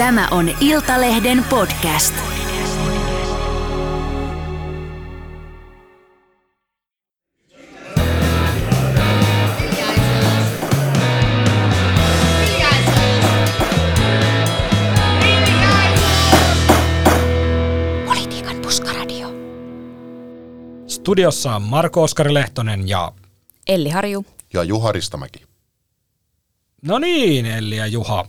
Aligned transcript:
Tämä 0.00 0.28
on 0.30 0.50
Iltalehden 0.60 1.44
podcast. 1.44 2.14
Politiikan 18.06 18.56
puskaradio. 18.62 19.28
Studiossa 20.86 21.54
on 21.54 21.62
Marko 21.62 22.02
Oskari 22.02 22.34
Lehtonen 22.34 22.88
ja... 22.88 23.12
Elli 23.68 23.88
Harju. 23.90 24.24
ja 24.52 24.62
Juha 24.62 24.92
Ristamäki. 24.92 25.42
No 26.82 26.98
niin, 26.98 27.46
Elli 27.46 27.76
ja 27.76 27.86
Juha. 27.86 28.26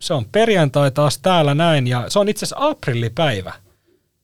Se 0.00 0.14
on 0.14 0.24
perjantai 0.24 0.90
taas 0.90 1.18
täällä 1.18 1.54
näin 1.54 1.86
ja 1.86 2.04
se 2.08 2.18
on 2.18 2.28
itse 2.28 2.46
asiassa 2.46 2.66
aprillipäivä. 2.68 3.52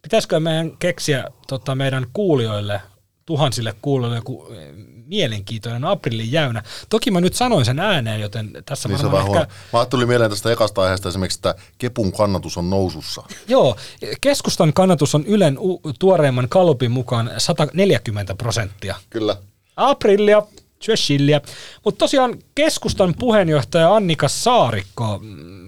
Pitäisikö 0.02 0.40
meidän 0.40 0.76
keksiä 0.76 1.24
tota, 1.48 1.74
meidän 1.74 2.06
kuulijoille, 2.12 2.80
tuhansille 3.26 3.74
kuulijoille 3.82 4.16
joku 4.16 4.46
eh, 4.52 4.74
mielenkiintoinen 5.06 5.84
aprillin 5.84 6.32
jäynä. 6.32 6.62
Toki 6.88 7.10
mä 7.10 7.20
nyt 7.20 7.34
sanoin 7.34 7.64
sen 7.64 7.78
ääneen, 7.78 8.20
joten 8.20 8.50
tässä 8.66 8.88
Niin 8.88 9.02
varmaan 9.02 9.26
ehkä... 9.26 9.54
Mä 9.72 9.86
tuli 9.86 10.06
mieleen 10.06 10.30
tästä 10.30 10.52
ekasta 10.52 10.82
aiheesta 10.82 11.08
esimerkiksi, 11.08 11.38
että 11.38 11.54
Kepun 11.78 12.12
kannatus 12.12 12.56
on 12.58 12.70
nousussa. 12.70 13.22
Joo, 13.48 13.76
keskustan 14.20 14.72
kannatus 14.72 15.14
on 15.14 15.24
Ylen 15.26 15.58
u- 15.58 15.80
tuoreimman 15.98 16.48
kalupin 16.48 16.90
mukaan 16.90 17.30
140 17.38 18.34
prosenttia. 18.34 18.94
Kyllä. 19.10 19.36
Aprillia, 19.76 20.42
Tjöshilliä. 20.84 21.40
Mutta 21.84 21.98
tosiaan 21.98 22.38
keskustan 22.54 23.14
puheenjohtaja 23.18 23.94
Annika 23.94 24.28
Saarikko 24.28 25.18
mm, 25.22 25.63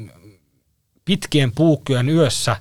pitkien 1.06 1.52
puukkojen 1.52 2.08
yössä 2.08 2.56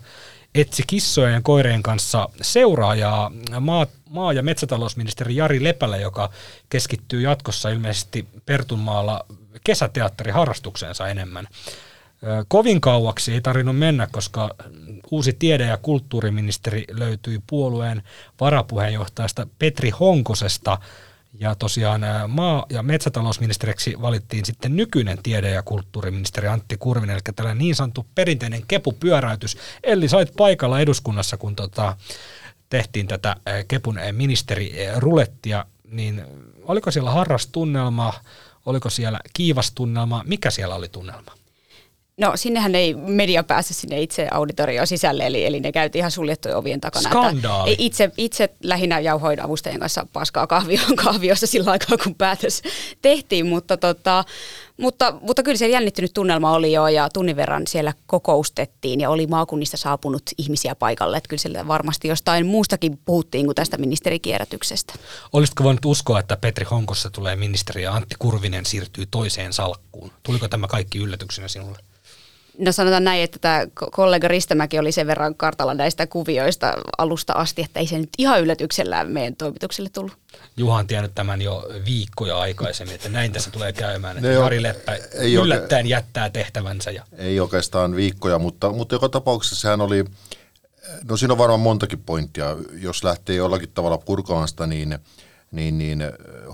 etsi 0.55 0.83
kissojen 0.87 1.33
ja 1.33 1.41
koireen 1.41 1.83
kanssa 1.83 2.29
seuraajaa 2.41 3.31
maa, 3.59 3.87
maa- 4.09 4.33
ja 4.33 4.43
metsätalousministeri 4.43 5.35
Jari 5.35 5.63
Lepälä, 5.63 5.97
joka 5.97 6.29
keskittyy 6.69 7.21
jatkossa 7.21 7.69
ilmeisesti 7.69 8.27
Pertunmaalla 8.45 9.25
kesäteatteriharrastukseensa 9.63 11.07
enemmän. 11.07 11.47
Kovin 12.47 12.81
kauaksi 12.81 13.33
ei 13.33 13.41
tarvinnut 13.41 13.77
mennä, 13.77 14.07
koska 14.11 14.55
uusi 15.11 15.33
tiede- 15.33 15.65
ja 15.65 15.77
kulttuuriministeri 15.77 16.85
löytyi 16.91 17.41
puolueen 17.47 18.03
varapuheenjohtajasta 18.39 19.47
Petri 19.59 19.89
Honkosesta, 19.89 20.77
ja 21.39 21.55
tosiaan 21.55 22.01
maa- 22.27 22.65
ja 22.69 22.83
metsätalousministeriksi 22.83 24.01
valittiin 24.01 24.45
sitten 24.45 24.75
nykyinen 24.75 25.23
tiede- 25.23 25.51
ja 25.51 25.63
kulttuuriministeri 25.63 26.47
Antti 26.47 26.77
Kurvinen, 26.77 27.13
eli 27.13 27.21
tällainen 27.35 27.57
niin 27.57 27.75
sanottu 27.75 28.05
perinteinen 28.15 28.63
kepupyöräytys. 28.67 29.57
Eli 29.83 30.07
sait 30.09 30.31
paikalla 30.37 30.79
eduskunnassa, 30.79 31.37
kun 31.37 31.55
tota, 31.55 31.97
tehtiin 32.69 33.07
tätä 33.07 33.35
kepun 33.67 33.99
ministerirulettia, 34.11 35.65
niin 35.91 36.23
oliko 36.63 36.91
siellä 36.91 37.11
harrastunnelma, 37.11 38.13
oliko 38.65 38.89
siellä 38.89 39.19
kiivastunnelma, 39.33 40.23
mikä 40.27 40.51
siellä 40.51 40.75
oli 40.75 40.89
tunnelma? 40.89 41.31
No 42.17 42.31
sinnehän 42.35 42.75
ei 42.75 42.93
media 42.93 43.43
pääse 43.43 43.73
sinne 43.73 44.01
itse 44.01 44.27
auditorioon 44.31 44.87
sisälle, 44.87 45.25
eli, 45.25 45.45
eli 45.45 45.59
ne 45.59 45.71
käytiin 45.71 45.99
ihan 45.99 46.11
suljettujen 46.11 46.57
ovien 46.57 46.81
takana. 46.81 47.09
että 47.09 47.19
Skandaali. 47.19 47.69
ei 47.69 47.75
itse, 47.79 48.11
itse 48.17 48.49
lähinnä 48.63 48.99
jauhoin 48.99 49.41
avustajien 49.41 49.79
kanssa 49.79 50.07
paskaa 50.13 50.47
kahvioon 50.47 50.95
kahviossa 51.05 51.47
sillä 51.47 51.71
aikaa, 51.71 51.97
kun 51.97 52.15
päätös 52.15 52.61
tehtiin, 53.01 53.47
mutta, 53.47 53.77
tota, 53.77 54.23
mutta, 54.77 55.13
mutta 55.21 55.43
kyllä 55.43 55.57
siellä 55.57 55.73
jännittynyt 55.73 56.13
tunnelma 56.13 56.51
oli 56.51 56.73
jo 56.73 56.87
ja 56.87 57.09
tunnin 57.09 57.35
verran 57.35 57.67
siellä 57.67 57.93
kokoustettiin 58.07 58.99
ja 58.99 59.09
oli 59.09 59.27
maakunnista 59.27 59.77
saapunut 59.77 60.23
ihmisiä 60.37 60.75
paikalle. 60.75 61.17
Että 61.17 61.27
kyllä 61.27 61.41
siellä 61.41 61.67
varmasti 61.67 62.07
jostain 62.07 62.45
muustakin 62.45 62.99
puhuttiin 63.05 63.45
kuin 63.45 63.55
tästä 63.55 63.77
ministerikierrätyksestä. 63.77 64.93
Olisitko 65.33 65.63
voinut 65.63 65.85
uskoa, 65.85 66.19
että 66.19 66.37
Petri 66.37 66.65
Honkossa 66.65 67.09
tulee 67.09 67.35
ministeri 67.35 67.83
ja 67.83 67.93
Antti 67.93 68.15
Kurvinen 68.19 68.65
siirtyy 68.65 69.05
toiseen 69.05 69.53
salkkuun? 69.53 70.11
Tuliko 70.23 70.47
tämä 70.47 70.67
kaikki 70.67 70.97
yllätyksenä 70.97 71.47
sinulle? 71.47 71.79
No 72.57 72.71
sanotaan 72.71 73.03
näin, 73.03 73.23
että 73.23 73.39
tämä 73.39 73.63
ko- 73.63 73.89
kollega 73.91 74.27
Ristämäki 74.27 74.79
oli 74.79 74.91
sen 74.91 75.07
verran 75.07 75.35
kartalla 75.35 75.73
näistä 75.73 76.07
kuvioista 76.07 76.73
alusta 76.97 77.33
asti, 77.33 77.61
että 77.61 77.79
ei 77.79 77.87
se 77.87 77.97
nyt 77.97 78.09
ihan 78.17 78.41
yllätyksellä 78.41 79.03
meidän 79.03 79.35
toimitukselle 79.35 79.89
tullut. 79.89 80.17
Juha 80.57 80.79
on 80.79 80.87
tiennyt 80.87 81.11
tämän 81.15 81.41
jo 81.41 81.67
viikkoja 81.85 82.37
aikaisemmin, 82.39 82.95
että 82.95 83.09
näin 83.09 83.31
tässä 83.31 83.51
tulee 83.51 83.73
käymään. 83.73 84.17
Että 84.17 84.29
Jari 84.29 84.63
Leppä 84.63 84.97
ei 85.13 85.33
yllättäen 85.33 85.87
jättää 85.87 86.29
tehtävänsä. 86.29 86.91
Ja 86.91 87.03
Ei 87.17 87.39
oikeastaan 87.39 87.95
viikkoja, 87.95 88.39
mutta, 88.39 88.71
mutta 88.71 88.95
joka 88.95 89.09
tapauksessa 89.09 89.55
sehän 89.55 89.81
oli, 89.81 90.05
no 91.09 91.17
siinä 91.17 91.33
on 91.33 91.37
varmaan 91.37 91.59
montakin 91.59 92.03
pointtia. 92.03 92.57
Jos 92.73 93.03
lähtee 93.03 93.35
jollakin 93.35 93.71
tavalla 93.73 93.97
purkamaan 93.97 94.47
sitä, 94.47 94.67
niin, 94.67 94.99
niin, 95.51 95.77
niin 95.77 96.03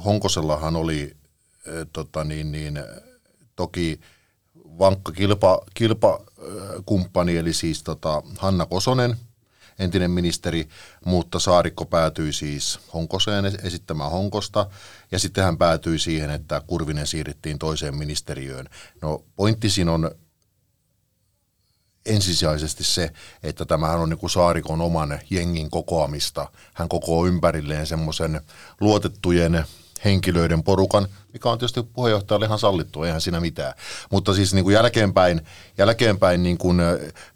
Honkosellahan 0.06 0.76
oli 0.76 1.14
äh, 1.68 1.74
tota, 1.94 2.24
niin, 2.24 2.52
niin, 2.52 2.80
toki 3.56 4.00
vankka 4.80 5.12
kilpa, 5.12 5.62
kilpakumppani, 5.74 7.38
eli 7.38 7.54
siis 7.54 7.84
tota, 7.84 8.24
Hanna 8.38 8.66
Kosonen, 8.66 9.18
entinen 9.80 10.12
ministeri, 10.12 10.68
mutta 11.06 11.40
Saarikko 11.40 11.86
päätyi 11.86 12.34
siis 12.34 12.80
Honkoseen 12.94 13.46
esittämään 13.64 14.12
Honkosta, 14.12 14.66
ja 15.12 15.20
sitten 15.20 15.44
hän 15.44 15.58
päätyi 15.58 16.00
siihen, 16.00 16.30
että 16.30 16.62
Kurvinen 16.68 17.08
siirrettiin 17.08 17.60
toiseen 17.60 17.96
ministeriöön. 17.96 18.70
No 19.02 19.24
pointti 19.36 19.70
siinä 19.70 19.92
on 19.92 20.12
ensisijaisesti 22.06 22.84
se, 22.84 23.12
että 23.44 23.66
tämähän 23.66 24.00
on 24.00 24.10
niin 24.10 24.20
kuin 24.20 24.30
Saarikon 24.30 24.82
oman 24.82 25.20
jengin 25.30 25.70
kokoamista. 25.70 26.52
Hän 26.74 26.90
kokoaa 26.90 27.28
ympärilleen 27.28 27.88
semmoisen 27.88 28.42
luotettujen 28.80 29.66
henkilöiden 30.06 30.64
porukan, 30.64 31.08
mikä 31.34 31.50
on 31.50 31.58
tietysti 31.58 31.84
puheenjohtajalle 31.84 32.46
ihan 32.46 32.60
sallittu, 32.60 33.04
eihän 33.04 33.22
siinä 33.22 33.40
mitään. 33.40 33.74
Mutta 34.12 34.34
siis 34.34 34.54
niin 34.54 34.64
kuin 34.64 34.74
jälkeenpäin, 34.74 35.42
jälkeenpäin 35.78 36.44
niin 36.44 36.58
kuin 36.58 36.82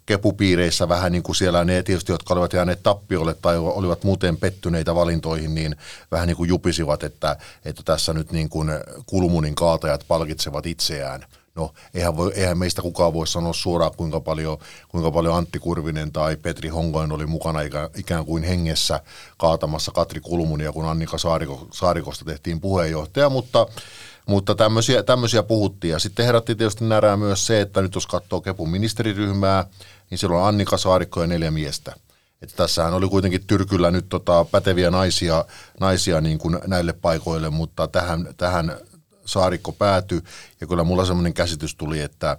kepupiireissä 0.06 0.90
vähän 0.90 1.12
niin 1.12 1.24
kuin 1.24 1.36
siellä 1.36 1.66
ne 1.66 1.84
tietysti, 1.84 2.12
jotka 2.12 2.34
olivat 2.34 2.54
jääneet 2.54 2.84
tappiolle 2.84 3.34
tai 3.34 3.58
olivat 3.58 4.04
muuten 4.04 4.38
pettyneitä 4.38 4.96
valintoihin, 4.96 5.56
niin 5.56 5.76
vähän 6.12 6.28
niin 6.28 6.38
kuin 6.38 6.50
jupisivat, 6.50 7.04
että, 7.04 7.38
että 7.66 7.82
tässä 7.86 8.14
nyt 8.14 8.32
niin 8.32 8.50
kuin 8.50 8.70
kulmunin 9.06 9.56
kaatajat 9.56 10.06
palkitsevat 10.08 10.66
itseään. 10.66 11.26
No, 11.56 11.74
eihän, 11.94 12.18
voi, 12.18 12.32
eihän 12.36 12.58
meistä 12.58 12.82
kukaan 12.82 13.14
voi 13.14 13.28
sanoa 13.28 13.54
suoraan, 13.54 13.92
kuinka 13.98 14.20
paljon, 14.20 14.58
kuinka 14.88 15.12
paljon 15.12 15.36
Antti 15.36 15.60
Kurvinen 15.60 16.12
tai 16.12 16.38
Petri 16.38 16.70
Honkoinen 16.70 17.12
oli 17.12 17.26
mukana 17.26 17.60
ikään 17.96 18.26
kuin 18.26 18.44
hengessä 18.44 19.02
kaatamassa 19.38 19.92
Katri 19.92 20.22
Kulmunia, 20.22 20.72
kun 20.72 20.86
Annika 20.86 21.18
Saariko, 21.18 21.68
Saarikosta 21.74 22.26
tehtiin 22.26 22.62
puheenjohtaja, 22.62 23.30
mutta, 23.30 23.68
mutta 24.28 24.56
tämmöisiä, 24.56 25.04
tämmöisiä 25.04 25.44
puhuttiin. 25.44 25.92
Ja 25.92 26.00
sitten 26.00 26.26
herätti 26.26 26.56
tietysti 26.56 26.86
närää 26.86 27.18
myös 27.18 27.48
se, 27.48 27.62
että 27.62 27.82
nyt 27.82 27.96
jos 27.96 28.08
katsoo 28.08 28.42
Kepun 28.42 28.70
ministeriryhmää, 28.70 29.66
niin 30.10 30.18
siellä 30.18 30.38
on 30.38 30.48
Annika 30.48 30.78
Saarikko 30.78 31.22
ja 31.22 31.28
neljä 31.28 31.52
miestä. 31.52 31.96
Että 32.42 32.56
tässähän 32.56 32.94
oli 32.94 33.08
kuitenkin 33.08 33.48
tyrkyllä 33.48 33.92
nyt 33.92 34.10
tota 34.10 34.46
päteviä 34.46 34.92
naisia, 34.92 35.46
naisia 35.80 36.22
niin 36.22 36.38
kuin 36.38 36.60
näille 36.68 36.94
paikoille, 36.94 37.50
mutta 37.50 37.88
tähän, 37.88 38.28
tähän 38.38 38.78
Saarikko 39.26 39.72
päätyi, 39.72 40.22
ja 40.62 40.68
kyllä 40.68 40.84
mulla 40.84 41.06
semmoinen 41.06 41.34
käsitys 41.34 41.76
tuli, 41.76 42.02
että, 42.02 42.38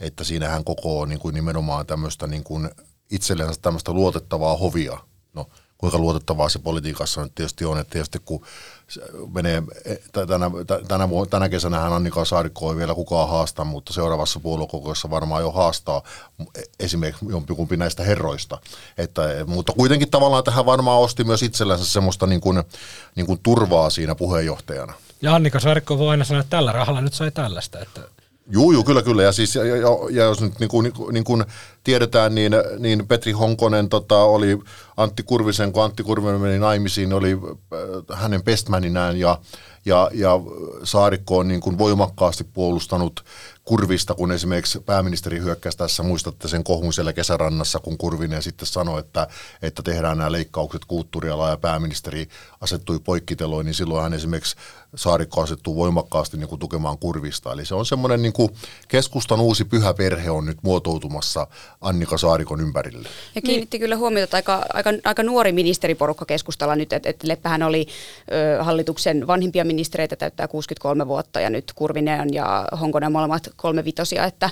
että 0.00 0.24
siinähän 0.24 0.64
koko 0.64 1.04
niin 1.04 1.18
kuin 1.18 1.34
nimenomaan 1.34 1.86
tämmöistä 1.86 2.26
niin 2.26 2.44
kuin 2.44 2.70
itsellensä 3.10 3.60
tämmöistä 3.62 3.92
luotettavaa 3.92 4.56
hovia. 4.56 4.98
No, 5.34 5.46
kuinka 5.78 5.98
luotettavaa 5.98 6.48
se 6.48 6.58
politiikassa 6.58 7.22
nyt 7.22 7.34
tietysti 7.34 7.64
on, 7.64 7.78
että 7.78 7.90
tietysti 7.90 8.18
kun 8.24 8.44
menee, 9.34 9.62
tänä, 10.12 10.50
tänä, 10.88 11.08
tänä 11.30 11.48
kesänä 11.48 11.78
hän 11.78 11.92
Annika 11.92 12.24
Saarikko 12.24 12.70
ei 12.70 12.76
vielä 12.76 12.94
kukaan 12.94 13.28
haasta, 13.28 13.64
mutta 13.64 13.92
seuraavassa 13.92 14.40
puoluekokouksessa 14.40 15.10
varmaan 15.10 15.42
jo 15.42 15.50
haastaa 15.50 16.02
esimerkiksi 16.80 17.26
jompikumpi 17.28 17.76
näistä 17.76 18.04
herroista. 18.04 18.58
Että, 18.98 19.22
mutta 19.46 19.72
kuitenkin 19.72 20.10
tavallaan 20.10 20.44
tähän 20.44 20.66
varmaan 20.66 21.00
osti 21.00 21.24
myös 21.24 21.42
itsellänsä 21.42 21.84
semmoista 21.84 22.26
niin 22.26 22.40
kuin, 22.40 22.62
niin 23.14 23.26
kuin 23.26 23.40
turvaa 23.42 23.90
siinä 23.90 24.14
puheenjohtajana. 24.14 24.92
Ja 25.22 25.34
Annika 25.34 25.60
Saarikko 25.60 25.98
voi 25.98 26.10
aina 26.10 26.24
sanoa, 26.24 26.40
että 26.40 26.56
tällä 26.56 26.72
rahalla 26.72 27.00
nyt 27.00 27.14
sai 27.14 27.30
tällaista. 27.30 27.80
Että 27.80 28.00
Juu, 28.50 28.72
juu, 28.72 28.84
kyllä, 28.84 29.02
kyllä. 29.02 29.22
Ja, 29.22 29.32
siis, 29.32 29.54
ja, 29.54 29.64
ja, 29.64 29.88
ja 30.10 30.24
jos 30.24 30.40
nyt 30.40 30.58
niin 30.58 30.68
kuin, 30.68 30.92
niin 31.12 31.24
kuin 31.24 31.44
tiedetään, 31.84 32.34
niin, 32.34 32.52
niin 32.78 33.06
Petri 33.08 33.32
Honkonen 33.32 33.88
tota, 33.88 34.18
oli 34.18 34.58
Antti 34.96 35.22
Kurvisen, 35.22 35.72
kun 35.72 35.84
Antti 35.84 36.02
Kurvinen 36.02 36.40
meni 36.40 36.58
naimisiin, 36.58 37.12
oli 37.12 37.32
äh, 37.32 38.18
hänen 38.18 38.42
bestmaninään 38.42 39.16
ja, 39.16 39.38
ja, 39.84 40.10
ja 40.14 40.40
Saarikko 40.84 41.38
on 41.38 41.48
niin 41.48 41.60
kuin 41.60 41.78
voimakkaasti 41.78 42.44
puolustanut 42.44 43.24
Kurvista, 43.68 44.14
kun 44.14 44.32
esimerkiksi 44.32 44.80
pääministeri 44.80 45.38
hyökkäsi 45.38 45.78
tässä, 45.78 46.02
muistatte 46.02 46.48
sen 46.48 46.64
kohun 46.64 46.92
siellä 46.92 47.12
kesärannassa, 47.12 47.78
kun 47.78 47.98
Kurvinen 47.98 48.42
sitten 48.42 48.66
sanoi, 48.66 49.00
että, 49.00 49.26
että 49.62 49.82
tehdään 49.82 50.18
nämä 50.18 50.32
leikkaukset 50.32 50.84
kulttuurialaa 50.84 51.50
ja 51.50 51.56
pääministeri 51.56 52.28
asettui 52.60 52.98
poikkiteloin, 52.98 53.64
niin 53.64 53.74
silloin 53.74 54.02
hän 54.02 54.14
esimerkiksi 54.14 54.56
Saarikko 54.94 55.40
asettuu 55.40 55.76
voimakkaasti 55.76 56.36
niin 56.36 56.48
kuin 56.48 56.58
tukemaan 56.58 56.98
Kurvista. 56.98 57.52
Eli 57.52 57.64
se 57.64 57.74
on 57.74 57.86
semmoinen 57.86 58.22
niin 58.22 58.32
kuin 58.32 58.50
keskustan 58.88 59.40
uusi 59.40 59.64
pyhä 59.64 59.94
perhe 59.94 60.30
on 60.30 60.46
nyt 60.46 60.58
muotoutumassa 60.62 61.46
Annika 61.80 62.18
Saarikon 62.18 62.60
ympärille. 62.60 63.08
Ja 63.34 63.42
kiinnitti 63.42 63.76
niin. 63.76 63.80
kyllä 63.82 63.96
huomiota, 63.96 64.38
että 64.38 64.52
aika, 64.54 64.66
aika, 64.72 64.90
aika 65.04 65.22
nuori 65.22 65.52
ministeriporukka 65.52 66.24
keskustalla 66.24 66.76
nyt, 66.76 66.92
että, 66.92 67.10
että 67.10 67.28
Leppähän 67.28 67.62
oli 67.62 67.86
ö, 68.32 68.64
hallituksen 68.64 69.26
vanhimpia 69.26 69.64
ministereitä, 69.64 70.16
täyttää 70.16 70.48
63 70.48 71.06
vuotta 71.06 71.40
ja 71.40 71.50
nyt 71.50 71.72
Kurvinen 71.74 72.34
ja 72.34 72.68
Honkonen 72.80 73.12
molemmat 73.12 73.50
kolme 73.58 73.84
vitosia, 73.84 74.24
että, 74.24 74.50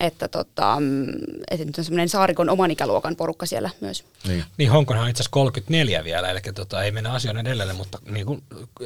että, 0.00 0.28
tota, 0.28 0.76
mm, 0.80 1.06
että 1.50 1.66
nyt 1.66 1.78
on 1.78 1.84
semmoinen 1.84 2.08
Saarikon 2.08 2.50
oman 2.50 2.70
ikäluokan 2.70 3.16
porukka 3.16 3.46
siellä 3.46 3.70
myös. 3.80 4.04
Niin, 4.28 4.44
niin 4.56 4.70
Honkonen 4.70 5.02
on 5.02 5.08
itse 5.08 5.22
asiassa 5.22 5.32
34 5.32 6.04
vielä, 6.04 6.30
eli 6.30 6.40
tota, 6.54 6.82
ei 6.82 6.92
mennä 6.92 7.12
asioiden 7.12 7.46
edelle, 7.46 7.72
mutta 7.72 7.98
niin 8.10 8.26
kuin, 8.26 8.42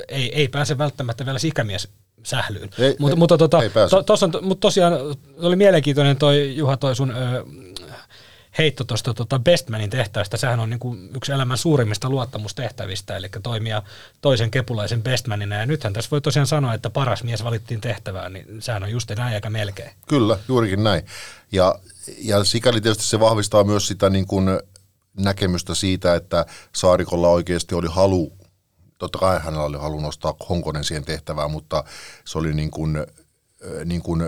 ei, 0.09 0.35
ei 0.35 0.49
pääse 0.49 0.79
välttämättä 0.79 1.27
vielä 1.27 1.39
ikämies 1.45 1.89
sählyyn. 2.23 2.71
Ei, 2.79 2.97
mutta, 2.99 3.13
ei, 3.13 3.17
mutta, 3.17 3.39
tota, 3.39 3.63
ei 3.63 3.71
to, 3.91 4.03
tossa, 4.03 4.29
mutta 4.43 4.61
tosiaan 4.61 4.93
oli 5.39 5.57
mielenkiintoinen 5.57 6.17
toi 6.17 6.57
Juha 6.57 6.77
toi 6.77 6.97
sun 6.97 7.11
ö, 7.11 7.45
heitto 8.59 8.85
tuosta 8.85 9.15
tota 9.15 9.39
Bestmanin 9.39 9.91
tehtävästä. 9.91 10.37
Sehän 10.37 10.61
on 10.61 10.71
niinku 10.71 10.97
yksi 11.17 11.33
elämän 11.33 11.59
suurimmista 11.59 12.11
luottamustehtävistä, 12.11 13.17
eli 13.17 13.29
toimia 13.43 13.83
toisen 14.21 14.51
kepulaisen 14.51 15.03
Bestmanina. 15.03 15.57
Ja 15.57 15.67
nythän 15.67 15.93
tässä 15.93 16.11
voi 16.11 16.21
tosiaan 16.21 16.47
sanoa, 16.47 16.75
että 16.75 16.91
paras 16.91 17.23
mies 17.23 17.45
valittiin 17.45 17.81
tehtävään, 17.81 18.33
niin 18.33 18.63
sehän 18.63 18.83
on 18.83 18.91
just 18.91 19.11
näin 19.17 19.35
eikä 19.35 19.51
melkein. 19.51 19.91
Kyllä, 20.09 20.39
juurikin 20.49 20.85
näin. 20.85 21.07
Ja, 21.53 21.75
ja 22.19 22.45
sikäli 22.45 22.81
tietysti 22.81 23.05
se 23.05 23.21
vahvistaa 23.21 23.65
myös 23.65 23.89
sitä 23.89 24.11
niin 24.11 24.27
kuin 24.27 24.49
näkemystä 25.19 25.75
siitä, 25.75 26.15
että 26.15 26.47
Saarikolla 26.75 27.29
oikeasti 27.29 27.75
oli 27.75 27.89
halu, 27.91 28.33
totta 28.99 29.19
kai 29.19 29.41
hänellä 29.41 29.65
oli 29.65 29.79
halu 29.79 30.01
nostaa 30.01 30.35
Honkonen 30.49 30.85
siihen 30.85 31.05
tehtävään, 31.05 31.51
mutta 31.51 31.85
se 32.25 32.39
oli 32.39 32.53
niin 32.53 32.71
kuin, 32.71 33.07
niin 33.85 34.03
kuin 34.03 34.23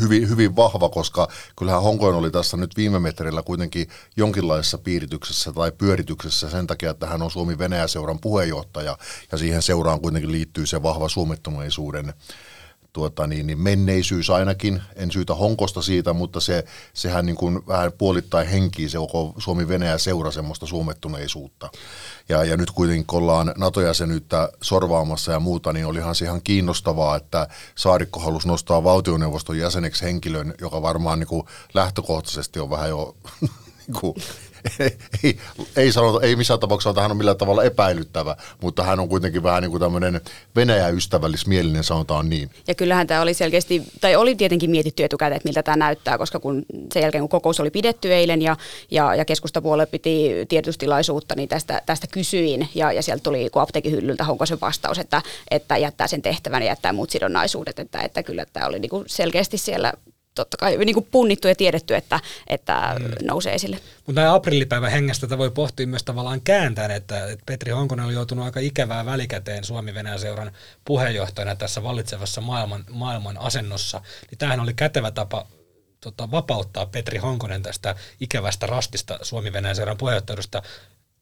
hyvin, 0.00 0.28
hyvin 0.28 0.56
vahva, 0.56 0.88
koska 0.88 1.28
kyllähän 1.56 1.82
Honkonen 1.82 2.18
oli 2.18 2.30
tässä 2.30 2.56
nyt 2.56 2.76
viime 2.76 2.98
metrillä 2.98 3.42
kuitenkin 3.42 3.88
jonkinlaisessa 4.16 4.78
piirityksessä 4.78 5.52
tai 5.52 5.72
pyörityksessä 5.72 6.50
sen 6.50 6.66
takia, 6.66 6.90
että 6.90 7.06
hän 7.06 7.22
on 7.22 7.30
Suomi-Venäjä-seuran 7.30 8.18
puheenjohtaja 8.18 8.98
ja 9.32 9.38
siihen 9.38 9.62
seuraan 9.62 10.00
kuitenkin 10.00 10.32
liittyy 10.32 10.66
se 10.66 10.82
vahva 10.82 11.08
suomettomuuden 11.08 12.14
tuota, 12.92 13.26
niin, 13.26 13.46
niin 13.46 13.60
menneisyys 13.60 14.30
ainakin, 14.30 14.82
en 14.96 15.10
syytä 15.10 15.34
Honkosta 15.34 15.82
siitä, 15.82 16.12
mutta 16.12 16.40
se, 16.40 16.64
sehän 16.94 17.26
niin 17.26 17.36
kuin 17.36 17.66
vähän 17.66 17.92
puolittain 17.92 18.48
henkii 18.48 18.88
se 18.88 18.98
koko 18.98 19.34
Suomi-Venäjä 19.38 19.98
seura 19.98 20.30
semmoista 20.30 20.66
suomettuneisuutta. 20.66 21.70
Ja, 22.28 22.44
ja 22.44 22.56
nyt 22.56 22.70
kuitenkin 22.70 23.06
kun 23.06 23.18
ollaan 23.18 23.54
NATO-jäsenyyttä 23.56 24.48
sorvaamassa 24.62 25.32
ja 25.32 25.40
muuta, 25.40 25.72
niin 25.72 25.86
olihan 25.86 26.14
se 26.14 26.24
ihan 26.24 26.42
kiinnostavaa, 26.42 27.16
että 27.16 27.48
Saarikko 27.74 28.20
halusi 28.20 28.48
nostaa 28.48 28.84
valtioneuvoston 28.84 29.58
jäseneksi 29.58 30.04
henkilön, 30.04 30.54
joka 30.60 30.82
varmaan 30.82 31.18
niin 31.18 31.28
kuin 31.28 31.46
lähtökohtaisesti 31.74 32.60
on 32.60 32.70
vähän 32.70 32.88
jo 32.88 33.16
niin 33.40 34.00
kuin 34.00 34.14
ei, 35.24 35.38
ei, 35.76 35.92
sanota, 35.92 36.26
ei 36.26 36.36
missään 36.36 36.60
tapauksessa 36.60 36.90
että 36.90 37.02
hän 37.02 37.10
on 37.10 37.16
millään 37.16 37.36
tavalla 37.36 37.64
epäilyttävä, 37.64 38.36
mutta 38.62 38.82
hän 38.82 39.00
on 39.00 39.08
kuitenkin 39.08 39.42
vähän 39.42 39.62
niin 39.62 39.70
kuin 39.70 39.80
tämmöinen 39.80 40.20
Venäjä-ystävällismielinen, 40.56 41.84
sanotaan 41.84 42.30
niin. 42.30 42.50
Ja 42.68 42.74
kyllähän 42.74 43.06
tämä 43.06 43.20
oli 43.20 43.34
selkeästi, 43.34 43.82
tai 44.00 44.16
oli 44.16 44.34
tietenkin 44.34 44.70
mietitty 44.70 45.04
etukäteen, 45.04 45.36
että 45.36 45.48
miltä 45.48 45.62
tämä 45.62 45.76
näyttää, 45.76 46.18
koska 46.18 46.40
kun 46.40 46.62
sen 46.92 47.02
jälkeen 47.02 47.22
kun 47.22 47.28
kokous 47.28 47.60
oli 47.60 47.70
pidetty 47.70 48.12
eilen 48.12 48.42
ja, 48.42 48.56
ja, 48.90 49.14
ja 49.14 49.24
keskustapuolue 49.24 49.86
piti 49.86 50.46
tiedotustilaisuutta, 50.48 51.34
niin 51.34 51.48
tästä, 51.48 51.82
tästä 51.86 52.06
kysyin 52.06 52.68
ja, 52.74 52.92
ja 52.92 53.02
sieltä 53.02 53.22
tuli 53.22 53.50
apteekin 53.54 53.92
hyllyltä 53.92 54.26
se 54.44 54.60
vastaus, 54.60 54.98
että, 54.98 55.22
että 55.50 55.76
jättää 55.76 56.06
sen 56.06 56.22
tehtävän 56.22 56.62
ja 56.62 56.68
jättää 56.68 56.92
muut 56.92 57.10
sidonnaisuudet, 57.10 57.78
että, 57.78 58.00
että 58.00 58.22
kyllä 58.22 58.46
tämä 58.52 58.66
oli 58.66 58.78
niin 58.78 58.90
kuin 58.90 59.04
selkeästi 59.06 59.58
siellä 59.58 59.92
totta 60.38 60.56
kai 60.56 60.76
niin 60.76 60.94
kuin 60.94 61.08
punnittu 61.10 61.48
ja 61.48 61.54
tiedetty, 61.54 61.94
että, 61.94 62.20
että 62.46 62.96
mm. 62.98 63.26
nousee 63.26 63.54
esille. 63.54 63.78
Mutta 64.06 64.20
näin 64.20 64.34
aprillipäivän 64.34 64.90
hengestä 64.90 65.26
tätä 65.26 65.38
voi 65.38 65.50
pohtia 65.50 65.86
myös 65.86 66.02
tavallaan 66.02 66.40
kääntäen, 66.40 66.90
että, 66.90 67.26
että 67.26 67.44
Petri 67.46 67.72
Honkonen 67.72 68.06
oli 68.06 68.14
joutunut 68.14 68.44
aika 68.44 68.60
ikävää 68.60 69.06
välikäteen 69.06 69.64
Suomi-Venäjän 69.64 70.20
seuran 70.20 70.52
puheenjohtajana 70.84 71.56
tässä 71.56 71.82
vallitsevassa 71.82 72.40
maailman, 72.40 72.84
maailman 72.90 73.38
asennossa. 73.38 74.00
Niin 74.30 74.38
tämähän 74.38 74.60
oli 74.60 74.74
kätevä 74.74 75.10
tapa 75.10 75.46
tota, 76.00 76.30
vapauttaa 76.30 76.86
Petri 76.86 77.18
Honkonen 77.18 77.62
tästä 77.62 77.94
ikävästä 78.20 78.66
rastista 78.66 79.18
Suomi-Venäjän 79.22 79.76
seuran 79.76 79.96
puheenjohtajuudesta 79.96 80.62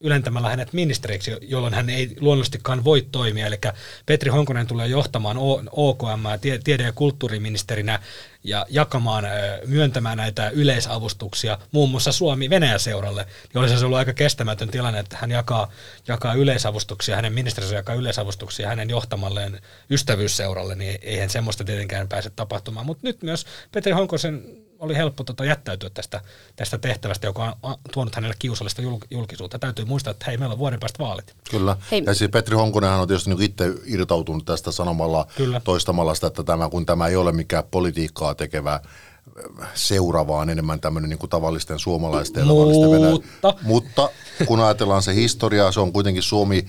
ylentämällä 0.00 0.48
hänet 0.48 0.72
ministeriksi, 0.72 1.36
jolloin 1.40 1.74
hän 1.74 1.90
ei 1.90 2.16
luonnollisestikaan 2.20 2.84
voi 2.84 3.06
toimia. 3.12 3.46
Eli 3.46 3.58
Petri 4.06 4.30
Honkonen 4.30 4.66
tulee 4.66 4.86
johtamaan 4.86 5.36
OKM 5.70 6.26
tiede- 6.64 6.82
ja 6.82 6.92
kulttuuriministerinä 6.92 8.00
ja 8.46 8.66
jakamaan, 8.70 9.24
myöntämään 9.66 10.18
näitä 10.18 10.48
yleisavustuksia 10.48 11.58
muun 11.72 11.90
muassa 11.90 12.12
Suomi-Venäjä-seuralle. 12.12 13.26
Niin 13.54 13.60
olisi 13.60 13.78
se 13.78 13.84
ollut 13.84 13.98
aika 13.98 14.12
kestämätön 14.12 14.68
tilanne, 14.68 15.00
että 15.00 15.16
hän 15.20 15.30
jakaa, 15.30 15.72
jakaa 16.08 16.34
yleisavustuksia, 16.34 17.16
hänen 17.16 17.32
ministerinsä 17.32 17.74
jakaa 17.74 17.94
yleisavustuksia 17.94 18.68
hänen 18.68 18.90
johtamalleen 18.90 19.60
ystävyysseuralle, 19.90 20.74
niin 20.74 20.98
eihän 21.02 21.30
semmoista 21.30 21.64
tietenkään 21.64 22.08
pääse 22.08 22.30
tapahtumaan. 22.30 22.86
Mutta 22.86 23.06
nyt 23.06 23.22
myös 23.22 23.46
Petri 23.72 23.92
Honkosen 23.92 24.65
oli 24.78 24.96
helppo 24.96 25.24
tota 25.24 25.44
jättäytyä 25.44 25.90
tästä, 25.90 26.20
tästä 26.56 26.78
tehtävästä, 26.78 27.26
joka 27.26 27.56
on 27.62 27.76
tuonut 27.92 28.14
hänelle 28.14 28.36
kiusallista 28.38 28.82
julkisuutta. 29.10 29.58
Täytyy 29.58 29.84
muistaa, 29.84 30.10
että 30.10 30.24
hei, 30.26 30.36
meillä 30.36 30.52
on 30.52 30.58
vuoden 30.58 30.80
päästä 30.80 30.98
vaalit. 30.98 31.34
Kyllä. 31.50 31.76
Hei. 31.90 32.02
Ja 32.06 32.14
siis 32.14 32.30
Petri 32.30 32.56
Honkonenhan 32.56 33.00
on 33.00 33.08
tietysti 33.08 33.30
niin 33.30 33.42
itse 33.42 33.74
irtautunut 33.84 34.44
tästä 34.44 34.72
sanomalla, 34.72 35.26
Kyllä. 35.36 35.60
toistamalla 35.60 36.14
sitä, 36.14 36.26
että 36.26 36.42
tämä, 36.42 36.68
kun 36.68 36.86
tämä 36.86 37.06
ei 37.06 37.16
ole 37.16 37.32
mikään 37.32 37.64
politiikkaa 37.70 38.34
tekevä 38.34 38.74
äh, 38.74 39.68
seura, 39.74 40.26
vaan 40.26 40.50
enemmän 40.50 40.80
tämmöinen 40.80 41.10
niin 41.10 41.18
kuin 41.18 41.30
tavallisten 41.30 41.78
suomalaisten 41.78 42.40
ja 42.40 42.46
tavallisten 42.46 43.10
mutta. 43.10 43.54
Mutta 43.62 44.08
kun 44.46 44.60
ajatellaan 44.60 45.02
se 45.02 45.14
historiaa, 45.14 45.72
se 45.72 45.80
on 45.80 45.92
kuitenkin 45.92 46.22
Suomi 46.22 46.66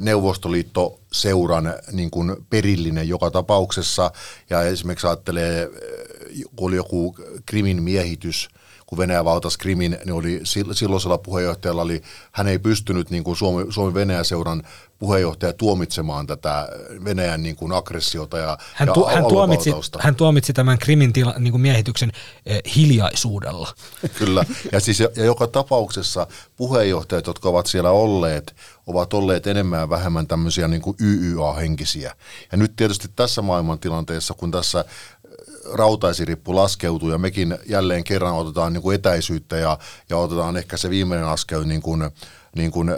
Neuvostoliitto-seuran 0.00 1.74
niin 1.92 2.10
kuin 2.10 2.36
perillinen 2.50 3.08
joka 3.08 3.30
tapauksessa. 3.30 4.10
Ja 4.50 4.62
esimerkiksi 4.62 5.06
ajattelee, 5.06 5.70
kun 6.56 6.68
oli 6.68 6.76
joku 6.76 7.16
Krimin 7.46 7.82
miehitys, 7.82 8.48
kun 8.90 8.98
Venäjä 8.98 9.24
valtasi 9.24 9.58
Krimin, 9.58 9.98
niin 10.04 10.12
oli 10.12 10.40
silloisella 10.72 11.18
puheenjohtajalla, 11.18 11.82
oli, 11.82 12.02
hän 12.32 12.48
ei 12.48 12.58
pystynyt 12.58 13.10
niin 13.10 13.24
kuin 13.24 13.36
Suomi, 13.36 13.72
Suomi-Venäjä-seuran 13.72 14.62
puheenjohtaja 14.98 15.52
tuomitsemaan 15.52 16.26
tätä 16.26 16.68
Venäjän 17.04 17.42
niin 17.42 17.56
kuin 17.56 17.72
aggressiota 17.72 18.38
ja, 18.38 18.58
hän, 18.74 18.88
tu, 18.94 19.06
ja 19.08 19.14
hän, 19.14 19.24
tuomitsi, 19.24 19.70
hän 19.98 20.14
tuomitsi 20.14 20.52
tämän 20.52 20.78
Krimin 20.78 21.12
tila, 21.12 21.34
niin 21.38 21.50
kuin 21.50 21.60
miehityksen 21.60 22.12
eh, 22.46 22.60
hiljaisuudella. 22.76 23.68
Kyllä, 24.18 24.44
ja, 24.72 24.80
siis, 24.80 25.00
ja, 25.00 25.08
ja 25.16 25.24
joka 25.24 25.46
tapauksessa 25.46 26.26
puheenjohtajat, 26.56 27.26
jotka 27.26 27.48
ovat 27.48 27.66
siellä 27.66 27.90
olleet, 27.90 28.56
ovat 28.86 29.14
olleet 29.14 29.46
enemmän 29.46 29.80
ja 29.80 29.90
vähemmän 29.90 30.26
tämmöisiä 30.26 30.68
niin 30.68 30.82
kuin 30.82 30.96
YYA-henkisiä. 31.00 32.16
Ja 32.52 32.58
nyt 32.58 32.76
tietysti 32.76 33.08
tässä 33.16 33.42
maailmantilanteessa, 33.42 34.34
kun 34.34 34.50
tässä 34.50 34.84
rautaisirippu 35.72 36.56
laskeutuu 36.56 37.10
ja 37.10 37.18
mekin 37.18 37.58
jälleen 37.66 38.04
kerran 38.04 38.34
otetaan 38.34 38.72
niin 38.72 38.82
kuin 38.82 38.94
etäisyyttä 38.94 39.56
ja, 39.56 39.78
ja 40.10 40.16
otetaan 40.16 40.56
ehkä 40.56 40.76
se 40.76 40.90
viimeinen 40.90 41.28
askel 41.28 41.64
niin 41.64 41.82
kuin, 41.82 42.10
niin 42.56 42.70
kuin 42.70 42.90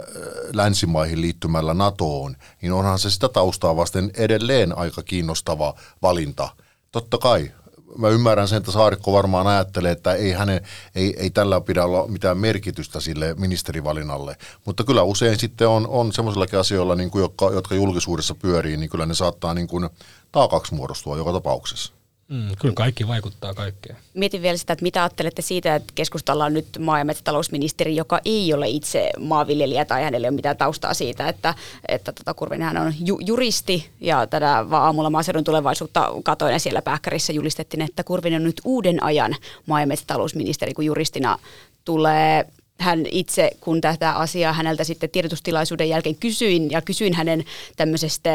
länsimaihin 0.53 1.21
liittymällä 1.21 1.73
NATOon, 1.73 2.35
niin 2.61 2.73
onhan 2.73 2.99
se 2.99 3.09
sitä 3.09 3.29
taustaa 3.29 3.75
vasten 3.75 4.11
edelleen 4.17 4.77
aika 4.77 5.03
kiinnostava 5.03 5.73
valinta. 6.01 6.49
Totta 6.91 7.17
kai 7.17 7.51
mä 7.97 8.09
ymmärrän 8.09 8.47
sen, 8.47 8.57
että 8.57 8.71
Saarikko 8.71 9.13
varmaan 9.13 9.47
ajattelee, 9.47 9.91
että 9.91 10.13
ei, 10.13 10.31
hänen, 10.31 10.61
ei, 10.95 11.13
ei 11.17 11.29
tällä 11.29 11.61
pidä 11.61 11.83
olla 11.83 12.07
mitään 12.07 12.37
merkitystä 12.37 12.99
sille 12.99 13.35
ministerivalinnalle. 13.37 14.37
Mutta 14.65 14.83
kyllä 14.83 15.03
usein 15.03 15.39
sitten 15.39 15.67
on, 15.67 15.87
on 15.87 16.13
semmoisillakin 16.13 16.59
asioilla, 16.59 16.95
niin 16.95 17.11
kuin, 17.11 17.21
jotka, 17.21 17.51
jotka 17.51 17.75
julkisuudessa 17.75 18.35
pyörii, 18.35 18.77
niin 18.77 18.89
kyllä 18.89 19.05
ne 19.05 19.13
saattaa 19.13 19.53
niin 19.53 19.67
kuin 19.67 19.89
taakaksi 20.31 20.73
muodostua 20.73 21.17
joka 21.17 21.31
tapauksessa. 21.31 21.93
Mm, 22.27 22.47
kyllä 22.59 22.73
kaikki 22.73 23.07
vaikuttaa 23.07 23.53
kaikkeen. 23.53 23.97
Mietin 24.13 24.41
vielä 24.41 24.57
sitä, 24.57 24.73
että 24.73 24.83
mitä 24.83 25.01
ajattelette 25.03 25.41
siitä, 25.41 25.75
että 25.75 25.93
keskustalla 25.95 26.45
on 26.45 26.53
nyt 26.53 26.67
maa- 26.79 26.99
ja 26.99 27.05
metsätalousministeri, 27.05 27.95
joka 27.95 28.19
ei 28.25 28.53
ole 28.53 28.67
itse 28.67 29.09
maanviljelijä 29.19 29.85
tai 29.85 30.03
hänellä 30.03 30.25
ei 30.25 30.29
ole 30.29 30.35
mitään 30.35 30.57
taustaa 30.57 30.93
siitä, 30.93 31.29
että, 31.29 31.53
että 31.87 32.11
tota, 32.11 32.33
Kurvinen 32.33 32.77
on 32.77 32.93
ju- 33.05 33.19
juristi 33.25 33.89
ja 34.01 34.27
vaan 34.69 34.83
aamulla 34.83 35.09
maaseudun 35.09 35.43
tulevaisuutta 35.43 36.11
katoin 36.23 36.53
ja 36.53 36.59
siellä 36.59 36.81
pääkkärissä 36.81 37.33
julistettiin, 37.33 37.81
että 37.81 38.03
Kurvinen 38.03 38.41
on 38.41 38.47
nyt 38.47 38.61
uuden 38.65 39.03
ajan 39.03 39.35
maa- 39.65 39.79
ja 39.81 39.87
metsätalousministeri, 39.87 40.73
kun 40.73 40.85
juristina 40.85 41.39
tulee 41.85 42.45
hän 42.83 43.05
itse, 43.11 43.51
kun 43.61 43.81
tätä 43.81 44.11
asiaa 44.11 44.53
häneltä 44.53 44.83
sitten 44.83 45.09
tiedotustilaisuuden 45.09 45.89
jälkeen 45.89 46.15
kysyin 46.15 46.71
ja 46.71 46.81
kysyin 46.81 47.13
hänen 47.13 47.43
tämmöisestä 47.75 48.29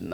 mm, 0.00 0.10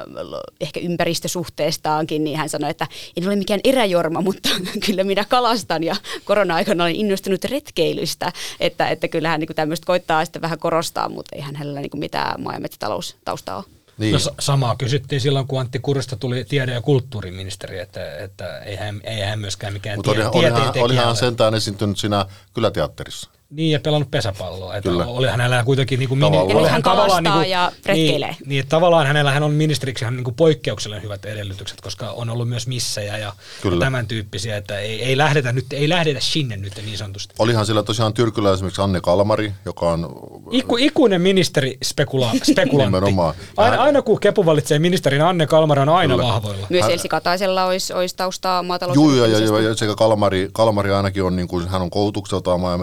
ehkä 0.61 0.81
ympäristösuhteestaankin, 0.81 2.25
niin 2.25 2.37
hän 2.37 2.49
sanoi, 2.49 2.71
että 2.71 2.87
en 3.17 3.27
ole 3.27 3.37
mikään 3.37 3.61
eräjorma, 3.65 4.21
mutta 4.21 4.49
kyllä 4.87 5.05
minä 5.05 5.25
kalastan 5.25 5.85
ja 5.85 5.97
korona-aikana 6.25 6.85
olen 6.85 6.97
innostunut 6.97 7.45
retkeilystä, 7.45 8.33
että, 8.61 8.89
että 8.89 9.09
kyllähän 9.09 9.41
niin 9.41 9.55
tämmöistä 9.55 9.87
koittaa 9.87 10.25
sitten 10.25 10.43
vähän 10.43 10.59
korostaa, 10.59 11.09
mutta 11.09 11.37
eihän 11.37 11.57
hänellä 11.57 11.81
niin 11.81 11.91
mitään 11.95 12.43
maa- 12.43 12.55
ja 12.55 12.61
metsätaloustaustaa 12.61 13.57
ole. 13.57 13.65
Niin. 13.99 14.13
No 14.13 14.19
samaa 14.41 14.77
kysyttiin 14.77 15.21
silloin, 15.21 15.47
kun 15.47 15.61
Antti 15.61 15.79
Kurista 15.79 16.17
tuli 16.17 16.45
tiede- 16.45 16.73
ja 16.73 16.81
kulttuuriministeri, 16.81 17.79
että, 17.79 18.17
että 18.17 18.59
ei, 18.59 18.77
hän, 18.77 19.01
ei 19.05 19.21
hän 19.21 19.39
myöskään 19.39 19.73
mikään 19.73 19.99
Mutta 19.99 20.13
tie, 20.13 20.27
olihan, 20.27 20.73
olihan 20.79 21.17
sentään 21.17 21.55
esiintynyt 21.55 21.99
siinä 21.99 22.27
kyläteatterissa. 22.55 23.31
Niin, 23.51 23.73
ja 23.73 23.81
pelannut 23.81 24.11
pesäpalloa. 24.11 24.77
Että 24.77 24.91
oli 24.91 25.27
hänellä 25.27 25.65
kuitenkin 25.65 25.99
niin 25.99 26.09
kuin 26.09 26.19
mini, 26.19 26.37
tavallaan. 26.39 26.71
hän 26.71 26.83
tavallaan 26.83 27.25
niin 27.25 27.35
kuin, 27.35 27.51
ja 27.51 27.73
retkeilee. 27.87 28.29
Niin, 28.29 28.49
niin, 28.49 28.67
tavallaan 28.69 29.07
hänellä 29.07 29.31
hän 29.31 29.43
on 29.43 29.53
ministeriksi 29.53 30.05
hän 30.05 30.17
niin 30.17 30.25
kuin 30.25 30.35
poikkeuksellinen 30.35 31.03
hyvät 31.03 31.25
edellytykset, 31.25 31.81
koska 31.81 32.11
on 32.11 32.31
ollut 32.31 32.49
myös 32.49 32.67
missejä 32.67 33.19
ja, 33.19 33.33
ja 33.65 33.79
tämän 33.79 34.07
tyyppisiä, 34.07 34.57
että 34.57 34.79
ei, 34.79 35.03
ei, 35.03 35.17
lähdetä 35.17 35.53
nyt, 35.53 35.67
ei 35.73 35.89
lähdetä 35.89 36.21
sinne 36.21 36.57
nyt 36.57 36.77
niin 36.77 36.99
sanotusti. 36.99 37.35
Olihan 37.39 37.67
sillä 37.67 37.83
tosiaan 37.83 38.13
Tyrkyllä 38.13 38.53
esimerkiksi 38.53 38.83
Anne 38.83 39.01
Kalmari, 39.01 39.53
joka 39.65 39.91
on... 39.91 40.09
Iku, 40.51 40.77
ikuinen 40.77 41.21
ministeri 41.21 41.79
spekula, 41.85 42.33
spekulantti. 42.53 43.15
aina, 43.57 43.83
aina 43.83 44.03
kun 44.03 44.21
Kepu 44.21 44.47
valitsee 44.47 44.79
ministerin, 44.79 45.23
Anne 45.23 45.47
Kalmari 45.47 45.81
on 45.81 45.89
aina 45.89 46.15
Kyllä. 46.15 46.29
vahvoilla. 46.29 46.67
Myös 46.71 46.87
Elsi 46.89 47.09
Kataisella 47.09 47.65
olisi, 47.65 47.93
olisi 47.93 48.17
taustaa 48.17 48.63
maatalous. 48.63 48.97
Joo, 48.97 49.15
ja, 49.15 49.39
ja, 49.39 49.61
ja, 49.61 49.75
sekä 49.75 49.95
Kalmari, 49.95 50.49
Kalmari 50.53 50.93
ainakin 50.93 51.25
on, 51.25 51.37
niin 51.37 51.49
kuin, 51.49 51.69
hän 51.69 51.83
on 51.83 51.91
koulutukseltaan 51.91 52.61
maa- 52.61 52.73
ja 52.73 52.79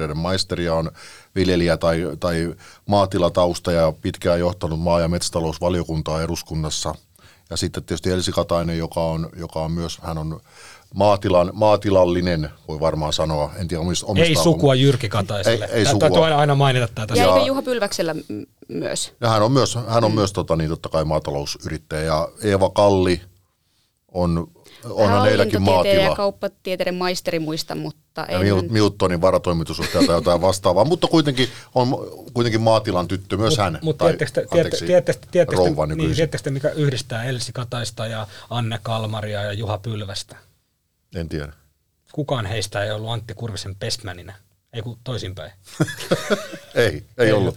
metsätaloustieteiden 0.00 0.16
maisteri 0.16 0.64
ja 0.64 0.74
on 0.74 0.90
viljelijä 1.34 1.76
tai, 1.76 2.16
tai 2.20 2.54
maatilatausta 2.86 3.72
ja 3.72 3.92
pitkään 4.02 4.40
johtanut 4.40 4.80
maa- 4.80 5.00
ja 5.00 5.08
metsätalousvaliokuntaa 5.08 6.22
eduskunnassa. 6.22 6.94
Ja 7.50 7.56
sitten 7.56 7.84
tietysti 7.84 8.10
Elsi 8.10 8.32
Katainen, 8.32 8.78
joka 8.78 9.00
on, 9.00 9.28
joka 9.36 9.60
on 9.60 9.72
myös, 9.72 9.98
hän 10.02 10.18
on 10.18 10.40
maatilan, 10.94 11.50
maatilallinen, 11.54 12.50
voi 12.68 12.80
varmaan 12.80 13.12
sanoa. 13.12 13.52
En 13.56 13.68
tiedä, 13.68 13.80
omista, 13.80 14.06
ei 14.16 14.36
sukua 14.36 14.74
Jyrki 14.74 15.08
Kataiselle. 15.08 15.64
Ei, 15.64 15.78
ei 15.78 15.86
sukua. 15.86 16.24
aina, 16.24 16.36
aina 16.36 16.54
mainita 16.54 16.88
tätä. 16.94 17.14
Ja, 17.14 17.38
ja 17.38 17.46
Juha 17.46 17.62
Pylväksellä 17.62 18.14
myös. 18.68 19.12
Ja 19.20 19.28
hän 19.28 19.42
on 19.42 19.52
myös, 19.52 19.74
hän 19.88 20.04
on 20.04 20.10
mm. 20.10 20.14
myös 20.14 20.32
tota, 20.32 20.56
niin, 20.56 20.70
totta 20.70 20.88
kai 20.88 21.04
maatalousyrittäjä. 21.04 22.02
Ja 22.02 22.28
Eeva 22.42 22.70
Kalli 22.70 23.20
on 24.12 24.46
onhan 24.84 25.24
heilläkin 25.24 25.62
maatila. 25.62 26.02
ja 26.02 26.14
kauppatieteiden 26.14 26.94
maisteri 26.94 27.38
muista, 27.38 27.74
mutta 27.74 28.26
ei. 28.26 28.48
Ja 28.48 28.54
Miltonin 28.70 29.20
varatoimitusjohtaja 29.20 30.06
tai 30.06 30.16
jotain 30.16 30.40
vastaavaa, 30.40 30.84
mutta 30.84 31.06
kuitenkin 31.06 31.48
on 31.74 31.88
kuitenkin 32.34 32.60
maatilan 32.60 33.08
tyttö 33.08 33.36
myös 33.36 33.58
hän. 33.58 33.78
Mutta 33.82 34.04
tiedättekö 35.30 36.50
mikä 36.50 36.70
yhdistää 36.70 37.24
Elsi 37.24 37.52
Kataista 37.52 38.06
ja 38.06 38.26
Anne 38.50 38.78
Kalmaria 38.82 39.42
ja 39.42 39.52
Juha 39.52 39.78
Pylvästä? 39.78 40.36
En 41.14 41.28
tiedä. 41.28 41.52
Kukaan 42.12 42.46
heistä 42.46 42.84
ei 42.84 42.90
ollut 42.90 43.10
Antti 43.10 43.34
Kurvisen 43.34 43.76
bestmanina. 43.76 44.32
Ei 44.72 44.82
kun 44.82 44.98
toisinpäin. 45.04 45.52
ei, 46.74 46.84
ei, 46.84 47.04
ei 47.18 47.32
ollut. 47.32 47.56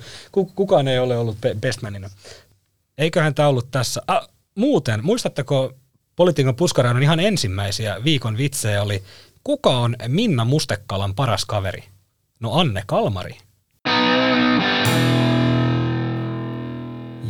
Kukaan 0.56 0.88
ei 0.88 1.00
ole 1.00 1.18
ollut 1.18 1.38
bestmanina. 1.60 2.10
Eiköhän 2.98 3.36
tämä 3.36 3.48
ollut 3.48 3.72
tässä. 3.72 4.02
Ah, 4.08 4.28
muuten, 4.56 5.06
muistatteko 5.06 5.74
Politiikan 6.16 6.56
puskarainen 6.56 7.04
ihan 7.04 7.20
ensimmäisiä 7.20 8.04
viikon 8.04 8.38
vitsejä 8.38 8.82
oli, 8.84 9.04
kuka 9.44 9.70
on 9.70 9.96
Minna 10.08 10.46
Mustekalan 10.46 11.16
paras 11.16 11.46
kaveri? 11.46 11.84
No 12.40 12.54
Anne 12.54 12.84
Kalmari. 12.86 13.38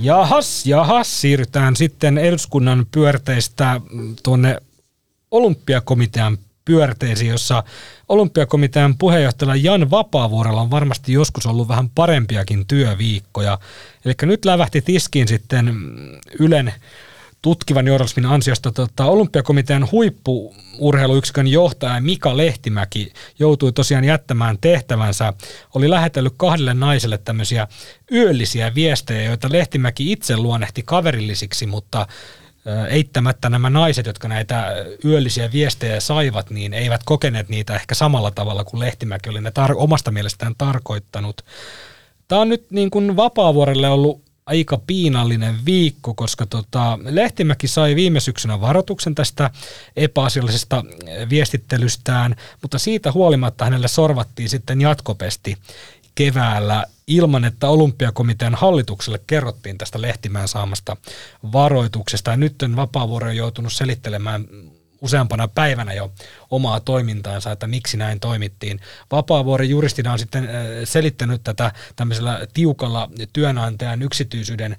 Jahas, 0.01 0.65
jahas, 0.65 1.21
siirrytään 1.21 1.75
sitten 1.75 2.17
eduskunnan 2.17 2.85
pyörteistä 2.91 3.81
tuonne 4.23 4.57
olympiakomitean 5.31 6.37
pyörteisiin, 6.65 7.31
jossa 7.31 7.63
olympiakomitean 8.09 8.97
puheenjohtajalla 8.97 9.55
Jan 9.55 9.91
Vapaavuorella 9.91 10.61
on 10.61 10.71
varmasti 10.71 11.13
joskus 11.13 11.45
ollut 11.45 11.67
vähän 11.67 11.89
parempiakin 11.89 12.67
työviikkoja. 12.67 13.59
Eli 14.05 14.13
nyt 14.21 14.45
lävähti 14.45 14.81
tiskiin 14.81 15.27
sitten 15.27 15.73
Ylen 16.39 16.73
tutkivan 17.43 17.87
journalismin 17.87 18.25
ansiosta 18.25 18.71
tota, 18.71 19.05
olympiakomitean 19.05 19.91
huippuurheiluyksikön 19.91 21.47
johtaja 21.47 22.01
Mika 22.01 22.37
Lehtimäki 22.37 23.13
joutui 23.39 23.71
tosiaan 23.73 24.03
jättämään 24.03 24.57
tehtävänsä. 24.61 25.33
Oli 25.75 25.89
lähetellyt 25.89 26.33
kahdelle 26.37 26.73
naiselle 26.73 27.17
tämmöisiä 27.17 27.67
yöllisiä 28.11 28.75
viestejä, 28.75 29.23
joita 29.23 29.47
Lehtimäki 29.51 30.11
itse 30.11 30.37
luonnehti 30.37 30.83
kaverillisiksi, 30.85 31.65
mutta 31.65 32.07
eittämättä 32.89 33.49
nämä 33.49 33.69
naiset, 33.69 34.05
jotka 34.05 34.27
näitä 34.27 34.85
yöllisiä 35.05 35.51
viestejä 35.51 35.99
saivat, 35.99 36.49
niin 36.49 36.73
eivät 36.73 37.01
kokeneet 37.05 37.49
niitä 37.49 37.75
ehkä 37.75 37.95
samalla 37.95 38.31
tavalla 38.31 38.63
kuin 38.63 38.79
Lehtimäki 38.79 39.29
oli 39.29 39.41
ne 39.41 39.49
tar- 39.49 39.75
omasta 39.75 40.11
mielestään 40.11 40.55
tarkoittanut. 40.57 41.41
Tämä 42.27 42.41
on 42.41 42.49
nyt 42.49 42.71
niin 42.71 42.89
kuin 42.89 43.15
Vapaavuorelle 43.15 43.89
ollut 43.89 44.32
aika 44.45 44.81
piinallinen 44.87 45.65
viikko, 45.65 46.13
koska 46.13 46.45
tota, 46.45 46.99
Lehtimäki 47.03 47.67
sai 47.67 47.95
viime 47.95 48.19
syksynä 48.19 48.61
varoituksen 48.61 49.15
tästä 49.15 49.49
epäasiallisesta 49.95 50.83
viestittelystään, 51.29 52.35
mutta 52.61 52.79
siitä 52.79 53.11
huolimatta 53.11 53.65
hänelle 53.65 53.87
sorvattiin 53.87 54.49
sitten 54.49 54.81
jatkopesti 54.81 55.57
keväällä 56.15 56.85
ilman, 57.07 57.45
että 57.45 57.69
olympiakomitean 57.69 58.55
hallitukselle 58.55 59.19
kerrottiin 59.27 59.77
tästä 59.77 60.01
Lehtimään 60.01 60.47
saamasta 60.47 60.97
varoituksesta. 61.53 62.31
Ja 62.31 62.37
nyt 62.37 62.55
Vapaavuori 62.75 63.29
on 63.29 63.35
joutunut 63.35 63.73
selittelemään 63.73 64.47
useampana 65.01 65.47
päivänä 65.47 65.93
jo 65.93 66.11
omaa 66.55 66.79
toimintaansa, 66.79 67.51
että 67.51 67.67
miksi 67.67 67.97
näin 67.97 68.19
toimittiin. 68.19 68.79
Vapaavuori 69.11 69.69
juristina 69.69 70.11
on 70.11 70.19
sitten 70.19 70.43
äh, 70.43 70.51
selittänyt 70.83 71.41
tätä 71.43 71.71
tämmöisellä 71.95 72.47
tiukalla 72.53 73.09
työnantajan 73.33 74.01
yksityisyyden 74.01 74.77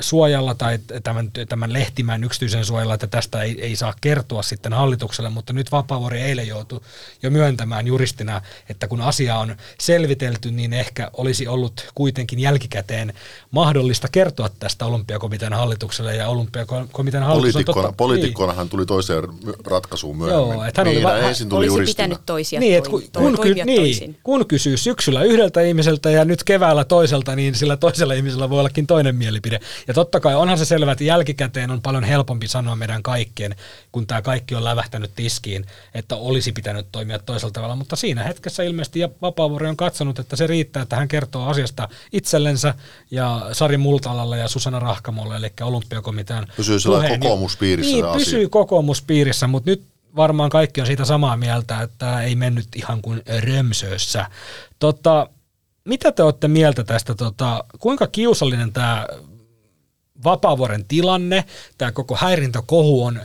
suojalla 0.00 0.54
tai 0.54 0.78
tämän, 1.02 1.30
tämän 1.48 1.72
lehtimään 1.72 2.24
yksityisen 2.24 2.64
suojalla, 2.64 2.94
että 2.94 3.06
tästä 3.06 3.42
ei, 3.42 3.62
ei 3.62 3.76
saa 3.76 3.94
kertoa 4.00 4.42
sitten 4.42 4.72
hallitukselle, 4.72 5.30
mutta 5.30 5.52
nyt 5.52 5.72
Vapaavuori 5.72 6.20
eilen 6.20 6.48
joutui 6.48 6.80
jo 7.22 7.30
myöntämään 7.30 7.86
juristina, 7.86 8.42
että 8.68 8.88
kun 8.88 9.00
asia 9.00 9.38
on 9.38 9.56
selvitelty, 9.80 10.50
niin 10.50 10.72
ehkä 10.72 11.10
olisi 11.12 11.48
ollut 11.48 11.86
kuitenkin 11.94 12.38
jälkikäteen 12.38 13.12
mahdollista 13.50 14.08
kertoa 14.12 14.48
tästä 14.48 14.86
olympiakomitean 14.86 15.52
hallitukselle 15.52 16.16
ja 16.16 16.28
olympiakomitean 16.28 17.24
hallitus 17.24 17.56
on 17.56 17.64
totta. 17.64 17.92
Poliitikkona 17.96 18.52
hän 18.52 18.68
tuli 18.68 18.86
toiseen 18.86 19.24
ratkaisuun 19.66 20.16
myöhemmin. 20.16 20.52
Joo, 20.52 20.64
että 20.64 20.80
hän 20.80 20.86
niin, 20.86 20.91
oli 20.96 21.02
va- 21.02 21.16
ensin 21.18 21.48
tuli 21.48 21.58
olisi 21.58 21.74
juristina. 21.74 21.94
pitänyt 22.04 22.26
toisia 22.26 22.60
niin, 22.60 22.76
että 22.78 22.90
kun, 22.90 23.02
kun, 23.16 23.38
ky- 23.42 23.54
niin, 23.54 24.18
kun 24.22 24.46
kysyy 24.46 24.76
syksyllä 24.76 25.22
yhdeltä 25.22 25.60
ihmiseltä 25.60 26.10
ja 26.10 26.24
nyt 26.24 26.44
keväällä 26.44 26.84
toiselta, 26.84 27.36
niin 27.36 27.54
sillä 27.54 27.76
toisella 27.76 28.14
ihmisellä 28.14 28.50
voi 28.50 28.58
ollakin 28.60 28.86
toinen 28.86 29.16
mielipide. 29.16 29.60
Ja 29.88 29.94
totta 29.94 30.20
kai 30.20 30.34
onhan 30.34 30.58
se 30.58 30.64
selvä, 30.64 30.92
että 30.92 31.04
jälkikäteen 31.04 31.70
on 31.70 31.82
paljon 31.82 32.04
helpompi 32.04 32.48
sanoa 32.48 32.76
meidän 32.76 33.02
kaikkien, 33.02 33.56
kun 33.92 34.06
tämä 34.06 34.22
kaikki 34.22 34.54
on 34.54 34.64
lävähtänyt 34.64 35.10
tiskiin, 35.16 35.64
että 35.94 36.16
olisi 36.16 36.52
pitänyt 36.52 36.86
toimia 36.92 37.18
toisella 37.18 37.52
tavalla. 37.52 37.76
Mutta 37.76 37.96
siinä 37.96 38.24
hetkessä 38.24 38.62
ilmeisesti 38.62 39.00
ja 39.00 39.08
Vapaavuori 39.22 39.68
on 39.68 39.76
katsonut, 39.76 40.18
että 40.18 40.36
se 40.36 40.46
riittää, 40.46 40.82
että 40.82 40.96
hän 40.96 41.08
kertoo 41.08 41.46
asiasta 41.46 41.88
itsellensä 42.12 42.74
ja 43.10 43.46
Sari 43.52 43.76
Multalalle 43.76 44.38
ja 44.38 44.48
Susanna 44.48 44.78
Rahkamolle, 44.78 45.36
eli 45.36 45.52
olympiakomitean 45.60 46.46
Pysyy 46.56 46.80
sellainen 46.80 47.20
kokoomuspiirissä 47.20 47.92
Niin, 47.92 48.04
pysyy 48.14 48.38
asia. 48.38 48.48
kokoomuspiirissä, 48.48 49.46
mutta 49.46 49.70
nyt 49.70 49.82
varmaan 50.16 50.50
kaikki 50.50 50.80
on 50.80 50.86
siitä 50.86 51.04
samaa 51.04 51.36
mieltä, 51.36 51.80
että 51.80 52.22
ei 52.22 52.36
mennyt 52.36 52.68
ihan 52.76 53.02
kuin 53.02 53.22
römsössä. 53.40 54.26
Tota, 54.78 55.28
mitä 55.84 56.12
te 56.12 56.22
olette 56.22 56.48
mieltä 56.48 56.84
tästä, 56.84 57.14
tota, 57.14 57.64
kuinka 57.78 58.06
kiusallinen 58.06 58.72
tämä 58.72 59.06
Vapaavuoren 60.24 60.84
tilanne, 60.84 61.44
tämä 61.78 61.92
koko 61.92 62.16
häirintäkohu 62.16 63.04
on 63.04 63.20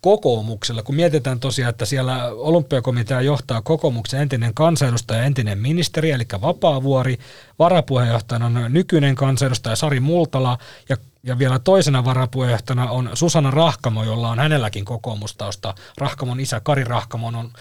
kokoomuksella, 0.00 0.82
kun 0.82 0.94
mietitään 0.94 1.40
tosiaan, 1.40 1.70
että 1.70 1.84
siellä 1.84 2.26
olympiakomitea 2.26 3.20
johtaa 3.20 3.62
kokoomuksen 3.62 4.20
entinen 4.20 4.54
kansanedustaja, 4.54 5.24
entinen 5.24 5.58
ministeri, 5.58 6.10
eli 6.10 6.24
Vapaavuori, 6.40 7.18
varapuheenjohtajana 7.58 8.46
on 8.46 8.72
nykyinen 8.72 9.14
kansanedustaja 9.14 9.76
Sari 9.76 10.00
Multala, 10.00 10.58
ja, 10.88 10.96
ja 11.22 11.38
vielä 11.38 11.58
toisena 11.58 12.04
varapuheenjohtajana 12.04 12.90
on 12.90 13.10
Susanna 13.14 13.50
Rahkamo, 13.50 14.04
jolla 14.04 14.30
on 14.30 14.38
hänelläkin 14.38 14.84
kokoomustausta. 14.84 15.74
Rahkamon 15.98 16.40
isä 16.40 16.60
Kari 16.60 16.84
Rahkamo 16.84 17.26
on 17.26 17.52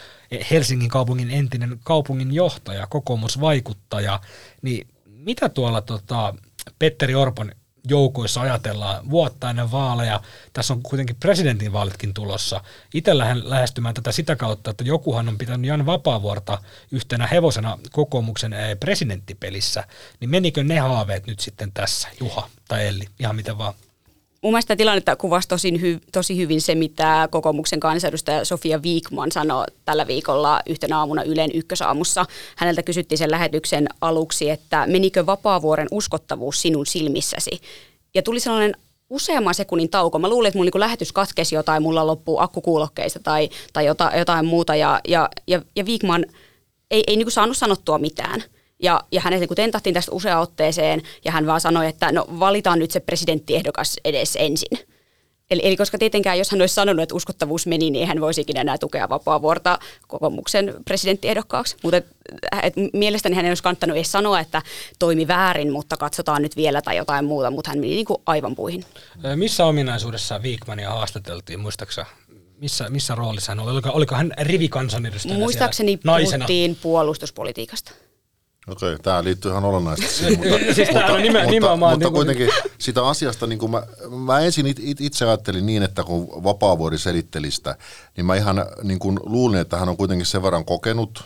Helsingin 0.52 0.90
kaupungin 0.90 1.32
entinen 1.32 1.80
kaupungin 1.84 2.34
johtaja, 2.34 2.88
kokoomusvaikuttaja, 2.88 4.20
niin 4.62 4.88
mitä 5.06 5.50
tuolla 5.50 5.82
tota, 5.82 6.36
Petteri 6.80 7.16
Orpon 7.16 7.52
joukoissa 7.88 8.42
ajatellaan 8.42 9.10
vuotta 9.10 9.50
ennen 9.50 9.72
vaaleja. 9.72 10.22
Tässä 10.54 10.74
on 10.74 10.84
kuitenkin 10.84 11.16
presidentinvaalitkin 11.16 12.14
tulossa. 12.14 12.64
Itse 12.94 13.18
lähden 13.18 13.50
lähestymään 13.50 13.96
tätä 13.96 14.12
sitä 14.12 14.36
kautta, 14.36 14.72
että 14.72 14.84
jokuhan 14.84 15.30
on 15.30 15.38
pitänyt 15.38 15.68
Jan 15.68 15.86
Vapaavuorta 15.86 16.58
yhtenä 16.92 17.28
hevosena 17.28 17.78
kokoomuksen 17.92 18.54
eh, 18.54 18.80
presidenttipelissä. 18.80 19.84
Niin 20.20 20.30
menikö 20.30 20.64
ne 20.64 20.80
haaveet 20.80 21.28
nyt 21.28 21.40
sitten 21.40 21.72
tässä, 21.74 22.08
Juha 22.20 22.50
tai 22.68 22.88
Elli, 22.88 23.08
ihan 23.20 23.36
miten 23.36 23.58
vaan? 23.58 23.74
Mun 24.42 24.54
mielestä 24.54 24.76
tilannetta 24.76 25.16
kuvasi 25.16 25.48
tosi, 25.48 25.82
hy, 25.82 26.00
tosi 26.12 26.38
hyvin 26.38 26.62
se, 26.62 26.76
mitä 26.76 27.28
kokoomuksen 27.32 27.80
kansanedustaja 27.80 28.46
Sofia 28.46 28.82
Viikman 28.82 29.32
sanoi 29.32 29.66
tällä 29.86 30.08
viikolla 30.08 30.60
yhtenä 30.66 30.98
aamuna 30.98 31.24
Ylen 31.24 31.50
ykkösaamussa. 31.54 32.26
Häneltä 32.56 32.84
kysyttiin 32.84 33.18
sen 33.18 33.32
lähetyksen 33.32 33.88
aluksi, 34.02 34.50
että 34.50 34.88
menikö 34.88 35.26
Vapaavuoren 35.26 35.88
uskottavuus 35.92 36.62
sinun 36.62 36.86
silmissäsi? 36.86 37.62
Ja 38.14 38.22
tuli 38.22 38.40
sellainen 38.40 38.76
useamman 39.10 39.56
sekunnin 39.56 39.90
tauko. 39.90 40.20
Mä 40.20 40.30
luulin, 40.30 40.48
että 40.48 40.58
mun 40.58 40.66
niin 40.66 40.80
lähetys 40.80 41.12
katkesi 41.12 41.56
jotain, 41.56 41.84
mulla 41.84 42.08
loppuu 42.08 42.40
akkukuulokkeista 42.40 43.20
tai, 43.20 43.50
tai 43.74 43.86
jotain, 43.86 44.20
jotain 44.20 44.46
muuta. 44.46 44.76
Ja, 44.76 45.00
ja, 45.08 45.30
ja, 45.48 45.62
ja 45.76 45.86
Viikman 45.86 46.26
ei, 46.92 47.04
ei 47.08 47.16
niin 47.16 47.32
saanut 47.32 47.58
sanottua 47.58 47.98
mitään– 47.98 48.44
ja, 48.80 49.04
ja 49.12 49.22
hänet 49.22 49.40
niin 49.40 49.50
tentattiin 49.56 49.94
tästä 49.94 50.12
useaan 50.12 50.42
otteeseen, 50.42 51.02
ja 51.26 51.32
hän 51.32 51.46
vaan 51.46 51.62
sanoi, 51.62 51.88
että 51.88 52.12
no 52.12 52.26
valitaan 52.40 52.80
nyt 52.80 52.92
se 52.92 53.00
presidenttiehdokas 53.00 53.98
edes 54.06 54.38
ensin. 54.40 54.80
Eli, 55.52 55.62
eli 55.64 55.78
koska 55.78 55.98
tietenkään, 55.98 56.38
jos 56.38 56.52
hän 56.52 56.62
olisi 56.62 56.76
sanonut, 56.76 57.04
että 57.04 57.16
uskottavuus 57.16 57.68
meni, 57.68 57.90
niin 57.90 58.08
hän 58.08 58.22
voisi 58.22 58.42
ikinä 58.42 58.62
enää 58.62 58.78
tukea 58.78 59.10
Vapaavuorta 59.10 59.80
kokoomuksen 60.08 60.74
presidenttiehdokkaaksi. 60.86 61.76
Mutta 61.84 61.98
et, 61.98 62.06
et, 62.64 62.74
mielestäni 62.94 63.36
hän 63.36 63.46
ei 63.46 63.52
olisi 63.52 63.64
kannattanut 63.64 63.98
edes 63.98 64.12
sanoa, 64.12 64.40
että 64.40 64.62
toimi 65.00 65.28
väärin, 65.28 65.72
mutta 65.72 65.98
katsotaan 65.98 66.42
nyt 66.42 66.56
vielä 66.56 66.82
tai 66.82 66.98
jotain 66.98 67.26
muuta, 67.26 67.52
mutta 67.52 67.70
hän 67.70 67.80
meni 67.80 67.96
niin 67.96 68.06
kuin 68.06 68.22
aivan 68.26 68.56
puihin. 68.56 68.86
Missä 69.36 69.66
ominaisuudessa 69.66 70.42
Viikmania 70.42 70.90
haastateltiin, 70.90 71.60
muistaaksä? 71.60 72.06
Missä, 72.58 72.90
missä 72.90 73.16
roolissa 73.16 73.52
hän 73.52 73.60
oli? 73.60 73.72
Oliko, 73.72 73.90
oliko 73.94 74.16
hän 74.16 74.34
rivikansanedustajana 74.40 75.40
Muistaakseni 75.40 75.98
puhuttiin 75.98 76.78
puolustuspolitiikasta. 76.82 77.92
Okei, 78.70 78.98
tämä 79.00 79.24
liittyy 79.24 79.52
ihan 79.52 79.66
olennaisesti 79.66 80.14
siihen, 80.14 80.38
mutta, 80.38 80.74
siis 80.76 80.92
mutta, 80.92 81.14
on 81.14 81.22
nime, 81.22 81.44
mutta, 81.44 81.78
mutta 81.78 81.98
niin 81.98 82.14
kuitenkin 82.14 82.50
sitä 82.78 83.08
asiasta, 83.08 83.48
niin 83.48 83.60
kuin 83.60 83.72
mä, 83.72 83.84
mä 84.26 84.40
ensin 84.40 84.68
it, 84.68 84.78
it, 84.80 85.02
itse 85.02 85.26
ajattelin 85.26 85.66
niin, 85.66 85.84
että 85.84 86.04
kun 86.04 86.44
Vapaavuori 86.44 86.98
selitteli 86.98 87.52
sitä, 87.52 87.76
niin 88.18 88.26
mä 88.26 88.36
ihan 88.36 88.66
niin 88.84 89.00
kuin 89.00 89.20
luulin, 89.24 89.60
että 89.60 89.78
hän 89.78 89.90
on 89.90 89.98
kuitenkin 89.98 90.26
sen 90.26 90.44
verran 90.44 90.66
kokenut, 90.66 91.24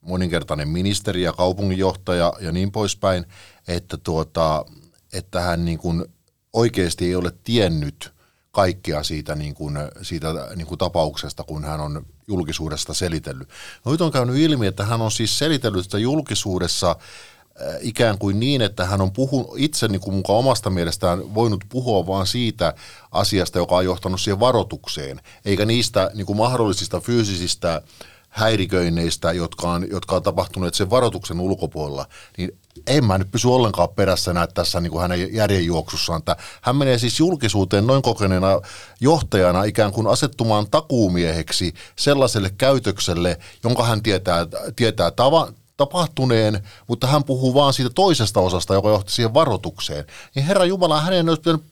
moninkertainen 0.00 0.68
ministeri 0.68 1.22
ja 1.22 1.32
kaupunginjohtaja 1.32 2.32
ja 2.40 2.52
niin 2.52 2.72
poispäin, 2.72 3.26
että, 3.68 3.96
tuota, 3.96 4.64
että 5.12 5.40
hän 5.40 5.64
niin 5.64 5.78
kuin 5.78 6.04
oikeasti 6.52 7.04
ei 7.04 7.14
ole 7.14 7.32
tiennyt 7.44 8.12
kaikkea 8.52 9.02
siitä, 9.02 9.34
niin 9.34 9.54
kuin, 9.54 9.78
siitä 10.02 10.34
niin 10.56 10.66
kuin 10.66 10.78
tapauksesta, 10.78 11.44
kun 11.44 11.64
hän 11.64 11.80
on 11.80 12.06
julkisuudesta 12.28 12.94
selitellyt. 12.94 13.48
No 13.84 13.92
nyt 13.92 14.00
on 14.00 14.12
käynyt 14.12 14.36
ilmi, 14.36 14.66
että 14.66 14.84
hän 14.84 15.00
on 15.00 15.10
siis 15.10 15.38
selitellyt 15.38 15.84
sitä 15.84 15.98
julkisuudessa 15.98 16.90
äh, 16.90 17.76
ikään 17.80 18.18
kuin 18.18 18.40
niin, 18.40 18.62
että 18.62 18.86
hän 18.86 19.00
on 19.00 19.12
puhunut 19.12 19.50
itse 19.56 19.88
niin 19.88 20.00
kuin 20.00 20.14
mukaan 20.14 20.38
omasta 20.38 20.70
mielestään 20.70 21.34
voinut 21.34 21.64
puhua 21.68 22.06
vain 22.06 22.26
siitä 22.26 22.74
asiasta, 23.10 23.58
joka 23.58 23.76
on 23.76 23.84
johtanut 23.84 24.20
siihen 24.20 24.40
varoitukseen, 24.40 25.20
eikä 25.44 25.66
niistä 25.66 26.10
niin 26.14 26.26
kuin 26.26 26.36
mahdollisista 26.36 27.00
fyysisistä 27.00 27.82
häiriköinneistä, 28.28 29.32
jotka 29.32 29.70
on, 29.70 29.90
jotka 29.90 30.16
on 30.16 30.22
tapahtuneet 30.22 30.74
sen 30.74 30.90
varoituksen 30.90 31.40
ulkopuolella, 31.40 32.06
niin 32.38 32.58
en 32.86 33.04
mä 33.04 33.18
nyt 33.18 33.30
pysy 33.30 33.48
ollenkaan 33.48 33.88
perässä 33.88 34.32
näet 34.32 34.50
tässä 34.54 34.80
niin 34.80 34.90
kuin 34.90 35.02
hänen 35.02 35.34
järjenjuoksussaan. 35.34 36.22
Hän 36.62 36.76
menee 36.76 36.98
siis 36.98 37.18
julkisuuteen 37.18 37.86
noin 37.86 38.02
kokeneena 38.02 38.60
johtajana 39.00 39.64
ikään 39.64 39.92
kuin 39.92 40.06
asettumaan 40.06 40.66
takuumieheksi 40.70 41.74
sellaiselle 41.96 42.50
käytökselle, 42.58 43.38
jonka 43.64 43.84
hän 43.84 44.02
tietää, 44.02 44.46
tietää 44.76 45.10
tava, 45.10 45.52
tapahtuneen, 45.80 46.62
mutta 46.88 47.06
hän 47.06 47.24
puhuu 47.24 47.54
vaan 47.54 47.72
siitä 47.72 47.90
toisesta 47.94 48.40
osasta, 48.40 48.74
joka 48.74 48.88
johti 48.88 49.12
siihen 49.12 49.34
varoitukseen. 49.34 50.04
Niin 50.34 50.46
Herra 50.46 50.64
Jumala, 50.64 51.00
hänen 51.00 51.28
olisi 51.28 51.40
pitänyt, 51.40 51.62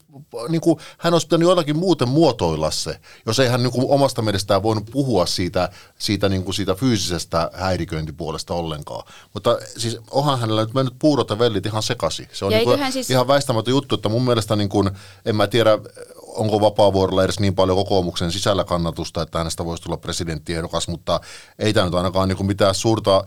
niin 0.48 0.60
kuin, 0.60 0.78
hän 0.98 1.12
olisi 1.12 1.26
pitänyt 1.26 1.48
jollakin 1.48 1.78
muuten 1.78 2.08
muotoilla 2.08 2.70
se, 2.70 3.00
jos 3.26 3.38
ei 3.38 3.48
hän 3.48 3.62
niin 3.62 3.72
kuin, 3.72 3.86
omasta 3.88 4.22
mielestään 4.22 4.62
voinut 4.62 4.90
puhua 4.90 5.26
siitä, 5.26 5.70
siitä, 5.98 6.28
niin 6.28 6.44
kuin, 6.44 6.54
siitä 6.54 6.74
fyysisestä 6.74 7.50
häiriköintipuolesta 7.54 8.54
ollenkaan. 8.54 9.04
Mutta 9.34 9.58
siis 9.76 9.98
onhan 10.10 10.40
hänellä 10.40 10.64
nyt 10.64 10.74
mennyt 10.74 10.94
puurot 10.98 11.30
ja 11.30 11.38
vellit 11.38 11.66
ihan 11.66 11.82
sekasi. 11.82 12.28
Se 12.32 12.44
on 12.44 12.52
niin 12.52 12.64
kuin, 12.64 12.92
siis... 12.92 13.10
ihan 13.10 13.28
väistämätön 13.28 13.72
juttu, 13.72 13.94
että 13.94 14.08
mun 14.08 14.24
mielestä, 14.24 14.56
niin 14.56 14.68
kuin, 14.68 14.90
en 15.24 15.36
mä 15.36 15.46
tiedä, 15.46 15.78
onko 16.26 16.60
vapaavuorolla 16.60 17.24
edes 17.24 17.40
niin 17.40 17.54
paljon 17.54 17.76
kokoomuksen 17.76 18.32
sisällä 18.32 18.64
kannatusta, 18.64 19.22
että 19.22 19.38
hänestä 19.38 19.64
voisi 19.64 19.82
tulla 19.82 19.96
presidenttiehdokas, 19.96 20.88
mutta 20.88 21.20
ei 21.58 21.72
tämä 21.72 21.86
nyt 21.86 21.94
ainakaan 21.94 22.28
niin 22.28 22.36
kuin 22.36 22.46
mitään 22.46 22.74
suurta 22.74 23.24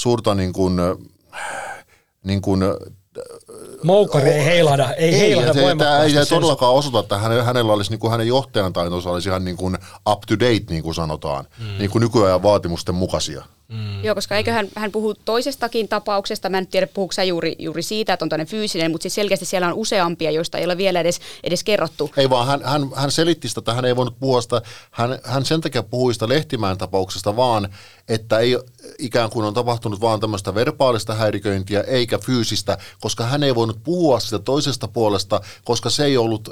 suurta 0.00 0.34
niin 0.34 0.52
kuin, 0.52 0.76
niin 2.24 2.40
kuin 2.42 2.60
Moukari 3.84 4.30
ei 4.30 4.44
heilahda, 4.44 4.94
ei, 4.94 5.14
ei 5.14 5.20
heilahda 5.20 5.52
se, 5.52 5.62
voimakkaasti. 5.62 6.12
Tämä 6.12 6.20
ei 6.20 6.26
todellakaan 6.26 6.74
osoita, 6.74 6.98
että 6.98 7.18
hänellä, 7.18 7.44
hänellä 7.44 7.72
olisi, 7.72 7.90
niin 7.90 8.00
kuin 8.00 8.10
hänen 8.10 8.26
johtajan 8.26 8.72
taitonsa 8.72 9.10
olisi 9.10 9.28
ihan 9.28 9.44
niin 9.44 9.56
kuin 9.56 9.78
up 10.10 10.20
to 10.20 10.34
date, 10.34 10.64
niin 10.70 10.82
kuin 10.82 10.94
sanotaan, 10.94 11.44
mm. 11.58 11.78
niin 11.78 11.90
kuin 11.90 12.00
nykyajan 12.00 12.42
vaatimusten 12.42 12.94
mukaisia. 12.94 13.44
Mm. 13.70 14.04
Joo, 14.04 14.14
koska 14.14 14.36
eikö 14.36 14.52
hän, 14.52 14.68
hän 14.76 14.92
puhu 14.92 15.14
toisestakin 15.14 15.88
tapauksesta, 15.88 16.48
mä 16.48 16.58
en 16.58 16.66
tiedä 16.66 16.86
puhuuko 16.86 17.22
juuri, 17.22 17.56
juuri 17.58 17.82
siitä, 17.82 18.12
että 18.12 18.24
on 18.24 18.28
tämmöinen 18.28 18.50
fyysinen, 18.50 18.90
mutta 18.90 19.02
siis 19.02 19.14
selkeästi 19.14 19.46
siellä 19.46 19.68
on 19.68 19.74
useampia, 19.74 20.30
joista 20.30 20.58
ei 20.58 20.64
ole 20.64 20.76
vielä 20.76 21.00
edes, 21.00 21.20
edes 21.44 21.64
kerrottu. 21.64 22.10
Ei 22.16 22.30
vaan, 22.30 22.46
hän, 22.46 22.60
hän, 22.64 22.90
hän 22.94 23.10
selitti 23.10 23.48
sitä, 23.48 23.58
että 23.58 23.74
hän 23.74 23.84
ei 23.84 23.96
voinut 23.96 24.18
puhua 24.20 24.40
sitä, 24.40 24.62
hän, 24.90 25.18
hän 25.24 25.44
sen 25.44 25.60
takia 25.60 25.82
puhui 25.82 26.14
sitä 26.14 26.28
Lehtimään 26.28 26.78
tapauksesta 26.78 27.36
vaan, 27.36 27.68
että 28.08 28.38
ei 28.38 28.58
ikään 28.98 29.30
kuin 29.30 29.46
on 29.46 29.54
tapahtunut 29.54 30.00
vaan 30.00 30.20
tämmöistä 30.20 30.54
verbaalista 30.54 31.14
häiriköintiä 31.14 31.80
eikä 31.80 32.18
fyysistä, 32.18 32.78
koska 33.00 33.24
hän 33.24 33.42
ei 33.42 33.54
voinut 33.54 33.84
puhua 33.84 34.20
sitä 34.20 34.38
toisesta 34.38 34.88
puolesta, 34.88 35.40
koska 35.64 35.90
se 35.90 36.04
ei 36.04 36.16
ollut 36.16 36.48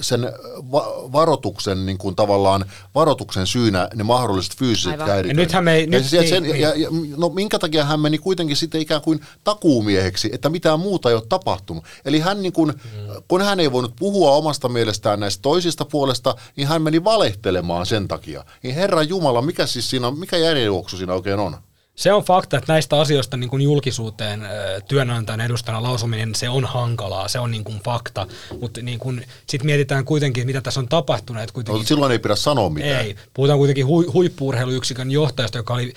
sen 0.00 0.32
va- 0.72 1.12
varoituksen 1.12 1.86
niin 1.86 1.98
kuin 1.98 2.16
tavallaan 2.16 2.64
varoituksen 2.94 3.46
syynä 3.46 3.88
ne 3.94 4.04
mahdolliset 4.04 4.56
fyysiset 4.56 5.00
häiriköinnit. 5.00 5.28
Ja 5.28 5.34
nythän 5.34 5.64
me 5.64 5.86
nyt, 5.86 6.12
ja, 6.12 6.28
sen, 6.28 6.42
niin, 6.42 6.60
ja, 6.68 6.74
ja, 6.76 6.88
no 7.16 7.28
minkä 7.28 7.58
takia 7.58 7.84
hän 7.84 8.00
meni 8.00 8.18
kuitenkin 8.18 8.56
sitten 8.56 8.80
ikään 8.80 9.02
kuin 9.02 9.20
takuumieheksi, 9.44 10.30
että 10.32 10.48
mitään 10.48 10.80
muuta 10.80 11.08
ei 11.08 11.14
ole 11.14 11.22
tapahtunut. 11.28 11.84
Eli 12.04 12.20
hän 12.20 12.42
niin 12.42 12.52
kuin, 12.52 12.68
mm. 12.68 13.22
kun 13.28 13.42
hän 13.42 13.60
ei 13.60 13.72
voinut 13.72 13.96
puhua 13.98 14.30
omasta 14.30 14.68
mielestään 14.68 15.20
näistä 15.20 15.42
toisista 15.42 15.84
puolesta, 15.84 16.34
niin 16.56 16.68
hän 16.68 16.82
meni 16.82 17.04
valehtelemaan 17.04 17.86
sen 17.86 18.08
takia. 18.08 18.44
Niin 18.62 18.74
Herra 18.74 19.02
Jumala, 19.02 19.42
mikä 19.42 19.66
siis 19.66 19.90
siinä 19.90 20.10
mikä 20.10 20.36
järjenjuoksu 20.36 20.96
siinä 20.96 21.14
oikein 21.14 21.38
on? 21.38 21.56
Se 21.94 22.12
on 22.12 22.22
fakta, 22.22 22.56
että 22.56 22.72
näistä 22.72 23.00
asioista 23.00 23.36
niin 23.36 23.50
kuin 23.50 23.62
julkisuuteen 23.62 24.40
työnantajan 24.88 25.40
edustajana 25.40 25.82
lausuminen, 25.82 26.34
se 26.34 26.48
on 26.48 26.64
hankalaa, 26.64 27.28
se 27.28 27.38
on 27.38 27.50
niin 27.50 27.64
kuin 27.64 27.80
fakta, 27.84 28.26
mutta 28.60 28.82
niin 28.82 28.98
kuin, 28.98 29.26
sitten 29.46 29.66
mietitään 29.66 30.04
kuitenkin, 30.04 30.46
mitä 30.46 30.60
tässä 30.60 30.80
on 30.80 30.88
tapahtunut. 30.88 31.50
Kuitenkin, 31.50 31.80
no, 31.80 31.86
silloin 31.86 32.12
ei 32.12 32.18
pidä 32.18 32.36
sanoa 32.36 32.70
mitään. 32.70 33.04
Ei, 33.04 33.16
puhutaan 33.34 33.58
kuitenkin 33.58 33.86
hu, 33.86 34.12
huippuurheiluyksikön 34.12 35.10
johtajasta, 35.10 35.58
joka 35.58 35.74
oli 35.74 35.92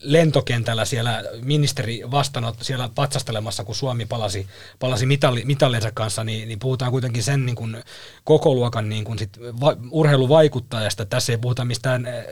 lentokentällä 0.00 0.84
siellä 0.84 1.24
ministeri 1.42 2.02
vastaanot 2.10 2.56
siellä 2.62 2.90
patsastelemassa, 2.94 3.64
kun 3.64 3.74
Suomi 3.74 4.06
palasi, 4.06 4.46
palasi 4.78 5.06
mitalli, 5.06 5.44
mitallinsa 5.44 5.92
kanssa, 5.92 6.24
niin, 6.24 6.48
niin 6.48 6.58
puhutaan 6.58 6.90
kuitenkin 6.90 7.22
sen 7.22 7.46
niin 7.46 7.56
kuin, 7.56 7.76
koko 8.24 8.54
luokan 8.54 8.88
niin 8.88 9.04
kuin 9.04 9.18
sit 9.18 9.38
va, 9.60 9.76
urheiluvaikuttajasta. 9.90 11.04
Tässä 11.06 11.32
ei 11.32 11.38
puhuta 11.38 11.64
mistään 11.64 12.06
eh, 12.06 12.24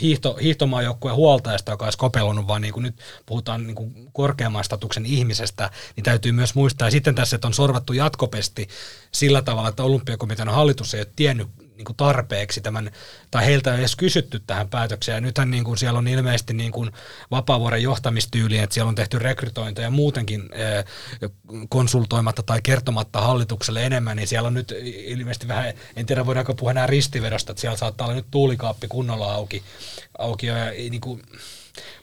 hiihto, 0.00 0.34
hiihtomaajoukkueen 0.42 1.16
huoltajasta, 1.16 1.70
joka 1.70 1.84
olisi 1.84 1.98
kopelunut, 1.98 2.46
vaan 2.46 2.62
niin 2.62 2.74
kuin 2.74 2.82
nyt 2.82 2.94
puhutaan 3.26 3.66
niin 3.66 3.74
kuin 3.74 4.08
korkeamman 4.12 4.64
statuksen 4.64 5.06
ihmisestä, 5.06 5.70
niin 5.96 6.04
täytyy 6.04 6.32
myös 6.32 6.54
muistaa. 6.54 6.88
Ja 6.88 6.92
sitten 6.92 7.14
tässä, 7.14 7.36
että 7.36 7.48
on 7.48 7.54
sorvattu 7.54 7.92
jatkopesti 7.92 8.68
sillä 9.12 9.42
tavalla, 9.42 9.68
että 9.68 9.82
olympiakomitean 9.82 10.48
hallitus 10.48 10.94
ei 10.94 11.00
ole 11.00 11.08
tiennyt 11.16 11.48
niin 11.76 11.84
kuin 11.84 11.96
tarpeeksi 11.96 12.60
tämän, 12.60 12.90
tai 13.30 13.46
heiltä 13.46 13.72
ei 13.72 13.78
edes 13.78 13.96
kysytty 13.96 14.40
tähän 14.46 14.68
päätökseen. 14.68 15.16
Ja 15.16 15.20
nythän 15.20 15.50
niin 15.50 15.64
kuin 15.64 15.78
siellä 15.78 15.98
on 15.98 16.08
ilmeisesti 16.08 16.54
niin 16.54 16.72
kuin 16.72 16.90
vapaavuoren 17.30 17.82
johtamistyyli, 17.82 18.58
että 18.58 18.74
siellä 18.74 18.88
on 18.88 18.94
tehty 18.94 19.18
rekrytointeja 19.18 19.90
muutenkin 19.90 20.48
eh, 20.52 20.84
konsultoimatta 21.68 22.42
tai 22.42 22.60
kertomatta 22.62 23.20
hallitukselle 23.20 23.86
enemmän, 23.86 24.16
niin 24.16 24.28
siellä 24.28 24.46
on 24.46 24.54
nyt 24.54 24.74
ilmeisesti 24.84 25.48
vähän, 25.48 25.74
en 25.96 26.06
tiedä 26.06 26.26
voidaanko 26.26 26.54
puhua 26.54 26.70
enää 26.70 26.86
ristivedosta, 26.86 27.52
että 27.52 27.60
siellä 27.60 27.76
saattaa 27.76 28.06
olla 28.06 28.16
nyt 28.16 28.30
tuulikaappi 28.30 28.88
kunnolla 28.88 29.32
auki, 29.32 29.62
auki 30.18 30.46
ja 30.46 30.70
niin 30.70 31.00
kuin, 31.00 31.22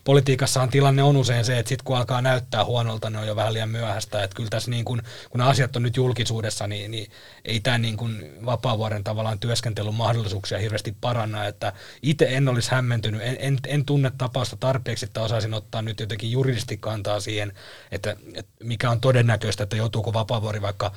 politiikassahan 0.03 0.69
tilanne 0.69 1.03
on 1.03 1.17
usein 1.17 1.45
se, 1.45 1.59
että 1.59 1.69
sitten 1.69 1.85
kun 1.85 1.97
alkaa 1.97 2.21
näyttää 2.21 2.65
huonolta, 2.65 3.09
ne 3.09 3.19
on 3.19 3.27
jo 3.27 3.35
vähän 3.35 3.53
liian 3.53 3.69
myöhäistä. 3.69 4.23
Että 4.23 4.35
kyllä 4.35 4.49
tässä 4.49 4.71
niin 4.71 4.85
kun, 4.85 5.01
kun 5.29 5.41
asiat 5.41 5.75
on 5.75 5.83
nyt 5.83 5.97
julkisuudessa, 5.97 6.67
niin, 6.67 6.91
niin 6.91 7.11
ei 7.45 7.59
tämä 7.59 7.77
niin 7.77 7.97
kuin 7.97 8.45
vapaavuoren 8.45 9.03
tavallaan 9.03 9.39
työskentelyn 9.39 9.93
mahdollisuuksia 9.93 10.59
hirveästi 10.59 10.95
paranna. 11.01 11.45
Että 11.45 11.73
itse 12.01 12.27
en 12.29 12.47
olisi 12.47 12.71
hämmentynyt, 12.71 13.21
en, 13.21 13.37
en, 13.39 13.57
en 13.67 13.85
tunne 13.85 14.11
tapausta 14.17 14.55
tarpeeksi, 14.55 15.05
että 15.05 15.21
osaisin 15.21 15.53
ottaa 15.53 15.81
nyt 15.81 15.99
jotenkin 15.99 16.31
juridisesti 16.31 16.77
kantaa 16.77 17.19
siihen, 17.19 17.53
että, 17.91 18.15
että 18.33 18.51
mikä 18.63 18.89
on 18.89 19.01
todennäköistä, 19.01 19.63
että 19.63 19.75
joutuuko 19.75 20.13
vapaavuori 20.13 20.61
vaikka 20.61 20.91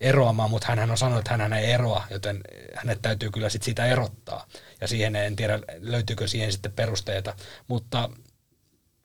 eroamaan, 0.00 0.50
mutta 0.50 0.66
hän 0.76 0.90
on 0.90 0.98
sanonut, 0.98 1.18
että 1.18 1.36
hän 1.36 1.52
ei 1.52 1.70
eroa, 1.70 2.06
joten 2.10 2.40
hänet 2.74 3.02
täytyy 3.02 3.30
kyllä 3.30 3.48
sit 3.48 3.62
sitä 3.62 3.86
erottaa. 3.86 4.46
Ja 4.80 4.88
siihen 4.88 5.16
en 5.16 5.36
tiedä, 5.36 5.58
löytyykö 5.78 6.28
siihen 6.28 6.52
sitten 6.52 6.72
perusteita. 6.72 7.34
Mutta 7.68 8.10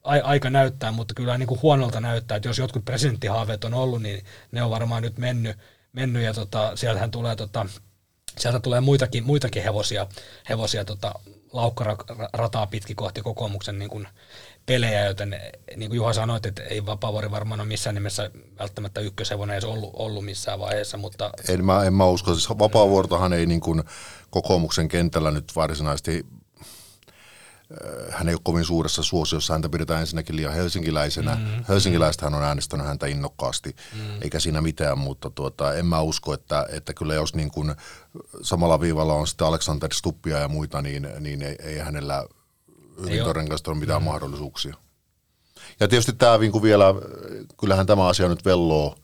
aika 0.04 0.50
näyttää, 0.50 0.92
mutta 0.92 1.14
kyllä 1.14 1.38
niin 1.38 1.46
kuin 1.46 1.62
huonolta 1.62 2.00
näyttää, 2.00 2.36
että 2.36 2.48
jos 2.48 2.58
jotkut 2.58 2.84
presidenttihaaveet 2.84 3.64
on 3.64 3.74
ollut, 3.74 4.02
niin 4.02 4.24
ne 4.52 4.62
on 4.62 4.70
varmaan 4.70 5.02
nyt 5.02 5.18
mennyt, 5.18 5.56
mennyt 5.92 6.22
ja 6.22 6.34
tota, 6.34 6.76
sieltähän 6.76 7.10
tulee, 7.10 7.36
tota, 7.36 7.66
sieltä 8.38 8.60
tulee 8.60 8.80
muitakin, 8.80 9.26
muitakin 9.26 9.62
hevosia, 9.62 10.06
hevosia 10.48 10.84
tota, 10.84 11.14
laukkarataa 11.52 12.66
pitkin 12.66 12.96
kohti 12.96 13.22
kokoomuksen 13.22 13.78
niin 13.78 13.90
kuin 13.90 14.08
pelejä, 14.66 15.06
joten 15.06 15.40
niin 15.76 15.90
kuin 15.90 15.96
Juha 15.96 16.12
sanoi, 16.12 16.40
että 16.44 16.62
ei 16.62 16.86
Vapaavuori 16.86 17.30
varmaan 17.30 17.60
ole 17.60 17.68
missään 17.68 17.94
nimessä 17.94 18.30
välttämättä 18.58 19.00
ykköshevonen 19.00 19.54
edes 19.54 19.64
ollut, 19.64 19.90
ollut 19.92 20.24
missään 20.24 20.58
vaiheessa. 20.58 20.96
Mutta... 20.96 21.30
En, 21.48 21.64
mä, 21.64 21.84
en 21.84 21.94
mä 21.94 22.06
usko, 22.06 22.34
siis 22.34 22.48
Vapaavuortahan 22.58 23.32
ei 23.32 23.46
niin 23.46 23.60
kuin 23.60 23.82
kokoomuksen 24.30 24.88
kentällä 24.88 25.30
nyt 25.30 25.52
varsinaisesti 25.56 26.26
äh, 26.30 28.14
hän 28.14 28.28
ei 28.28 28.34
ole 28.34 28.40
kovin 28.44 28.64
suuressa 28.64 29.02
suosiossa, 29.02 29.52
häntä 29.54 29.68
pidetään 29.68 30.00
ensinnäkin 30.00 30.36
liian 30.36 30.54
helsinkiläisenä. 30.54 31.34
Mm-hmm. 31.34 31.64
Helsinkiläiset 31.68 32.22
hän 32.22 32.34
on 32.34 32.42
äänestänyt 32.42 32.86
häntä 32.86 33.06
innokkaasti, 33.06 33.76
mm-hmm. 33.94 34.22
eikä 34.22 34.40
siinä 34.40 34.60
mitään, 34.60 34.98
mutta 34.98 35.30
tuota, 35.30 35.74
en 35.74 35.86
mä 35.86 36.00
usko, 36.00 36.34
että, 36.34 36.66
että 36.70 36.94
kyllä 36.94 37.14
jos 37.14 37.34
niin 37.34 37.50
kuin 37.50 37.74
samalla 38.42 38.80
viivalla 38.80 39.14
on 39.14 39.26
sitten 39.26 39.46
Alexander 39.46 39.94
Stuppia 39.94 40.38
ja 40.38 40.48
muita, 40.48 40.82
niin, 40.82 41.08
niin 41.20 41.42
ei, 41.42 41.56
ei 41.62 41.78
hänellä 41.78 42.26
todennäköisesti 43.24 43.70
ole 43.70 43.78
mitään 43.78 44.02
mm. 44.02 44.06
mahdollisuuksia. 44.06 44.74
Ja 45.80 45.88
tietysti 45.88 46.12
tämä 46.12 46.38
niin 46.38 46.62
vielä, 46.62 46.84
kyllähän 47.60 47.86
tämä 47.86 48.06
asia 48.06 48.28
nyt 48.28 48.44
velloo, 48.44 48.96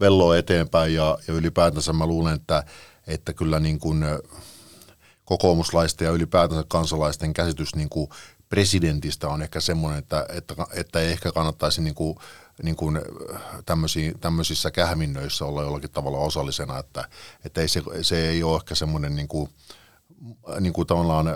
velloo 0.00 0.34
eteenpäin 0.34 0.94
ja, 0.94 1.18
ja 1.28 1.34
ylipäätänsä 1.34 1.92
mä 1.92 2.06
luulen, 2.06 2.34
että, 2.34 2.64
että 3.06 3.32
kyllä 3.32 3.60
niin 3.60 3.78
kuin 3.78 4.04
kokoomuslaisten 5.24 6.06
ja 6.06 6.12
ylipäätänsä 6.12 6.64
kansalaisten 6.68 7.32
käsitys 7.32 7.74
niin 7.74 7.88
kuin 7.88 8.10
presidentistä 8.48 9.28
on 9.28 9.42
ehkä 9.42 9.60
semmoinen, 9.60 9.98
että, 9.98 10.26
että, 10.28 10.54
että 10.74 11.00
ei 11.00 11.12
ehkä 11.12 11.32
kannattaisi 11.32 11.80
niin 11.80 11.94
kuin, 11.94 12.16
niin 12.62 12.76
kuin 12.76 13.00
tämmöisissä 14.20 14.70
kähminnöissä 14.70 15.44
olla 15.44 15.62
jollakin 15.62 15.90
tavalla 15.90 16.18
osallisena, 16.18 16.78
että, 16.78 17.08
että 17.44 17.60
ei 17.60 17.68
se, 17.68 17.82
se 18.02 18.28
ei 18.28 18.42
ole 18.42 18.56
ehkä 18.56 18.74
semmoinen 18.74 19.16
niin 19.16 19.28
kuin, 19.28 19.50
niin 20.60 20.72
kuin 20.72 20.86
tavallaan 20.86 21.26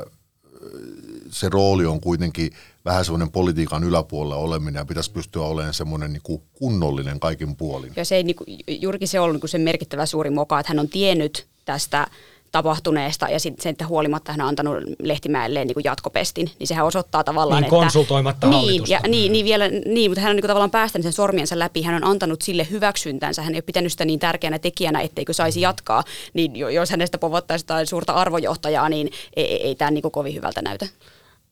se 1.33 1.49
rooli 1.49 1.87
on 1.87 2.01
kuitenkin 2.01 2.53
vähän 2.85 3.05
semmoinen 3.05 3.31
politiikan 3.31 3.85
yläpuolella 3.85 4.37
oleminen 4.37 4.81
ja 4.81 4.85
pitäisi 4.85 5.13
pystyä 5.13 5.43
olemaan 5.43 5.75
semmoinen 5.75 6.13
niin 6.13 6.23
kuin 6.23 6.43
kunnollinen 6.53 7.21
kaikin 7.21 7.57
puolin. 7.57 7.93
Ja 7.97 8.05
se 8.05 8.17
ei, 8.17 8.23
niin 8.23 8.37
kuin, 8.37 8.59
juurikin 8.69 9.09
se 9.09 9.21
on 9.21 9.25
ollut 9.25 9.43
niin 9.43 9.49
se 9.49 9.59
merkittävä 9.59 10.07
suuri 10.07 10.31
moka, 10.31 10.61
että 10.61 10.71
hän 10.71 10.79
on 10.79 10.89
tiennyt 10.89 11.47
tästä 11.65 12.07
tapahtuneesta 12.53 13.29
ja 13.29 13.41
sitten 13.41 13.71
että 13.71 13.87
huolimatta 13.87 14.33
hän 14.33 14.41
on 14.41 14.49
antanut 14.49 14.77
Lehtimäelle 15.03 15.65
niin 15.65 15.75
kuin 15.75 15.85
jatkopestin, 15.85 16.51
niin 16.59 16.67
sehän 16.67 16.87
osoittaa 16.87 17.25
tavallaan, 17.25 17.63
niin, 17.63 17.67
että... 17.67 17.77
konsultoimatta 17.77 18.47
niin, 18.47 18.61
hallitusta. 18.61 18.95
Ja, 18.95 19.01
niin, 19.09 19.33
niin, 19.33 19.45
vielä, 19.45 19.69
niin, 19.69 20.11
mutta 20.11 20.21
hän 20.21 20.31
on 20.31 20.37
niin 20.37 20.43
kuin, 20.43 20.49
tavallaan 20.49 20.71
päästänyt 20.71 21.03
sen 21.03 21.13
sormiensa 21.13 21.59
läpi, 21.59 21.83
hän 21.83 21.95
on 21.95 22.05
antanut 22.05 22.43
sille 22.43 22.67
hyväksyntänsä, 22.71 23.43
hän 23.43 23.55
ei 23.55 23.57
ole 23.57 23.63
pitänyt 23.63 23.93
sitä 23.93 24.05
niin 24.05 24.19
tärkeänä 24.19 24.59
tekijänä, 24.59 25.01
etteikö 25.01 25.33
saisi 25.33 25.61
jatkaa, 25.61 26.05
niin 26.35 26.57
jos 26.57 26.91
hänestä 26.91 27.19
povottaisi 27.19 27.63
jotain 27.65 27.87
suurta 27.87 28.13
arvojohtajaa, 28.13 28.89
niin 28.89 29.11
ei, 29.37 29.53
ei, 29.53 29.67
ei 29.67 29.75
tämä 29.75 29.91
niin 29.91 30.03
kuin 30.03 30.13
kovin 30.13 30.35
hyvältä 30.35 30.63
näytä. 30.63 30.87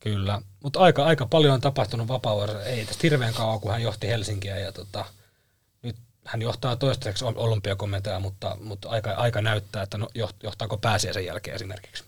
Kyllä, 0.01 0.41
mutta 0.63 0.79
aika, 0.79 1.05
aika 1.05 1.25
paljon 1.25 1.53
on 1.53 1.61
tapahtunut 1.61 2.07
vapaa 2.07 2.47
ei 2.65 2.85
tästä 2.85 2.99
hirveän 3.03 3.33
kauan, 3.33 3.59
kun 3.59 3.71
hän 3.71 3.81
johti 3.81 4.07
Helsinkiä 4.07 4.59
ja 4.59 4.71
tota, 4.71 5.05
hän 6.25 6.41
johtaa 6.41 6.75
toistaiseksi 6.75 7.25
olympiakomiteaa, 7.25 8.19
mutta, 8.19 8.57
mutta 8.63 8.89
aika, 8.89 9.11
aika 9.11 9.41
näyttää, 9.41 9.83
että 9.83 9.97
no, 9.97 10.07
johtaako 10.43 10.77
pääsiä 10.77 11.13
sen 11.13 11.25
jälkeen 11.25 11.55
esimerkiksi. 11.55 12.03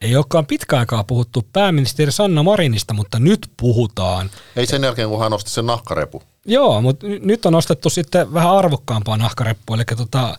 Ei 0.00 0.16
olekaan 0.16 0.46
pitkä 0.46 0.78
aikaa 0.78 1.04
puhuttu 1.04 1.46
pääministeri 1.52 2.12
Sanna 2.12 2.42
Marinista, 2.42 2.94
mutta 2.94 3.18
nyt 3.18 3.50
puhutaan. 3.56 4.30
Ei 4.56 4.66
sen 4.66 4.82
jälkeen, 4.82 5.08
kun 5.08 5.20
hän 5.20 5.30
nosti 5.30 5.50
sen 5.50 5.66
nahkarepu. 5.66 6.22
Joo, 6.46 6.80
mutta 6.80 7.06
nyt 7.06 7.46
on 7.46 7.52
nostettu 7.52 7.90
sitten 7.90 8.34
vähän 8.34 8.56
arvokkaampaa 8.56 9.16
nahkareppua. 9.16 9.76
Eli 9.76 9.84
tota, 9.96 10.38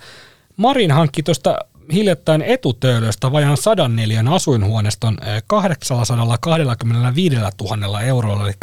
Marin 0.58 0.92
hankki 0.92 1.24
tuosta 1.24 1.58
hiljattain 1.94 2.42
etutöölöstä 2.42 3.32
sadan 3.58 3.96
neljän 3.96 4.28
asuinhuoneiston 4.28 5.18
825 5.48 7.36
000 7.36 8.02
eurolla, 8.02 8.46
eli 8.46 8.54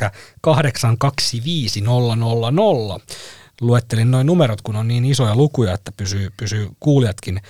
825000. 0.41 3.01
Luettelin 3.61 4.11
noin 4.11 4.27
numerot, 4.27 4.63
kun 4.63 4.77
on 4.77 4.89
niin 4.89 5.05
isoja 5.05 5.37
lukuja, 5.37 5.75
että 5.75 5.93
pysyy, 5.97 6.31
pysyy 6.37 6.69
kuulijatkin 6.81 7.41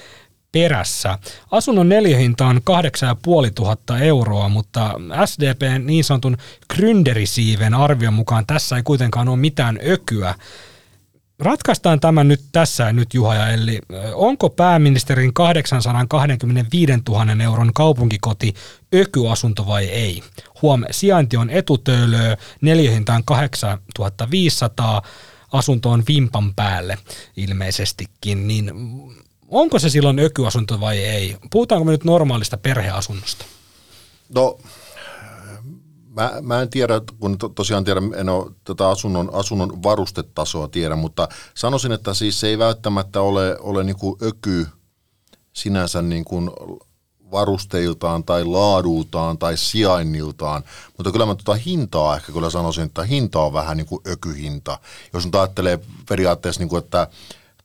perässä. 0.53 1.19
Asunnon 1.51 1.89
neljöhinta 1.89 2.47
on 2.47 2.61
8500 2.65 3.99
euroa, 3.99 4.49
mutta 4.49 4.95
SDPn 5.25 5.87
niin 5.87 6.05
sanotun 6.05 6.37
Gründerisiiven 6.75 7.75
arvion 7.75 8.15
mukaan 8.15 8.47
tässä 8.47 8.77
ei 8.77 8.83
kuitenkaan 8.83 9.29
ole 9.29 9.37
mitään 9.37 9.79
ökyä. 9.89 10.35
Ratkaistaan 11.43 12.01
tämä 12.01 12.25
nyt 12.25 12.41
tässä 12.53 12.93
nyt 12.93 13.15
Juha 13.15 13.35
ja 13.35 13.49
Elli. 13.49 13.79
Onko 14.15 14.51
pääministerin 14.51 15.35
825 15.35 16.93
000 17.09 17.27
euron 17.43 17.73
kaupunkikoti 17.75 18.55
ökyasunto 18.95 19.67
vai 19.67 19.85
ei? 19.85 20.23
Huom, 20.63 20.85
sijainti 20.91 21.37
on 21.37 21.51
etutöölöö, 21.51 22.37
neljöhintaan 22.61 23.25
8500, 23.25 25.03
asunto 25.53 25.91
on 25.91 26.03
vimpan 26.09 26.55
päälle 26.55 26.99
ilmeisestikin, 27.37 28.49
niin 28.49 28.73
onko 29.49 29.79
se 29.79 29.91
silloin 29.91 30.19
ökyasunto 30.19 30.81
vai 30.81 30.99
ei? 30.99 31.37
Puhutaanko 31.51 31.85
me 31.85 31.91
nyt 31.91 32.05
normaalista 32.05 32.57
perheasunnosta? 32.57 33.45
No 34.35 34.59
Mä, 36.17 36.33
mä 36.43 36.63
en 36.63 36.71
tiedä, 36.71 37.01
kun 37.21 37.39
to, 37.39 37.49
tosiaan 37.49 37.85
tiedä, 37.85 38.01
en 38.17 38.29
ole 38.29 38.53
tätä 38.65 38.89
asunnon, 38.89 39.31
asunnon 39.33 39.83
varustetasoa 39.83 40.69
tiedä, 40.69 40.97
mutta 40.97 41.29
sanoisin, 41.55 41.93
että 41.93 42.15
siis 42.15 42.41
se 42.41 42.47
ei 42.47 42.59
välttämättä 42.59 43.21
ole, 43.21 43.57
ole 43.61 43.85
niin 43.85 43.97
kuin 43.97 44.17
öky 44.23 44.67
sinänsä 45.53 46.03
niin 46.03 46.25
kuin 46.25 46.51
varusteiltaan 47.33 48.25
tai 48.25 48.45
laadultaan 48.45 49.39
tai 49.39 49.57
sijainniltaan, 49.57 50.65
mutta 50.97 51.13
kyllä 51.13 51.27
mä 51.27 51.35
tuota 51.35 51.61
hintaa 51.67 52.17
ehkä 52.17 52.33
kyllä 52.33 52.51
sanoisin, 52.51 52.85
että 52.85 53.03
hinta 53.03 53.41
on 53.41 53.53
vähän 53.53 53.77
niin 53.77 53.87
kuin 53.87 54.03
ökyhinta. 54.07 54.79
Jos 55.13 55.25
nyt 55.25 55.35
ajattelee 55.35 55.79
periaatteessa, 56.09 56.61
niin 56.61 56.69
kuin, 56.69 56.85
että 56.85 57.09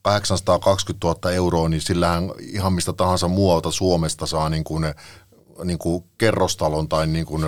820 0.02 1.06
000 1.06 1.32
euroa, 1.32 1.68
niin 1.68 1.80
sillähän 1.80 2.30
ihan 2.38 2.72
mistä 2.72 2.92
tahansa 2.92 3.28
muualta 3.28 3.70
Suomesta 3.70 4.26
saa 4.26 4.48
niin 4.48 4.64
kuin 4.64 4.84
niin 5.64 5.78
kuin 5.78 6.04
kerrostalon 6.18 6.88
tai 6.88 7.06
niin 7.06 7.26
kuin 7.26 7.44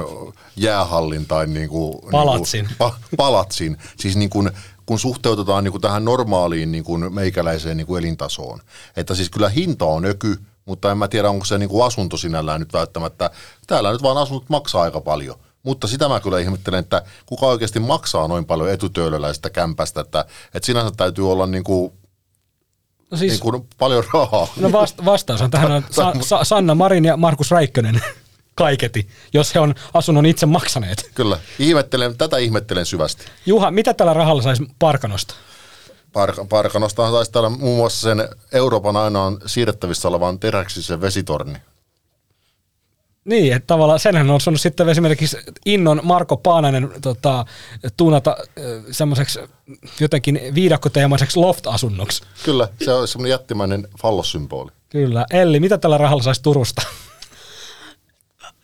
jäähallin 0.57 1.27
tai 1.27 1.46
niin 1.46 1.68
kuin, 1.68 1.94
palatsin. 2.11 2.64
Niin 2.64 2.77
kuin, 2.79 2.90
pa, 2.90 2.96
palatsin. 3.16 3.77
Siis 3.96 4.16
niin 4.16 4.31
kuin, 4.31 4.51
kun 4.87 4.99
suhteutetaan 4.99 5.64
niin 5.64 5.73
kuin 5.73 5.83
tähän 5.83 6.05
normaaliin 6.05 6.73
niin 6.73 6.85
kuin 6.85 7.14
meikäläiseen 7.14 7.77
niin 7.77 7.87
kuin 7.87 7.99
elintasoon. 7.99 8.61
Että 8.96 9.14
siis 9.14 9.31
kyllä 9.31 9.49
hinta 9.49 9.85
on 9.85 10.05
öky, 10.05 10.38
mutta 10.64 10.90
en 10.90 10.99
mä 10.99 11.09
tiedä, 11.09 11.31
onko 11.31 11.44
se 11.44 11.59
niin 11.59 11.68
kuin 11.68 11.87
asunto 11.87 12.16
sinällään 12.16 12.61
nyt 12.61 12.73
välttämättä. 12.73 13.31
Täällä 13.66 13.92
nyt 13.92 14.03
vaan 14.03 14.18
asunnot 14.18 14.49
maksaa 14.49 14.83
aika 14.83 15.01
paljon. 15.01 15.37
Mutta 15.62 15.87
sitä 15.87 16.09
mä 16.09 16.20
kyllä 16.20 16.38
ihmettelen, 16.38 16.81
että 16.81 17.03
kuka 17.27 17.46
oikeasti 17.46 17.81
maksaa 17.81 18.29
noin 18.29 18.44
paljon 18.44 18.70
etutöölöläistä 18.70 19.51
kämpästä, 19.51 20.01
että, 20.01 20.25
että 20.55 20.66
sinänsä 20.66 20.90
täytyy 20.96 21.33
olla 21.33 21.46
niin 21.46 21.64
kuin 21.64 21.92
No 23.11 23.16
siis, 23.16 23.33
niin 23.33 23.40
kuin 23.40 23.68
paljon 23.79 24.05
rahaa. 24.14 24.46
No 24.57 24.73
vasta, 24.73 25.05
vastaus 25.05 25.40
on 25.40 25.51
tähän 25.51 25.73
on 25.73 25.85
Sa, 25.90 26.12
Sa, 26.20 26.44
Sanna 26.44 26.75
Marin 26.75 27.05
ja 27.05 27.16
Markus 27.16 27.51
Räikkönen 27.51 28.01
kaiketi, 28.55 29.09
jos 29.33 29.55
he 29.55 29.61
on 29.61 29.75
asunnon 29.94 30.27
itse 30.27 30.46
maksaneet. 30.46 31.11
Kyllä, 31.14 31.38
ihmettelen, 31.59 32.16
tätä 32.18 32.37
ihmettelen 32.37 32.87
syvästi. 32.87 33.25
Juha, 33.46 33.70
mitä 33.70 33.94
tällä 33.94 34.14
rahalla 34.14 34.42
saisi 34.42 34.66
Parkanosta? 34.79 35.35
Park, 36.12 36.37
Parkanosta 36.49 37.11
saisi 37.11 37.33
täällä 37.33 37.49
muun 37.49 37.77
muassa 37.77 38.01
sen 38.01 38.29
Euroopan 38.53 38.96
ainoan 38.96 39.38
siirrettävissä 39.46 40.09
olevan 40.09 40.38
teräksisen 40.38 41.01
vesitorni. 41.01 41.59
Niin, 43.31 43.53
että 43.53 43.66
tavallaan 43.66 43.99
senhän 44.01 44.31
on 44.31 44.40
saanut 44.40 44.61
sitten 44.61 44.88
esimerkiksi 44.88 45.37
innon 45.66 46.01
Marko 46.03 46.37
Paananen 46.37 46.90
tota, 47.03 47.45
tuunata 47.97 48.37
semmoiseksi 48.90 49.40
jotenkin 50.01 50.40
viidakkoteemaiseksi 50.55 51.38
loft-asunnoksi. 51.38 52.23
Kyllä, 52.45 52.69
se 52.85 52.93
on 52.93 53.09
semmoinen 53.09 53.31
jättimäinen 53.31 53.88
fallossymboli. 54.03 54.71
Kyllä. 54.88 55.27
Elli, 55.31 55.61
mitä 55.61 55.79
tällä 55.79 55.99
rahalla 55.99 56.23
saisi 56.23 56.43
Turusta? 56.43 56.83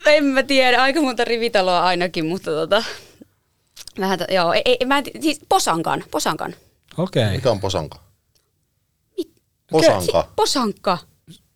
en 0.07 0.25
mä 0.25 0.43
tiedä, 0.43 0.83
aika 0.83 1.01
monta 1.01 1.25
rivitaloa 1.25 1.85
ainakin, 1.85 2.27
mutta 2.27 2.51
tota, 2.51 2.85
vähän, 4.01 4.19
t- 4.19 4.31
joo, 4.31 4.53
ei, 4.53 4.63
ei, 4.65 4.79
mä 4.87 4.99
en, 4.99 5.05
ti- 5.05 5.13
siis 5.21 5.41
Posankan, 5.49 6.05
Posankan. 6.11 6.55
Okei. 6.99 7.23
Okay. 7.23 7.37
Mikä 7.37 7.51
on 7.51 7.61
posanka? 7.61 7.99
Si- 9.17 9.35
Posanka. 9.73 10.29
Posanka. 10.37 10.99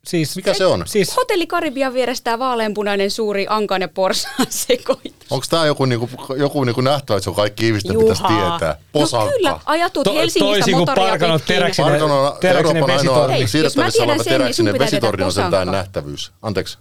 Siis, 0.05 0.37
Mikä 0.37 0.55
se 0.55 0.67
on? 0.67 0.83
Siis, 0.87 1.17
Hotelli 1.17 1.47
Karibian 1.47 1.95
vieressä 1.95 2.39
vaaleanpunainen 2.39 3.11
suuri 3.11 3.47
ankan 3.49 3.81
ja 3.81 3.89
porsaan 3.89 4.47
sekoitus. 4.49 5.13
Onko 5.31 5.47
tämä 5.51 5.67
joku, 5.67 5.85
niinku, 5.85 6.09
joku 6.37 6.65
niinku 6.65 6.81
nähtävä, 6.81 7.17
että 7.17 7.25
se 7.25 7.31
on 7.31 7.37
kaikki 7.37 7.67
ihmisten 7.67 7.99
pitäisi 7.99 8.23
tietää? 8.23 8.77
Posanka. 8.93 9.27
No 9.27 9.33
kyllä, 9.37 9.61
ajatut 9.67 10.05
To- 10.05 10.15
Helsingistä 10.15 10.55
toisin 10.55 10.75
kuin 10.75 10.87
pitkin. 10.87 11.05
teräksinen- 11.05 11.41
Teräksinen 11.47 11.97
Euroopan 12.57 12.91
ainoa 12.91 12.97
vesitorni. 12.97 13.33
Hei, 13.35 13.41
jos 13.43 13.77
mä 13.77 13.91
siirrettävissä 13.91 13.93
tiedän 13.99 14.11
oleva 14.11 14.23
sen, 14.25 14.33
niin 14.41 14.55
sun 14.55 14.65
teräksinen 14.65 14.73
pitää 14.73 14.87
vesitorni 14.87 15.25
on 15.25 15.33
sentään 15.33 15.69
nähtävyys. 15.73 16.33
Anteeksi. 16.43 16.79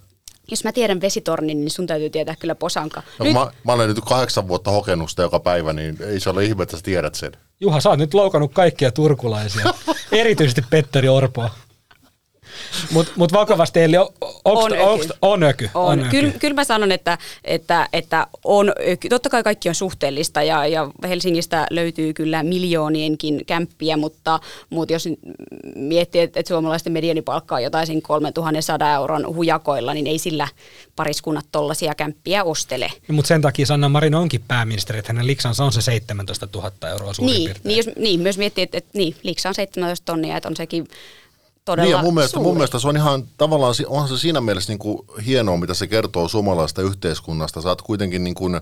Jos 0.52 0.64
mä 0.64 0.72
tiedän 0.72 1.02
vesitornin, 1.02 1.60
niin 1.60 1.72
sun 1.72 1.88
täytyy 1.88 2.10
tietää 2.10 2.36
kyllä 2.40 2.56
Posanka. 2.56 3.02
No, 3.20 3.26
kun 3.26 3.34
mä, 3.34 3.48
mä 3.64 3.74
olen 3.74 3.88
nyt 3.90 4.00
kahdeksan 4.06 4.48
vuotta 4.48 4.72
hokenut 4.72 5.10
sitä 5.10 5.22
joka 5.22 5.40
päivä, 5.40 5.74
niin 5.74 5.98
ei 6.02 6.20
se 6.20 6.30
ole 6.30 6.44
ihme, 6.46 6.64
että 6.64 6.78
sä 6.78 6.84
tiedät 6.84 7.16
sen. 7.16 7.32
Juha, 7.60 7.80
sä 7.82 7.90
oot 7.90 8.00
nyt 8.00 8.14
loukannut 8.14 8.54
kaikkia 8.54 8.92
turkulaisia. 8.92 9.74
Erityisesti 10.12 10.62
Petteri 10.70 11.08
Orpoa. 11.10 11.50
Mutta 12.92 13.12
mut 13.16 13.34
vakavasti, 13.34 13.80
eli 13.82 13.98
on, 13.98 14.08
On 14.46 14.74
öky. 14.74 15.14
on 15.22 15.44
öky. 15.44 15.70
On. 15.74 16.00
öky. 16.00 16.10
Kyllä, 16.10 16.34
kyllä 16.40 16.54
mä 16.54 16.64
sanon, 16.64 16.92
että, 16.92 17.18
että, 17.44 17.90
että 17.94 18.28
on, 18.44 18.74
totta 19.10 19.30
kai 19.30 19.44
kaikki 19.44 19.70
on 19.70 19.76
suhteellista 19.76 20.44
ja, 20.44 20.68
ja 20.68 20.90
Helsingistä 21.08 21.68
löytyy 21.70 22.14
kyllä 22.14 22.44
miljoonienkin 22.44 23.46
kämppiä, 23.46 23.98
mutta, 23.98 24.40
mutta 24.70 24.94
jos 24.94 25.10
miettii, 25.76 26.22
että, 26.22 26.40
että 26.40 26.48
suomalaisten 26.48 26.94
medianipalkka 26.94 27.56
on 27.56 27.64
jotain 27.64 27.88
siinä 27.88 28.02
3100 28.02 28.94
euron 28.94 29.36
hujakoilla, 29.36 29.94
niin 29.94 30.08
ei 30.08 30.18
sillä 30.20 30.48
pariskunnat 30.96 31.46
tollaisia 31.52 31.96
kämppiä 31.96 32.44
ostele. 32.44 32.92
Mutta 33.08 33.28
sen 33.28 33.42
takia 33.42 33.66
Sanna 33.66 33.90
Marin 33.90 34.16
onkin 34.16 34.44
pääministeri, 34.48 35.00
että 35.00 35.14
hänen 35.14 35.28
liksansa 35.28 35.64
on 35.66 35.72
se 35.72 35.82
17 35.82 36.48
000 36.56 36.72
euroa 36.90 37.14
suurin 37.14 37.34
Niin, 37.36 37.44
piirtein. 37.46 37.64
niin, 37.68 37.78
jos, 37.78 37.90
niin, 37.96 38.20
myös 38.20 38.38
miettii, 38.38 38.64
että, 38.64 38.78
että 38.78 38.90
niin, 38.94 39.16
liiksa 39.24 39.50
on 39.50 39.56
17 39.56 40.06
tonnia, 40.06 40.38
että 40.38 40.50
on 40.50 40.56
sekin 40.56 40.88
todella 41.70 41.86
Niin 41.86 41.98
ja 41.98 42.04
mun 42.04 42.14
mielestä, 42.14 42.34
suuri. 42.34 42.48
mun 42.48 42.58
mielestä 42.58 42.80
se 42.80 42.88
on 42.88 42.98
ihan 42.98 43.24
tavallaan, 43.38 43.76
onhan 43.88 44.08
se 44.10 44.18
siinä 44.18 44.42
mielessä 44.42 44.72
niin 44.72 44.80
kuin 44.80 45.00
hienoa, 45.26 45.58
mitä 45.58 45.74
se 45.74 45.88
kertoo 45.88 46.28
suomalaisesta 46.28 46.82
yhteiskunnasta. 46.82 47.62
Sä 47.62 47.70
oot 47.70 47.82
kuitenkin 47.82 48.24
niin 48.24 48.36
kuin, 48.36 48.62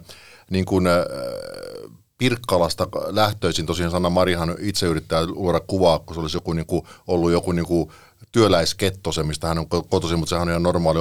niin 0.49 0.65
kuin, 0.65 0.87
äh, 0.87 0.93
Pirkkalasta 2.17 2.87
lähtöisin, 3.07 3.65
tosiaan 3.65 3.91
Sanna 3.91 4.09
Marihan 4.09 4.55
itse 4.59 4.85
yrittää 4.85 5.25
luoda 5.25 5.59
kuvaa, 5.59 5.99
kun 5.99 6.15
se 6.15 6.21
olisi 6.21 6.37
joku, 6.37 6.53
niin 6.53 6.65
kuin, 6.65 6.81
ollut 7.07 7.31
joku 7.31 7.51
niin 7.51 7.65
kuin, 7.65 7.91
työläisketto, 8.37 9.11
se 9.11 9.23
mistä 9.23 9.47
hän 9.47 9.57
on 9.57 9.65
ko- 9.65 9.87
kotoisin, 9.89 10.19
mutta 10.19 10.29
sehän 10.29 10.47
on 10.47 10.49
ihan 10.49 10.63
normaali 10.63 10.99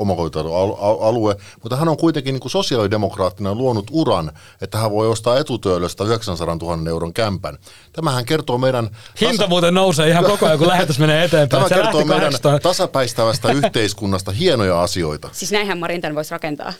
omakotitaloalue, 0.00 1.36
mutta 1.62 1.76
hän 1.76 1.88
on 1.88 1.96
kuitenkin 1.96 2.32
niin 2.32 2.40
kuin 2.40 2.50
sosiaalidemokraattina 2.50 3.54
luonut 3.54 3.86
uran, 3.90 4.32
että 4.60 4.78
hän 4.78 4.90
voi 4.90 5.08
ostaa 5.08 5.38
etutöölöstä 5.38 6.04
900 6.04 6.54
000 6.54 6.90
euron 6.90 7.12
kämpän. 7.12 7.58
Tämähän 7.92 8.24
kertoo 8.24 8.58
meidän... 8.58 8.90
Hinta 9.20 9.46
muuten 9.46 9.74
nousee 9.74 10.08
ihan 10.08 10.24
koko 10.24 10.46
ajan, 10.46 10.58
kun 10.58 10.68
lähetys 10.68 10.98
menee 10.98 11.24
eteenpäin. 11.24 11.48
Tämä 11.48 11.68
Se 11.68 11.74
kertoo 11.74 12.04
meidän 12.04 12.20
800. 12.20 12.58
tasapäistävästä 12.58 13.52
yhteiskunnasta 13.62 14.32
hienoja 14.32 14.82
asioita. 14.82 15.28
Siis 15.32 15.52
näinhän 15.52 15.78
Marin 15.78 16.00
tämän 16.00 16.14
voisi 16.14 16.30
rakentaa, 16.30 16.72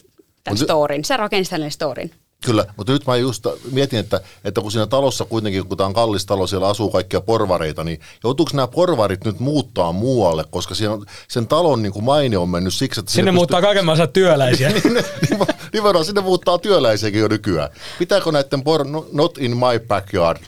tämän 0.45 0.59
storin. 0.59 1.05
Sä 1.05 1.17
rakensit 1.17 1.53
hänelle 1.53 1.71
storin. 1.71 2.11
Kyllä, 2.45 2.65
mutta 2.77 2.93
nyt 2.93 3.07
mä 3.07 3.17
just 3.17 3.47
mietin, 3.73 3.99
että, 3.99 4.21
että 4.45 4.61
kun 4.61 4.73
siinä 4.73 4.87
talossa 4.87 5.25
kuitenkin, 5.25 5.67
kun 5.67 5.79
tämä 5.79 5.87
on 5.87 5.95
kallis 5.95 6.27
talo, 6.27 6.47
siellä 6.47 6.69
asuu 6.69 6.91
kaikkia 6.91 7.21
porvareita, 7.21 7.85
niin 7.85 8.01
joutuuko 8.25 8.51
nämä 8.55 8.67
porvarit 8.67 9.25
nyt 9.25 9.41
muuttaa 9.41 9.93
muualle, 9.93 10.45
koska 10.51 10.75
siinä 10.75 10.99
sen 11.29 11.47
talon 11.47 11.83
niin 11.83 11.93
kuin 11.93 12.05
maine 12.05 12.39
on 12.39 12.49
mennyt 12.49 12.75
siksi, 12.75 13.01
että 13.01 13.13
Sinne 13.13 13.31
muuttaa 13.33 13.61
kaikenlaisia 13.61 14.07
työläisiä. 14.07 14.69
Nimenomaan 14.69 15.55
niin 15.73 16.05
sinne 16.05 16.21
muuttaa 16.21 16.59
työläisiäkin 16.59 17.21
jo 17.21 17.29
nykyään. 17.29 17.71
Pitääkö 17.99 18.33
näiden 18.33 18.63
por, 18.63 18.87
no- 18.87 19.07
not 19.13 19.39
in 19.39 19.57
my 19.57 19.87
backyard 19.89 20.39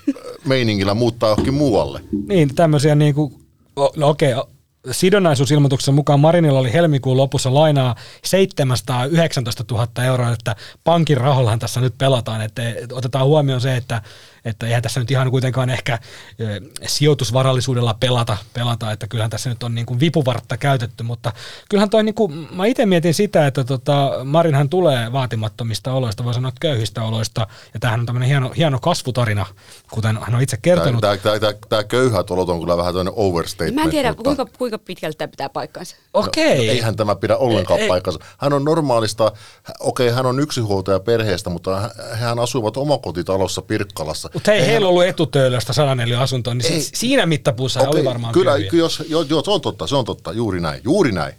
meiningillä 0.44 0.94
muuttaa 0.94 1.28
johonkin 1.30 1.54
muualle? 1.54 2.00
niin, 2.28 2.54
tämmöisiä 2.54 2.94
niinku, 2.94 3.32
o- 3.76 3.92
no 3.96 4.08
okei, 4.08 4.34
o- 4.34 4.50
sidonnaisuusilmoituksen 4.90 5.94
mukaan 5.94 6.20
Marinilla 6.20 6.58
oli 6.58 6.72
helmikuun 6.72 7.16
lopussa 7.16 7.54
lainaa 7.54 7.94
719 8.24 9.64
000 9.70 10.04
euroa, 10.04 10.32
että 10.32 10.56
pankin 10.84 11.16
rahollahan 11.16 11.58
tässä 11.58 11.80
nyt 11.80 11.98
pelataan, 11.98 12.42
että 12.42 12.62
otetaan 12.92 13.26
huomioon 13.26 13.60
se, 13.60 13.76
että, 13.76 14.02
että 14.44 14.66
eihän 14.66 14.82
tässä 14.82 15.00
nyt 15.00 15.10
ihan 15.10 15.30
kuitenkaan 15.30 15.70
ehkä 15.70 15.98
ö, 16.40 16.60
sijoitusvarallisuudella 16.86 17.94
pelata, 17.94 18.36
pelata, 18.52 18.92
että 18.92 19.06
kyllähän 19.06 19.30
tässä 19.30 19.50
nyt 19.50 19.62
on 19.62 19.74
niin 19.74 19.86
kuin 19.86 20.00
vipuvartta 20.00 20.56
käytetty, 20.56 21.02
mutta 21.04 21.32
kyllähän 21.68 21.90
toi 21.90 22.02
niin 22.02 22.14
kuin, 22.14 22.48
mä 22.52 22.66
itse 22.66 22.86
mietin 22.86 23.14
sitä, 23.14 23.46
että 23.46 23.64
tota, 23.64 24.10
Marinhan 24.24 24.68
tulee 24.68 25.12
vaatimattomista 25.12 25.92
oloista, 25.92 26.24
voi 26.24 26.34
sanoa 26.34 26.48
että 26.48 26.60
köyhistä 26.60 27.02
oloista, 27.02 27.46
ja 27.74 27.80
tämähän 27.80 28.00
on 28.00 28.06
tämmöinen 28.06 28.28
hieno, 28.28 28.52
hieno 28.56 28.78
kasvutarina, 28.80 29.46
kuten 29.90 30.18
hän 30.22 30.34
on 30.34 30.42
itse 30.42 30.56
kertonut. 30.62 31.00
Tämä, 31.00 31.16
tämä, 31.16 31.38
tämä, 31.38 31.52
tämä 31.68 31.84
köyhät 31.84 32.30
olot 32.30 32.48
on 32.48 32.60
kyllä 32.60 32.76
vähän 32.76 32.94
tämmöinen 32.94 33.14
overstatement. 33.16 33.74
Mä 33.76 33.82
en 33.84 33.90
tiedä, 33.90 34.08
mutta- 34.08 34.22
kuinka, 34.24 34.46
kuinka 34.58 34.78
pitkälti 34.78 35.18
tämä 35.18 35.28
pitää 35.28 35.48
paikkansa. 35.48 35.96
Okei. 36.14 36.56
No, 36.66 36.72
eihän 36.72 36.96
tämä 36.96 37.14
pidä 37.16 37.36
ollenkaan 37.36 37.78
Ei- 37.78 37.82
ei. 37.84 37.88
paikkansa. 37.88 38.18
Hän 38.38 38.52
on 38.52 38.64
normaalista, 38.64 39.32
okei 39.80 40.10
hän 40.10 40.26
on 40.26 40.40
yksinhuoltaja 40.40 41.00
perheestä, 41.00 41.50
mutta 41.50 41.80
hän- 41.80 41.90
hän 42.12 42.38
asuivat 42.38 42.76
omakotitalossa 42.76 43.62
Pirkkalassa. 43.62 44.30
Mutta 44.34 44.50
hei, 44.50 44.66
heillä 44.66 44.86
on 44.86 44.90
ollut 44.90 45.04
etutöölöstä 45.04 45.72
104 45.72 46.20
asuntoa, 46.20 46.54
niin 46.54 46.72
Ei. 46.72 46.80
si- 46.80 46.90
siinä 46.94 47.26
mittapuussa 47.26 47.80
okay, 47.80 47.92
oli 47.92 48.04
varmaan 48.04 48.32
kyllä, 48.32 48.54
kyllä 48.58 48.82
jos, 48.82 49.02
joo, 49.08 49.22
joo, 49.22 49.42
se 49.44 49.50
on 49.50 49.60
totta, 49.60 49.86
se 49.86 49.96
on 49.96 50.04
totta, 50.04 50.32
juuri 50.32 50.60
näin, 50.60 50.80
juuri 50.84 51.12
näin. 51.12 51.34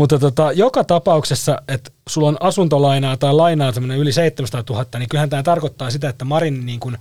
Mutta 0.00 0.18
tota, 0.18 0.52
joka 0.52 0.84
tapauksessa, 0.84 1.62
että 1.68 1.90
sulla 2.08 2.28
on 2.28 2.36
asuntolainaa 2.40 3.16
tai 3.16 3.34
lainaa 3.34 3.72
yli 3.98 4.12
700 4.12 4.62
000, 4.70 4.86
niin 4.98 5.08
kyllähän 5.08 5.30
tämä 5.30 5.42
tarkoittaa 5.42 5.90
sitä, 5.90 6.08
että 6.08 6.24
Marin 6.24 6.66
niin 6.66 6.80
kuin, 6.80 6.94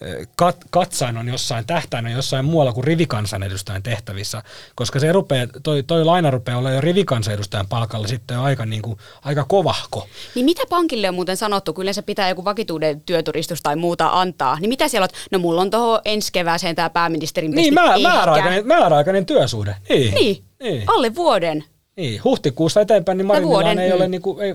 eh, 0.00 0.28
kat, 0.36 0.56
katsain 0.70 1.16
on 1.16 1.28
jossain, 1.28 1.66
tähtäin 1.66 2.06
on 2.06 2.12
jossain 2.12 2.44
muualla 2.44 2.72
kuin 2.72 2.84
rivikansanedustajan 2.84 3.82
tehtävissä, 3.82 4.42
koska 4.74 5.00
se 5.00 5.12
rupeaa, 5.12 5.46
toi, 5.62 5.82
toi 5.82 6.04
laina 6.04 6.30
rupeaa 6.30 6.58
olla 6.58 6.70
jo 6.70 6.80
rivikansanedustajan 6.80 7.68
palkalla 7.68 8.06
sitten 8.06 8.34
jo 8.34 8.42
aika, 8.42 8.66
niin 8.66 8.82
kuin, 8.82 8.98
aika 9.24 9.44
kovahko. 9.44 10.08
Niin 10.34 10.44
mitä 10.44 10.62
pankille 10.70 11.08
on 11.08 11.14
muuten 11.14 11.36
sanottu, 11.36 11.72
kun 11.72 11.84
se 11.92 12.02
pitää 12.02 12.28
joku 12.28 12.44
vakituuden 12.44 13.00
työturistus 13.00 13.62
tai 13.62 13.76
muuta 13.76 14.10
antaa, 14.12 14.58
niin 14.60 14.68
mitä 14.68 14.88
siellä 14.88 15.04
on? 15.04 15.18
No 15.30 15.38
mulla 15.38 15.60
on 15.60 15.70
tuohon 15.70 16.00
ensi 16.04 16.32
kevääseen 16.32 16.76
tämä 16.76 16.90
pääministerin 16.90 17.50
Niin, 17.50 17.74
mä, 17.74 17.98
määräaikainen, 17.98 18.66
määräaikainen 18.66 19.26
työsuhde. 19.26 19.76
Niin. 19.88 20.14
Niin, 20.14 20.44
niin. 20.62 20.84
alle 20.86 21.14
vuoden. 21.14 21.64
Niin. 21.96 22.24
Huhtikuusta 22.24 22.80
eteenpäin, 22.80 23.18
niin 23.18 23.26
Marinilla 23.26 23.82
ei 23.82 23.92
ole 23.92 24.06
mm. 24.06 24.10
niin 24.10 24.22
kuin, 24.22 24.40
ei, 24.40 24.54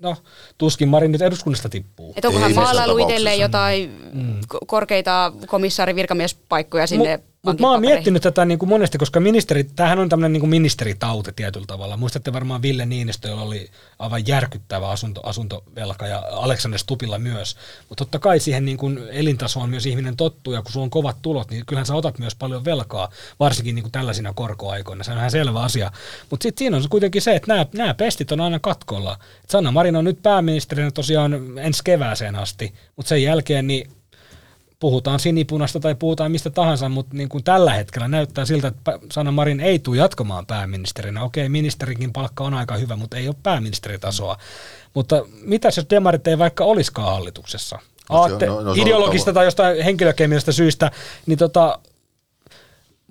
no, 0.00 0.16
tuskin 0.58 0.88
Marin 0.88 1.12
nyt 1.12 1.22
eduskunnasta 1.22 1.68
tippuu. 1.68 2.12
Että 2.16 2.28
onko 2.28 2.38
Ei 2.38 2.42
hän 2.42 2.50
missään 2.50 2.66
maalailu 2.66 2.98
itselleen 2.98 3.38
jotain 3.38 4.10
mm. 4.12 4.40
korkeita 4.66 5.32
komissaari 5.46 5.94
virkamiespaikkoja 5.94 6.86
sinne 6.86 7.20
Mutta 7.48 7.60
mä 7.62 7.70
oon 7.70 7.80
miettinyt 7.80 8.22
tätä 8.22 8.44
niin 8.44 8.58
kuin 8.58 8.68
monesti, 8.68 8.98
koska 8.98 9.20
ministeri, 9.20 9.64
tämähän 9.64 9.98
on 9.98 10.08
tämmöinen 10.08 10.32
niin 10.32 10.40
kuin 10.40 10.50
ministeritauti 10.50 11.32
tietyllä 11.36 11.66
tavalla. 11.66 11.96
Muistatte 11.96 12.32
varmaan 12.32 12.62
Ville 12.62 12.86
Niinistö, 12.86 13.28
jolla 13.28 13.42
oli 13.42 13.70
aivan 13.98 14.26
järkyttävä 14.26 14.88
asunto, 14.88 15.20
asuntovelka 15.24 16.06
ja 16.06 16.22
Aleksander 16.32 16.78
Stupilla 16.78 17.18
myös. 17.18 17.56
Mutta 17.88 18.04
totta 18.04 18.18
kai 18.18 18.40
siihen 18.40 18.64
niin 18.64 18.78
kuin 18.78 18.98
elintasoon 19.10 19.70
myös 19.70 19.86
ihminen 19.86 20.16
tottuu 20.16 20.52
ja 20.52 20.62
kun 20.62 20.72
sulla 20.72 20.84
on 20.84 20.90
kovat 20.90 21.16
tulot, 21.22 21.50
niin 21.50 21.66
kyllähän 21.66 21.86
sä 21.86 21.94
otat 21.94 22.18
myös 22.18 22.34
paljon 22.34 22.64
velkaa, 22.64 23.10
varsinkin 23.40 23.74
niin 23.74 23.82
kuin 23.82 23.92
tällaisina 23.92 24.32
korkoaikoina. 24.32 25.04
Se 25.04 25.12
on 25.12 25.18
ihan 25.18 25.30
selvä 25.30 25.60
asia. 25.60 25.92
Mutta 26.30 26.42
sitten 26.42 26.58
siinä 26.58 26.76
on 26.76 26.82
se 26.82 26.88
kuitenkin 26.88 27.22
se, 27.22 27.36
että 27.36 27.54
nämä, 27.54 27.66
nämä 27.74 27.94
pestit 27.94 28.32
on 28.32 28.40
aina 28.40 28.58
katkolla. 28.58 29.18
Et 29.44 29.50
Sanna 29.50 29.72
Marin 29.72 29.96
on 29.96 30.04
nyt 30.04 30.22
pääministerinä 30.22 30.90
tosiaan 30.90 31.58
ensi 31.58 31.80
kevääseen 31.84 32.36
asti, 32.36 32.74
mutta 32.96 33.08
sen 33.08 33.22
jälkeen 33.22 33.66
niin 33.66 33.90
puhutaan 34.80 35.20
sinipunasta 35.20 35.80
tai 35.80 35.94
puhutaan 35.94 36.32
mistä 36.32 36.50
tahansa, 36.50 36.88
mutta 36.88 37.16
niin 37.16 37.28
kuin 37.28 37.44
tällä 37.44 37.72
hetkellä 37.72 38.08
näyttää 38.08 38.44
siltä, 38.44 38.68
että 38.68 38.98
Sanna 39.12 39.32
Marin 39.32 39.60
ei 39.60 39.78
tule 39.78 39.96
jatkamaan 39.96 40.46
pääministerinä. 40.46 41.22
Okei, 41.22 41.48
ministerikin 41.48 42.12
palkka 42.12 42.44
on 42.44 42.54
aika 42.54 42.76
hyvä, 42.76 42.96
mutta 42.96 43.16
ei 43.16 43.28
ole 43.28 43.36
pääministeritasoa. 43.42 44.36
Mutta 44.94 45.24
mitä 45.42 45.68
jos 45.68 45.86
demarit 45.90 46.26
ei 46.26 46.38
vaikka 46.38 46.64
olisikaan 46.64 47.12
hallituksessa? 47.12 47.78
No 48.10 48.16
Aatte, 48.16 48.46
no- 48.46 48.60
no 48.60 48.74
ideologista 48.76 49.32
tai 49.32 49.44
jostain 49.44 49.82
henkilökemiallisesta 49.82 50.52
syystä, 50.52 50.90
niin 51.26 51.38
tota, 51.38 51.78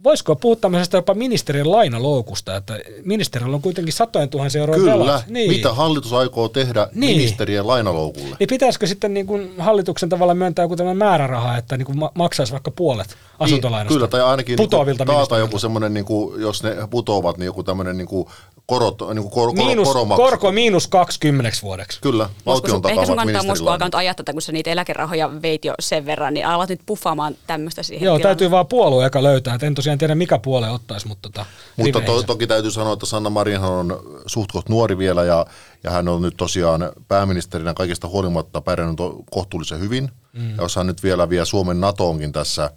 voisiko 0.08 0.36
puhua 0.36 0.56
tämmöisestä 0.56 0.98
jopa 0.98 1.14
ministerin 1.14 1.72
lainaloukusta, 1.72 2.56
että 2.56 2.80
ministerillä 3.06 3.56
on 3.56 3.62
kuitenkin 3.62 3.94
satojen 3.94 4.30
tuhansien 4.30 4.60
eurojen 4.60 4.82
Kyllä, 4.82 5.00
velat. 5.00 5.28
Niin. 5.28 5.52
mitä 5.52 5.74
hallitus 5.74 6.14
aikoo 6.14 6.50
tehdä 6.50 6.88
Niin. 6.94 7.18
ministerien 7.18 7.68
lainaloukulle? 7.68 8.36
Niin 8.40 8.48
pitäisikö 8.50 8.88
sitten 8.88 9.14
niin 9.14 9.26
kuin 9.28 9.54
hallituksen 9.58 10.10
tavalla 10.10 10.34
myöntää 10.34 10.64
joku 10.64 10.76
tämmöinen 10.76 10.98
määräraha, 10.98 11.58
että 11.58 11.78
niin 11.78 11.86
kuin 11.86 12.00
ma- 12.00 12.12
maksaisi 12.16 12.52
vaikka 12.54 12.72
puolet 12.72 13.16
asuntolainasta? 13.40 13.94
Niin, 13.94 13.98
Kyllä, 13.98 14.08
tai 14.08 14.22
ainakin 14.22 14.56
niin 14.56 14.66
putoavilta 14.70 15.06
taata 15.06 15.38
joku 15.38 15.60
semmoinen, 15.60 15.94
niin 15.94 16.06
kuin, 16.06 16.42
jos 16.42 16.64
ne 16.64 16.76
putoavat, 16.90 17.38
niin 17.38 17.46
joku 17.46 17.64
tämmöinen 17.64 17.98
niin 17.98 18.08
kuin 18.08 18.28
korot, 18.68 19.02
niin 19.02 19.22
kuin 19.22 19.32
kor, 19.32 19.48
kor, 19.48 19.66
Miinus, 19.66 19.88
koromaksu. 19.88 20.24
korko 20.24 20.52
miinus 20.52 20.88
20 20.88 21.58
vuodeksi. 21.62 22.02
Kyllä, 22.02 22.30
valtion 22.46 22.82
sun, 22.82 22.92
ehkä 22.92 23.06
sun 23.06 23.16
kannattaa 23.16 23.44
ministerilainat. 23.44 23.72
alkaa 23.74 23.88
nyt 23.88 23.96
ajaa 23.96 24.14
tätä, 24.14 24.34
kun 24.34 24.42
sä 24.42 24.52
niitä 24.52 24.70
eläkerahoja 24.70 25.42
veit 25.42 25.66
jo 25.66 25.74
sen 25.80 26.06
verran, 26.06 26.34
niin 26.34 26.46
alat 26.46 26.70
nyt 26.70 26.82
puffaamaan 26.86 27.36
tämmöistä 27.48 27.84
siihen 27.84 28.06
Joo, 28.06 28.18
tilaan. 28.18 28.30
täytyy 28.30 28.52
vaan 28.52 28.68
puolue 28.68 29.06
eka 29.06 29.24
löytää. 29.24 29.56
Et 29.56 29.64
en 29.64 29.76
tosiaan 29.76 29.98
tiedä, 29.98 30.16
mikä 30.16 30.40
puolue 30.40 30.70
ottaisi, 30.70 31.08
mutta 31.08 31.30
tota, 31.30 31.46
Mutta 31.78 32.02
to, 32.02 32.24
toki 32.24 32.48
täytyy 32.48 32.72
sanoa, 32.72 32.94
että 32.94 33.06
Sanna 33.06 33.30
Marinhan 33.30 33.72
on 33.72 34.00
suht 34.26 34.52
koht 34.52 34.70
nuori 34.70 34.98
vielä 34.98 35.24
ja, 35.24 35.46
ja 35.84 35.92
hän 35.92 36.08
on 36.08 36.22
nyt 36.22 36.38
tosiaan 36.38 36.92
pääministerinä 37.08 37.74
kaikista 37.74 38.08
huolimatta 38.08 38.62
pärjännyt 38.62 39.00
kohtuullisen 39.32 39.80
hyvin. 39.80 40.12
Mm. 40.34 40.50
Ja 40.50 40.64
jos 40.64 40.76
hän 40.76 40.88
nyt 40.88 41.04
vielä 41.04 41.30
vie 41.30 41.46
Suomen 41.46 41.82
NATOonkin 41.82 42.32
tässä 42.32 42.72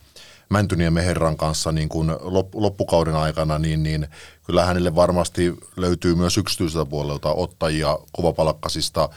Mäntyniemen 0.51 1.05
herran 1.05 1.37
kanssa 1.37 1.73
niin 1.73 1.89
kuin 1.89 2.11
loppukauden 2.55 3.17
aikana, 3.17 3.59
niin, 3.59 3.83
niin 3.83 4.09
kyllä 4.45 4.65
hänelle 4.65 4.95
varmasti 4.95 5.55
löytyy 5.77 6.15
myös 6.15 6.39
yksityiseltä 6.39 6.91
puolelta 6.91 7.33
ottajia 7.33 7.99
kovapalkkaisista 8.13 9.09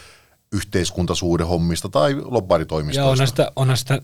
yhteiskuntasuudehommista 0.53 1.89
tai 1.89 2.15
lobbaritoimistoista. 2.15 3.07
Ja 3.07 3.11
onhan 3.11 3.27
sitä, 3.27 3.51
onhan 3.55 3.77
sitä 3.77 4.01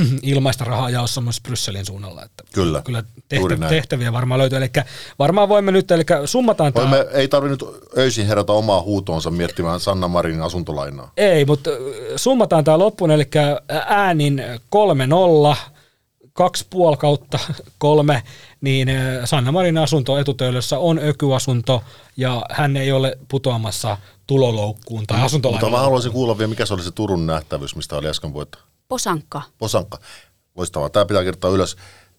ilmaista 0.22 0.64
rahaa 0.64 0.90
jaossa 0.90 1.20
myös 1.20 1.40
Brysselin 1.40 1.86
suunnalla. 1.86 2.22
Että 2.22 2.44
kyllä, 2.52 2.82
kyllä 2.82 3.04
tehtä, 3.28 3.68
tehtäviä 3.68 4.12
varmaan 4.12 4.38
löytyy. 4.38 4.58
Eli 4.58 4.70
varmaan 5.18 5.48
voimme 5.48 5.72
nyt, 5.72 5.90
eli 5.90 6.04
summataan 6.24 6.74
voimme, 6.74 6.96
tämä. 6.96 7.10
Ei 7.10 7.28
tarvitse 7.28 7.66
nyt 7.66 7.74
öisin 7.98 8.26
herätä 8.26 8.52
omaa 8.52 8.82
huutoonsa 8.82 9.30
miettimään 9.30 9.80
Sanna 9.80 10.08
Marinin 10.08 10.42
asuntolainaa. 10.42 11.12
Ei, 11.16 11.44
mutta 11.44 11.70
summataan 12.16 12.64
tämä 12.64 12.78
loppuun, 12.78 13.10
eli 13.10 13.28
äänin 13.86 14.42
3-0, 15.54 15.56
kaksi 16.36 16.66
puoli 16.70 16.96
kautta 16.96 17.38
kolme, 17.78 18.22
niin 18.60 18.88
Sanna 19.24 19.52
Marinin 19.52 19.82
asunto 19.82 20.18
etutöölössä 20.18 20.78
on 20.78 20.98
ökyasunto 20.98 21.82
ja 22.16 22.42
hän 22.50 22.76
ei 22.76 22.92
ole 22.92 23.18
putoamassa 23.28 23.98
tuloloukkuun 24.26 25.06
tai 25.06 25.22
asuntolainaan. 25.22 25.64
Mutta 25.70 25.78
mä 25.78 25.84
haluaisin 25.84 26.12
kuulla 26.12 26.38
vielä, 26.38 26.48
mikä 26.48 26.66
se 26.66 26.74
oli 26.74 26.82
se 26.82 26.90
Turun 26.90 27.26
nähtävyys, 27.26 27.76
mistä 27.76 27.96
oli 27.96 28.08
äsken 28.08 28.32
puhetta. 28.32 28.58
Posankka. 28.88 29.42
Posankka. 29.58 29.98
Loistavaa. 30.56 30.90
Tämä 30.90 31.04
pitää 31.04 31.24
kertoa 31.24 31.50
ylös. 31.50 31.76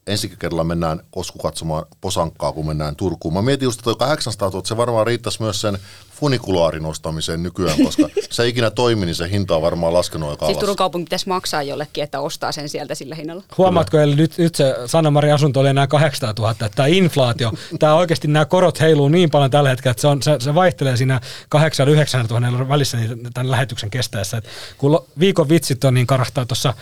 Ensi 0.08 0.34
kerralla 0.39 0.63
mennään 0.63 1.00
kosku 1.12 1.39
katsomaan 1.39 1.86
Posankkaa, 2.02 2.52
kun 2.52 2.67
mennään 2.67 2.96
Turkuun. 2.96 3.34
Mä 3.34 3.41
mietin 3.41 3.65
just, 3.65 3.80
että 3.80 3.96
800 3.96 4.50
000, 4.50 4.65
se 4.65 4.78
varmaan 4.78 5.08
riittäisi 5.08 5.41
myös 5.41 5.62
sen 5.62 5.80
funikulaarin 6.20 6.86
ostamiseen 6.86 7.43
nykyään, 7.43 7.84
koska 7.84 8.10
se 8.30 8.43
ei 8.43 8.50
ikinä 8.50 8.72
toimi, 8.72 9.06
niin 9.06 9.15
se 9.15 9.30
hinta 9.32 9.56
on 9.56 9.62
varmaan 9.62 9.93
laskenut 9.93 10.30
aika 10.30 10.46
Siis 10.46 10.58
Turun 10.58 10.76
kaupungin 10.76 11.06
pitäisi 11.06 11.28
maksaa 11.28 11.63
jollekin, 11.63 12.04
että 12.04 12.20
ostaa 12.20 12.52
sen 12.52 12.70
sieltä 12.70 12.96
sillä 12.96 13.15
hinnalla. 13.15 13.43
Huomaatko, 13.58 13.98
eli 13.98 14.15
nyt, 14.15 14.38
nyt 14.38 14.56
se 14.56 14.76
Sanna 14.86 15.12
asunto 15.34 15.60
oli 15.60 15.70
enää 15.70 15.88
800 15.88 16.34
000, 16.39 16.52
että 16.52 16.70
tämä 16.76 16.88
inflaatio, 16.88 17.52
tämä 17.80 17.96
oikeasti 17.96 18.28
nämä 18.28 18.46
korot 18.46 18.80
heiluu 18.80 19.10
niin 19.10 19.30
paljon 19.30 19.52
tällä 19.52 19.70
hetkellä, 19.70 19.91
että 19.91 20.02
se, 20.02 20.08
on, 20.08 20.24
se, 20.24 20.36
se 20.39 20.56
vaihtelee 20.56 20.98
siinä 20.98 21.22
8 21.50 21.89
9 21.89 22.26
000 22.26 22.70
välissä 22.70 22.98
niin 22.98 23.34
tämän 23.34 23.52
lähetyksen 23.52 23.89
kestäessä. 23.89 24.38
Että 24.38 24.50
kun 24.78 25.06
viikon 25.20 25.50
vitsit 25.50 25.84
on 25.84 25.93
niin 25.93 26.08
karahtaa 26.08 26.46
tuossa 26.46 26.74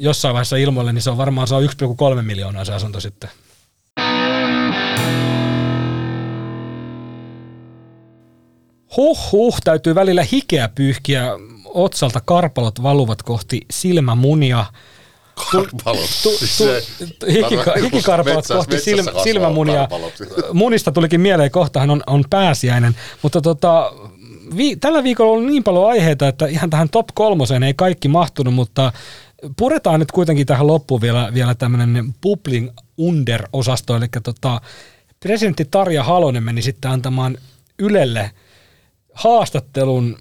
jossain 0.00 0.32
vaiheessa 0.34 0.56
ilmoille, 0.56 0.92
niin 0.92 1.02
se 1.02 1.10
on 1.10 1.18
varmaan 1.18 1.48
on 1.52 1.62
1,3 2.16 2.22
miljoonaa 2.22 2.64
se 2.64 2.72
asunto 2.72 3.00
sitten. 3.00 3.30
Huh, 8.96 9.32
huh, 9.32 9.58
täytyy 9.64 9.94
välillä 9.94 10.22
hikeä 10.32 10.68
pyyhkiä. 10.68 11.24
Otsalta 11.64 12.20
karpalot 12.24 12.82
valuvat 12.82 13.22
kohti 13.22 13.60
silmämunia. 13.70 14.64
Karpalot. 15.52 16.10
Tu, 16.22 16.30
tu, 16.30 16.66
tu, 17.18 17.26
hikika, 17.26 17.74
hikikarpalot 17.82 18.46
kohti 18.48 18.80
silmä, 18.80 19.10
silmämunia. 19.24 19.88
Munista 20.52 20.92
tulikin 20.92 21.20
mieleen, 21.20 21.50
kohtahan 21.50 21.90
on, 21.90 22.02
on 22.06 22.24
pääsiäinen. 22.30 22.96
Mutta 23.22 23.40
tota, 23.40 23.92
vi, 24.56 24.76
tällä 24.76 25.02
viikolla 25.02 25.38
on 25.38 25.46
niin 25.46 25.64
paljon 25.64 25.88
aiheita, 25.88 26.28
että 26.28 26.46
ihan 26.46 26.70
tähän 26.70 26.88
top 26.88 27.06
kolmoseen 27.14 27.62
ei 27.62 27.74
kaikki 27.74 28.08
mahtunut, 28.08 28.54
mutta 28.54 28.92
puretaan 29.56 30.00
nyt 30.00 30.12
kuitenkin 30.12 30.46
tähän 30.46 30.66
loppuun 30.66 31.00
vielä, 31.00 31.30
vielä 31.34 31.54
tämmöinen 31.54 32.14
Publing 32.20 32.70
Under-osasto, 32.98 33.96
eli 33.96 34.06
tota, 34.22 34.60
presidentti 35.20 35.64
Tarja 35.70 36.04
Halonen 36.04 36.42
meni 36.42 36.62
sitten 36.62 36.90
antamaan 36.90 37.38
Ylelle– 37.78 38.30
haastattelun 39.14 40.18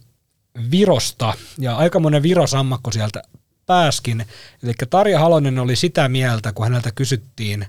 Virosta, 0.72 1.34
ja 1.60 1.78
aika 1.78 2.00
monen 2.00 2.24
virosammakko 2.24 2.92
sieltä 2.92 3.22
pääskin. 3.66 4.26
Eli 4.64 4.74
Tarja 4.90 5.20
Halonen 5.20 5.60
oli 5.60 5.76
sitä 5.76 6.10
mieltä, 6.10 6.52
kun 6.54 6.66
häneltä 6.66 6.92
kysyttiin, 6.96 7.66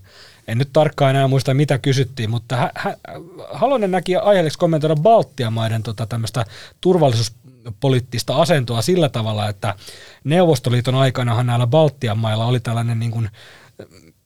en 0.48 0.58
nyt 0.58 0.68
tarkkaan 0.72 1.10
enää 1.10 1.28
muista 1.28 1.54
mitä 1.54 1.78
kysyttiin, 1.78 2.30
mutta 2.30 2.56
hä, 2.56 2.70
hä, 2.74 2.96
Halonen 3.52 3.90
näki 3.90 4.16
aiheelliseksi 4.16 4.58
kommentoida 4.58 4.96
Baltian 4.96 5.52
maiden 5.52 5.82
tota, 5.82 6.06
tämmöistä 6.06 6.44
turvallisuuspoliittista 7.62 8.36
asentoa 8.36 8.82
sillä 8.82 9.08
tavalla, 9.08 9.48
että 9.48 9.74
Neuvostoliiton 10.24 10.94
aikanahan 10.94 11.46
näillä 11.46 11.66
Baltian 11.66 12.18
mailla 12.18 12.46
oli 12.46 12.60
tällainen 12.60 12.98
niin 12.98 13.10
kuin 13.10 13.28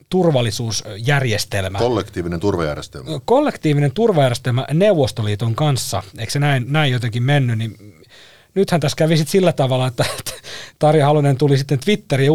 turvallisuusjärjestelmä. 0.09 1.79
Kollektiivinen 1.79 2.40
turvajärjestelmä. 2.40 3.11
Kollektiivinen 3.25 3.92
turvajärjestelmä 3.92 4.66
Neuvostoliiton 4.73 5.55
kanssa. 5.55 6.03
Eikö 6.18 6.33
se 6.33 6.38
näin, 6.38 6.64
näin 6.68 6.92
jotenkin 6.92 7.23
mennyt? 7.23 7.59
Niin 7.59 8.03
nythän 8.55 8.81
tässä 8.81 8.97
kävi 8.97 9.16
sitten 9.16 9.33
sillä 9.33 9.53
tavalla, 9.53 9.87
että 9.87 10.05
Tarja 10.79 11.07
Halonen 11.07 11.37
tuli 11.37 11.59
sitten 11.59 11.79
Twitteriin, 11.79 12.33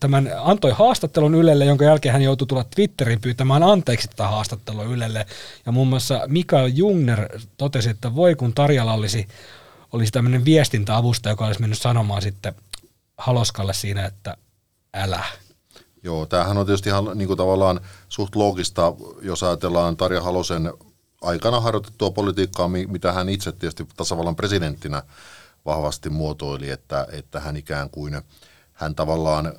tämän, 0.00 0.30
antoi 0.38 0.72
haastattelun 0.72 1.34
Ylelle, 1.34 1.64
jonka 1.64 1.84
jälkeen 1.84 2.12
hän 2.12 2.22
joutui 2.22 2.46
tulla 2.46 2.64
Twitteriin 2.74 3.20
pyytämään 3.20 3.62
anteeksi 3.62 4.08
tätä 4.08 4.28
haastattelua 4.28 4.84
Ylelle. 4.84 5.26
Ja 5.66 5.72
muun 5.72 5.88
muassa 5.88 6.20
Mikael 6.26 6.70
Jungner 6.74 7.28
totesi, 7.56 7.90
että 7.90 8.14
voi 8.14 8.34
kun 8.34 8.54
Tarjalla 8.54 8.92
olisi, 8.92 9.26
olisi 9.94 10.12
tämmöinen 10.12 10.44
viestintäavusta, 10.44 11.28
joka 11.28 11.46
olisi 11.46 11.60
mennyt 11.60 11.78
sanomaan 11.78 12.22
sitten 12.22 12.54
Haloskalle 13.18 13.74
siinä, 13.74 14.06
että 14.06 14.36
älä. 14.94 15.24
Joo, 16.02 16.26
tämähän 16.26 16.58
on 16.58 16.66
tietysti 16.66 16.88
ihan 16.88 17.04
niin 17.14 17.28
kuin 17.28 17.36
tavallaan 17.36 17.80
suht 18.08 18.36
loogista, 18.36 18.94
jos 19.22 19.42
ajatellaan 19.42 19.96
Tarja 19.96 20.22
Halosen 20.22 20.72
aikana 21.22 21.60
harjoitettua 21.60 22.10
politiikkaa, 22.10 22.68
mitä 22.68 23.12
hän 23.12 23.28
itse 23.28 23.52
tietysti 23.52 23.86
tasavallan 23.96 24.36
presidenttinä 24.36 25.02
vahvasti 25.64 26.10
muotoili, 26.10 26.70
että, 26.70 27.06
että 27.12 27.40
hän 27.40 27.56
ikään 27.56 27.90
kuin, 27.90 28.22
hän 28.72 28.94
tavallaan 28.94 29.52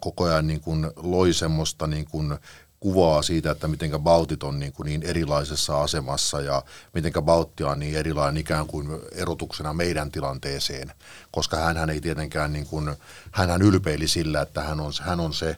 koko 0.00 0.24
ajan 0.24 0.46
niin 0.46 0.60
kuin 0.60 0.90
loi 0.96 1.32
semmoista 1.32 1.86
niin 1.86 2.04
kuin 2.10 2.38
kuvaa 2.80 3.22
siitä, 3.22 3.50
että 3.50 3.68
miten 3.68 3.90
Baltit 3.98 4.42
on 4.42 4.58
niin, 4.58 4.72
kuin 4.72 4.86
niin 4.86 5.02
erilaisessa 5.02 5.82
asemassa 5.82 6.40
ja 6.40 6.62
miten 6.94 7.12
Baltti 7.22 7.64
on 7.64 7.78
niin 7.78 7.96
erilainen 7.96 8.40
ikään 8.40 8.66
kuin 8.66 8.88
erotuksena 9.12 9.72
meidän 9.72 10.10
tilanteeseen, 10.10 10.92
koska 11.30 11.56
hän 11.56 11.90
ei 11.90 12.00
tietenkään, 12.00 12.52
niin 12.52 12.66
kuin, 12.66 12.96
hän 13.32 13.62
ylpeili 13.62 14.08
sillä, 14.08 14.40
että 14.40 14.62
hän 14.62 14.80
on, 14.80 14.92
hän 15.00 15.20
on 15.20 15.34
se 15.34 15.56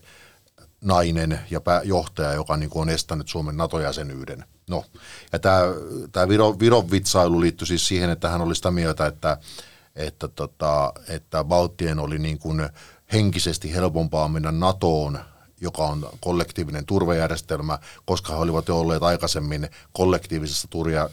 nainen 0.80 1.40
ja 1.50 1.60
pää, 1.60 1.82
johtaja, 1.84 2.32
joka 2.32 2.56
niin 2.56 2.70
kuin 2.70 2.82
on 2.82 2.88
estänyt 2.88 3.28
Suomen 3.28 3.56
NATO-jäsenyyden. 3.56 4.44
No, 4.68 4.84
ja 5.32 5.38
tämä, 5.38 5.60
tämä 6.12 6.28
Viro, 6.28 6.58
Viron 6.58 6.90
vitsailu 6.90 7.40
liittyi 7.40 7.66
siis 7.66 7.88
siihen, 7.88 8.10
että 8.10 8.28
hän 8.28 8.40
oli 8.40 8.54
sitä 8.54 8.70
mieltä, 8.70 9.06
että, 9.06 9.38
että, 9.96 10.28
tota, 10.28 10.92
että 11.08 11.44
Baltien 11.44 11.98
oli 11.98 12.18
niin 12.18 12.38
kuin 12.38 12.68
henkisesti 13.12 13.74
helpompaa 13.74 14.28
mennä 14.28 14.52
NATOon 14.52 15.18
joka 15.60 15.82
on 15.82 16.08
kollektiivinen 16.20 16.86
turvajärjestelmä, 16.86 17.78
koska 18.04 18.32
he 18.32 18.38
olivat 18.38 18.68
jo 18.68 18.80
olleet 18.80 19.02
aikaisemmin 19.02 19.68
kollektiivisessa 19.92 20.68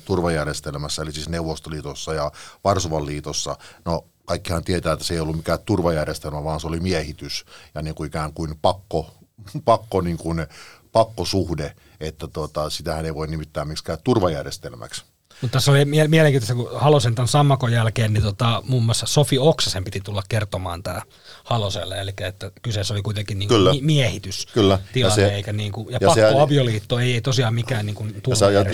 turvajärjestelmässä, 0.06 1.02
eli 1.02 1.12
siis 1.12 1.30
Neuvostoliitossa 1.30 2.14
ja 2.14 2.32
Varsovan 2.64 3.06
liitossa. 3.06 3.58
No, 3.86 4.06
kaikkihan 4.26 4.64
tietää, 4.64 4.94
että 4.94 5.06
se 5.06 5.14
ei 5.14 5.20
ollut 5.20 5.36
mikään 5.36 5.60
turvajärjestelmä, 5.66 6.44
vaan 6.44 6.60
se 6.60 6.68
oli 6.68 6.80
miehitys 6.80 7.46
ja 7.76 7.82
niin 7.82 7.96
kuin 7.96 8.08
ikään 8.08 8.34
kuin 8.34 8.60
pakko, 8.62 9.14
pakko 9.66 10.02
niin 10.02 10.18
kuin, 10.18 10.48
pakkosuhde, 10.92 11.76
että 12.00 12.28
tota, 12.28 12.70
sitähän 12.70 13.06
ei 13.06 13.16
voi 13.16 13.28
nimittää 13.28 13.66
miksikään 13.66 13.98
turvajärjestelmäksi. 14.04 15.15
Mutta 15.42 15.56
tässä 15.56 15.72
oli 15.72 15.86
mielenkiintoista, 15.86 16.56
kun 16.56 16.70
Halosen 16.74 17.16
tämän 17.16 17.28
sammakon 17.28 17.72
jälkeen, 17.72 18.14
niin 18.14 18.24
tota, 18.24 18.64
muun 18.68 18.84
muassa 18.84 19.06
Sofi 19.06 19.40
Oksasen 19.40 19.84
piti 19.84 20.02
tulla 20.02 20.24
kertomaan 20.30 20.84
tämä 20.84 21.02
Haloselle, 21.44 22.02
eli 22.02 22.12
että 22.20 22.52
kyseessä 22.62 22.94
oli 22.94 23.02
kuitenkin 23.02 23.40
niin 23.40 23.50
kuin 23.50 23.86
miehitys 23.86 24.46
Kyllä. 24.46 24.80
tilanne, 24.94 25.22
ja 25.22 25.30
se, 25.30 25.36
eikä 25.36 25.54
niin 25.54 25.72
kuin, 25.72 25.88
ja, 25.92 25.98
ja 26.02 26.08
pakko 26.08 26.42
avioliitto 26.42 27.00
ei, 27.00 27.14
ei 27.14 27.22
tosiaan 27.22 27.54
mikään 27.54 27.86
niin 27.86 27.96
kuin 27.96 28.22
ja, 28.42 28.52
ja 28.52 28.66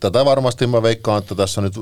Tätä 0.00 0.24
varmasti 0.24 0.66
mä 0.66 0.82
veikkaan, 0.82 1.18
että 1.18 1.34
tässä 1.34 1.60
nyt, 1.60 1.74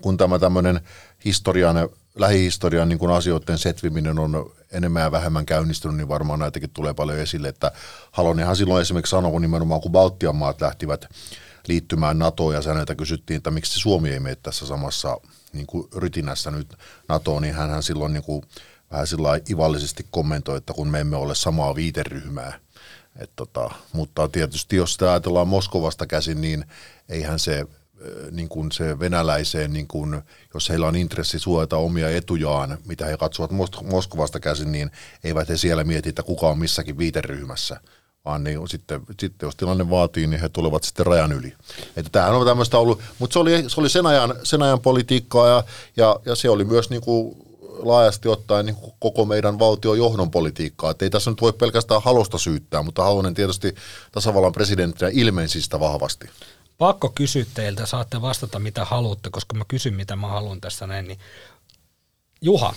kun 0.00 0.16
tämä 0.16 0.38
tämmöinen 0.38 0.80
historian, 1.24 1.88
lähihistorian 2.14 2.88
niin 2.88 2.98
kuin 2.98 3.12
asioiden 3.12 3.58
setviminen 3.58 4.18
on 4.18 4.52
enemmän 4.72 5.02
ja 5.02 5.12
vähemmän 5.12 5.46
käynnistynyt, 5.46 5.96
niin 5.96 6.08
varmaan 6.08 6.38
näitäkin 6.38 6.70
tulee 6.70 6.94
paljon 6.94 7.18
esille, 7.18 7.48
että 7.48 7.72
Halonenhan 8.10 8.56
silloin 8.56 8.82
esimerkiksi 8.82 9.10
sanoi 9.10 9.40
nimenomaan, 9.40 9.80
kun 9.80 9.92
Baltian 9.92 10.36
maat 10.36 10.60
lähtivät 10.60 11.08
liittymään 11.68 12.18
NATOon 12.18 12.54
ja 12.54 12.62
häneltä 12.66 12.94
kysyttiin, 12.94 13.36
että 13.36 13.50
miksi 13.50 13.80
Suomi 13.80 14.10
ei 14.10 14.20
mene 14.20 14.36
tässä 14.36 14.66
samassa 14.66 15.20
niin 15.52 15.66
kuin 15.66 15.88
rytinässä 15.96 16.50
nyt 16.50 16.74
NATOon, 17.08 17.42
niin 17.42 17.54
hän 17.54 17.82
silloin 17.82 18.12
niin 18.12 18.24
kuin, 18.24 18.42
vähän 18.90 19.06
sillä 19.06 19.40
ivallisesti 19.50 20.06
kommentoi, 20.10 20.56
että 20.58 20.72
kun 20.72 20.88
me 20.88 21.00
emme 21.00 21.16
ole 21.16 21.34
samaa 21.34 21.74
viiteryhmää. 21.74 22.58
Et 23.16 23.30
tota, 23.36 23.70
mutta 23.92 24.28
tietysti 24.28 24.76
jos 24.76 24.92
sitä 24.92 25.10
ajatellaan 25.10 25.48
Moskovasta 25.48 26.06
käsin, 26.06 26.40
niin 26.40 26.64
eihän 27.08 27.38
se 27.38 27.66
niin 28.30 28.48
kuin 28.48 28.72
se 28.72 28.98
venäläiseen, 28.98 29.72
niin 29.72 29.86
kuin, 29.86 30.22
jos 30.54 30.68
heillä 30.68 30.86
on 30.86 30.96
intressi 30.96 31.38
suojata 31.38 31.76
omia 31.76 32.10
etujaan, 32.10 32.78
mitä 32.86 33.06
he 33.06 33.16
katsovat 33.16 33.50
Moskovasta 33.82 34.40
käsin, 34.40 34.72
niin 34.72 34.90
eivät 35.24 35.48
he 35.48 35.56
siellä 35.56 35.84
mieti, 35.84 36.08
että 36.08 36.22
kuka 36.22 36.48
on 36.48 36.58
missäkin 36.58 36.98
viiteryhmässä, 36.98 37.80
vaan 38.24 38.44
niin 38.44 38.68
sitten, 38.68 39.00
sitten 39.20 39.46
jos 39.46 39.56
tilanne 39.56 39.90
vaatii, 39.90 40.26
niin 40.26 40.40
he 40.40 40.48
tulevat 40.48 40.84
sitten 40.84 41.06
rajan 41.06 41.32
yli. 41.32 41.54
Että 41.96 42.10
tämähän 42.12 42.34
on 42.34 42.46
tämmöistä 42.46 42.78
ollut, 42.78 43.00
mutta 43.18 43.32
se 43.32 43.38
oli, 43.38 43.64
se 43.70 43.80
oli 43.80 43.88
sen, 43.88 44.06
ajan, 44.06 44.34
sen 44.42 44.62
ajan 44.62 44.80
politiikkaa 44.80 45.48
ja, 45.48 45.64
ja, 45.96 46.20
ja 46.24 46.34
se 46.34 46.50
oli 46.50 46.64
myös 46.64 46.90
niin 46.90 47.02
kuin 47.02 47.36
laajasti 47.78 48.28
ottaen 48.28 48.66
niin 48.66 48.76
koko 48.98 49.24
meidän 49.24 49.58
valtion 49.58 49.98
johdon 49.98 50.30
politiikkaa. 50.30 50.90
Että 50.90 51.04
ei 51.04 51.10
tässä 51.10 51.30
nyt 51.30 51.40
voi 51.40 51.52
pelkästään 51.52 52.02
halusta 52.02 52.38
syyttää, 52.38 52.82
mutta 52.82 53.02
Halonen 53.02 53.34
tietysti 53.34 53.74
tasavallan 54.12 54.52
presidenttinä 54.52 55.10
ilmensi 55.14 55.62
sitä 55.62 55.80
vahvasti. 55.80 56.30
Pakko 56.78 57.12
kysyä 57.14 57.44
teiltä, 57.54 57.86
saatte 57.86 58.22
vastata 58.22 58.58
mitä 58.58 58.84
haluatte, 58.84 59.30
koska 59.30 59.56
mä 59.56 59.64
kysyn 59.68 59.94
mitä 59.94 60.16
mä 60.16 60.26
haluan 60.26 60.60
tässä 60.60 60.86
näin. 60.86 61.08
Niin 61.08 61.18
Juha, 62.40 62.74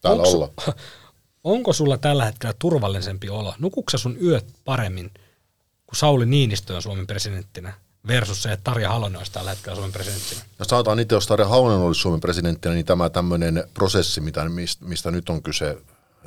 Täällä 0.00 0.22
onko, 0.22 0.36
olla. 0.36 0.50
onko 1.44 1.72
sulla 1.72 1.98
tällä 1.98 2.24
hetkellä 2.24 2.54
turvallisempi 2.58 3.28
olo? 3.28 3.54
Nukuksa 3.58 3.98
sun 3.98 4.16
yöt 4.22 4.46
paremmin, 4.64 5.10
kun 5.86 5.96
Sauli 5.96 6.26
Niinistö 6.26 6.74
on 6.76 6.82
Suomen 6.82 7.06
presidenttinä 7.06 7.72
versus 8.06 8.42
se, 8.42 8.52
että 8.52 8.64
Tarja 8.64 8.88
Halonen 8.88 9.18
olisi 9.18 9.32
tällä 9.32 9.50
hetkellä 9.50 9.74
Suomen 9.74 9.92
presidenttinä? 9.92 10.40
No 10.58 10.64
sanotaan 10.64 11.00
itse, 11.00 11.14
jos 11.14 11.26
Tarja 11.26 11.48
Halonen 11.48 11.78
olisi 11.78 12.00
Suomen 12.00 12.20
presidenttinä, 12.20 12.74
niin 12.74 12.86
tämä 12.86 13.10
tämmöinen 13.10 13.64
prosessi, 13.74 14.20
mitä, 14.20 14.46
mistä, 14.80 15.10
nyt 15.10 15.28
on 15.28 15.42
kyse, 15.42 15.78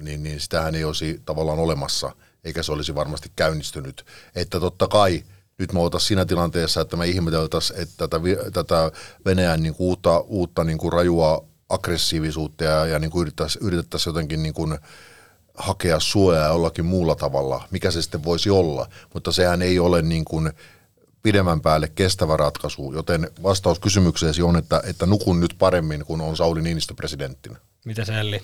niin, 0.01 0.23
niin 0.23 0.39
sitähän 0.39 0.75
ei 0.75 0.83
olisi 0.83 1.21
tavallaan 1.25 1.59
olemassa, 1.59 2.15
eikä 2.43 2.63
se 2.63 2.71
olisi 2.71 2.95
varmasti 2.95 3.31
käynnistynyt. 3.35 4.05
Että 4.35 4.59
totta 4.59 4.87
kai 4.87 5.23
nyt 5.57 5.73
me 5.73 5.79
oltaisiin 5.79 6.07
siinä 6.07 6.25
tilanteessa, 6.25 6.81
että 6.81 6.97
me 6.97 7.07
ihmeteltäisiin, 7.07 7.79
että 7.79 8.07
tätä, 8.07 8.17
tätä 8.53 8.91
Venäjän 9.25 9.63
niin 9.63 9.75
kuin 9.75 9.87
uutta, 9.87 10.19
uutta 10.19 10.63
niin 10.63 10.77
kuin 10.77 10.93
rajua 10.93 11.45
aggressiivisuutta 11.69 12.63
ja, 12.63 12.85
ja 12.85 12.99
niin 12.99 13.11
kuin 13.11 13.21
yritettäisiin, 13.21 13.67
yritettäisiin 13.67 14.11
jotenkin 14.11 14.43
niin 14.43 14.53
kuin 14.53 14.77
hakea 15.57 15.99
suojaa 15.99 16.47
jollakin 16.47 16.85
muulla 16.85 17.15
tavalla, 17.15 17.67
mikä 17.71 17.91
se 17.91 18.01
sitten 18.01 18.23
voisi 18.23 18.49
olla, 18.49 18.89
mutta 19.13 19.31
sehän 19.31 19.61
ei 19.61 19.79
ole 19.79 20.01
niin 20.01 20.25
kuin 20.25 20.51
pidemmän 21.23 21.61
päälle 21.61 21.91
kestävä 21.95 22.37
ratkaisu, 22.37 22.93
joten 22.93 23.31
vastaus 23.43 23.79
kysymykseesi 23.79 24.41
on, 24.41 24.57
että, 24.57 24.81
että 24.85 25.05
nukun 25.05 25.39
nyt 25.39 25.55
paremmin, 25.59 26.05
kun 26.05 26.21
on 26.21 26.37
Sauli 26.37 26.61
Niinistö 26.61 26.93
presidenttinä. 26.93 27.55
Mitä 27.85 28.05
se 28.05 28.19
Elli? 28.19 28.43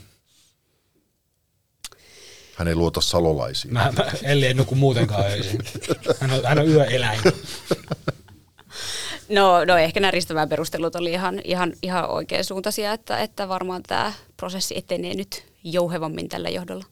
Hän 2.56 2.68
ei 2.68 2.76
luota 2.76 3.02
salolaisiin. 3.02 3.74
Mä, 3.74 3.94
mä 3.98 4.12
Elli 4.24 4.46
ei 4.46 4.54
nuku 4.54 4.76
muutenkaan 4.76 5.26
öisin. 5.26 5.60
Hän 6.20 6.32
on, 6.32 6.40
hän 6.46 6.60
on 6.60 6.68
yöeläin. 6.68 7.20
No, 9.32 9.66
no 9.66 9.78
ehkä 9.78 10.00
nämä 10.00 10.12
ristävän 10.12 10.50
perustelut 10.50 10.96
oli 10.96 11.12
ihan, 11.12 11.42
ihan, 11.44 11.74
ihan 11.84 12.10
oikein 12.10 12.46
suuntaisia, 12.46 12.94
että, 12.94 13.20
että 13.20 13.48
varmaan 13.48 13.84
tämä 13.84 14.14
prosessi 14.38 14.78
etenee 14.78 15.14
nyt 15.14 15.46
jouhevammin 15.64 16.30
tällä 16.30 16.50
johdolla. 16.50 16.86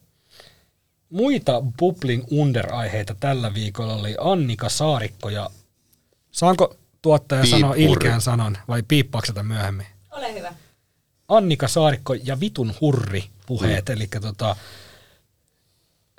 Muita 1.09 1.61
Bubling 1.79 2.23
Under-aiheita 2.31 3.15
tällä 3.19 3.53
viikolla 3.53 3.95
oli 3.95 4.15
Annika 4.19 4.69
Saarikko 4.69 5.29
ja 5.29 5.49
saanko 6.31 6.75
tuottaja 7.01 7.45
sanoa 7.45 7.73
Piippuri. 7.73 7.93
ilkeän 7.93 8.21
sanan 8.21 8.57
vai 8.67 8.83
piippaako 8.87 9.25
sitä 9.25 9.43
myöhemmin? 9.43 9.85
Ole 10.11 10.33
hyvä. 10.33 10.53
Annika 11.27 11.67
Saarikko 11.67 12.13
ja 12.13 12.39
vitun 12.39 12.73
hurri 12.81 13.23
puheet, 13.45 13.87
mm. 13.87 13.93
eli 13.93 14.07
tota, 14.21 14.55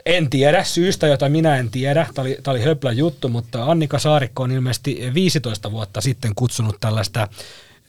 en 0.07 0.31
tiedä 0.31 0.65
syystä, 0.65 1.07
jota 1.07 1.29
minä 1.29 1.57
en 1.57 1.71
tiedä. 1.71 2.07
Tämä 2.15 2.27
oli, 2.27 2.39
tämä 2.43 2.53
oli 2.53 2.63
höplä 2.65 2.93
juttu, 2.93 3.29
mutta 3.29 3.65
Annika 3.65 3.99
Saarikko 3.99 4.43
on 4.43 4.51
ilmeisesti 4.53 5.11
15 5.15 5.73
vuotta 5.73 6.01
sitten 6.01 6.35
kutsunut 6.35 6.77
tällaista, 6.81 7.29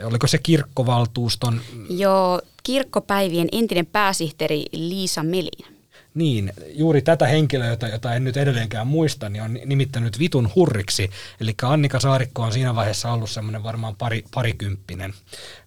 oliko 0.04 0.28
se 0.28 0.38
kirkkovaltuuston, 0.38 1.62
Joo, 1.90 2.42
kirkkopäivien 2.64 3.48
entinen 3.52 3.86
pääsihteeri 3.86 4.66
Liisa 4.72 5.24
Melin. 5.24 5.66
niin, 6.14 6.54
juuri 6.74 7.02
tätä 7.02 7.28
henkilöä, 7.28 7.68
jota, 7.68 7.88
jota 7.88 8.14
en 8.16 8.24
nyt 8.24 8.38
edelleenkään 8.38 8.88
muista, 8.88 9.30
niin 9.30 9.44
on 9.44 9.60
nimittänyt 9.66 10.20
vitun 10.20 10.50
hurriksi. 10.56 11.10
Eli 11.42 11.54
Annika 11.64 12.00
Saarikko 12.00 12.42
on 12.42 12.54
siinä 12.54 12.76
vaiheessa 12.76 13.12
ollut 13.12 13.30
semmoinen 13.30 13.64
varmaan 13.64 13.96
pari, 13.96 14.24
parikymppinen, 14.34 15.14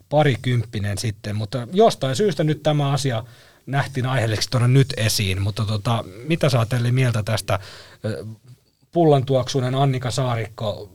parikymppinen 0.08 0.98
sitten, 0.98 1.36
mutta 1.36 1.68
jostain 1.72 2.16
syystä 2.16 2.44
nyt 2.44 2.62
tämä 2.62 2.90
asia 2.92 3.24
nähtiin 3.66 4.06
aiheelliseksi 4.06 4.50
tuoda 4.50 4.68
nyt 4.68 4.94
esiin, 4.96 5.42
mutta 5.42 5.64
tota, 5.64 6.04
mitä 6.26 6.48
sä 6.48 6.58
mieltä 6.92 7.22
tästä 7.22 7.58
ö, 8.04 8.26
pullantuoksuinen 8.92 9.74
Annika 9.74 10.10
Saarikko, 10.10 10.92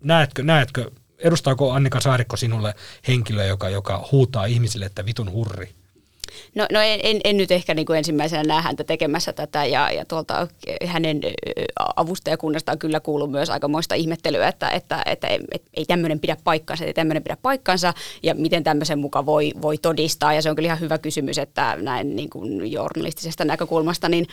näetkö, 0.00 0.42
näetkö, 0.42 0.90
edustaako 1.18 1.72
Annika 1.72 2.00
Saarikko 2.00 2.36
sinulle 2.36 2.74
henkilö, 3.08 3.44
joka, 3.44 3.68
joka 3.68 4.08
huutaa 4.12 4.44
ihmisille, 4.44 4.86
että 4.86 5.06
vitun 5.06 5.32
hurri? 5.32 5.77
No, 6.54 6.66
no 6.72 6.80
en, 6.80 7.00
en, 7.02 7.20
en 7.24 7.36
nyt 7.36 7.50
ehkä 7.50 7.74
niin 7.74 7.86
kuin 7.86 7.96
ensimmäisenä 7.96 8.42
näe 8.42 8.62
häntä 8.62 8.84
tekemässä 8.84 9.32
tätä 9.32 9.64
ja, 9.64 9.92
ja 9.92 10.04
tuolta 10.04 10.48
hänen 10.86 11.20
avustajakunnastaan 11.96 12.78
kyllä 12.78 13.00
kuuluu 13.00 13.28
myös 13.28 13.50
aikamoista 13.50 13.94
ihmettelyä, 13.94 14.48
että, 14.48 14.70
että, 14.70 15.02
että, 15.06 15.28
että 15.52 15.70
ei 15.74 15.84
tämmöinen 15.84 16.20
pidä 16.20 16.36
paikkansa, 16.44 16.84
ei 16.84 16.94
tämmöinen 16.94 17.22
pidä 17.22 17.36
paikkansa 17.42 17.94
ja 18.22 18.34
miten 18.34 18.64
tämmöisen 18.64 18.98
mukaan 18.98 19.26
voi, 19.26 19.52
voi 19.62 19.78
todistaa. 19.78 20.34
Ja 20.34 20.42
se 20.42 20.50
on 20.50 20.56
kyllä 20.56 20.66
ihan 20.66 20.80
hyvä 20.80 20.98
kysymys, 20.98 21.38
että 21.38 21.76
näin 21.80 22.16
niin 22.16 22.30
kuin 22.30 22.72
journalistisesta 22.72 23.44
näkökulmasta, 23.44 24.08
niin 24.08 24.26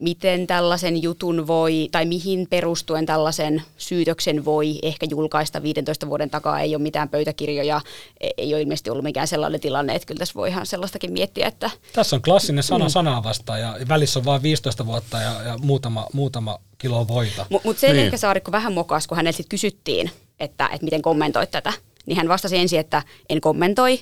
miten 0.00 0.46
tällaisen 0.46 1.02
jutun 1.02 1.46
voi, 1.46 1.88
tai 1.92 2.04
mihin 2.04 2.46
perustuen 2.50 3.06
tällaisen 3.06 3.62
syytöksen 3.76 4.44
voi 4.44 4.78
ehkä 4.82 5.06
julkaista 5.10 5.62
15 5.62 6.08
vuoden 6.08 6.30
takaa, 6.30 6.60
ei 6.60 6.74
ole 6.74 6.82
mitään 6.82 7.08
pöytäkirjoja, 7.08 7.80
e- 8.20 8.28
ei 8.36 8.54
ole 8.54 8.62
ilmeisesti 8.62 8.90
ollut 8.90 9.04
mikään 9.04 9.28
sellainen 9.28 9.60
tilanne, 9.60 9.94
että 9.94 10.06
kyllä 10.06 10.18
tässä 10.18 10.34
voi 10.34 10.48
ihan 10.48 10.66
sellaistakin 10.66 11.12
miettiä, 11.12 11.46
että 11.46 11.70
Tässä 11.92 12.16
on 12.16 12.22
klassinen 12.22 12.64
sana 12.64 12.88
sanaa 12.88 13.22
vastaan 13.22 13.60
ja 13.60 13.76
välissä 13.88 14.18
on 14.18 14.24
vain 14.24 14.42
15 14.42 14.86
vuotta 14.86 15.20
ja, 15.20 15.42
ja 15.42 15.58
muutama, 15.58 16.06
muutama 16.12 16.58
kilo 16.78 17.08
voita. 17.08 17.46
Mutta 17.50 17.68
mut 17.68 17.78
sen 17.78 17.88
Niin. 17.88 17.96
niin. 17.96 18.04
ehkä 18.04 18.16
Saarikko 18.16 18.52
vähän 18.52 18.72
mokas, 18.72 19.06
kun 19.06 19.16
häneltä 19.16 19.36
sitten 19.36 19.50
kysyttiin, 19.50 20.10
että, 20.40 20.66
että 20.72 20.84
miten 20.84 21.02
kommentoit 21.02 21.50
tätä, 21.50 21.72
niin 22.06 22.16
hän 22.16 22.28
vastasi 22.28 22.56
ensin, 22.56 22.80
että 22.80 23.02
en 23.28 23.40
kommentoi, 23.40 24.00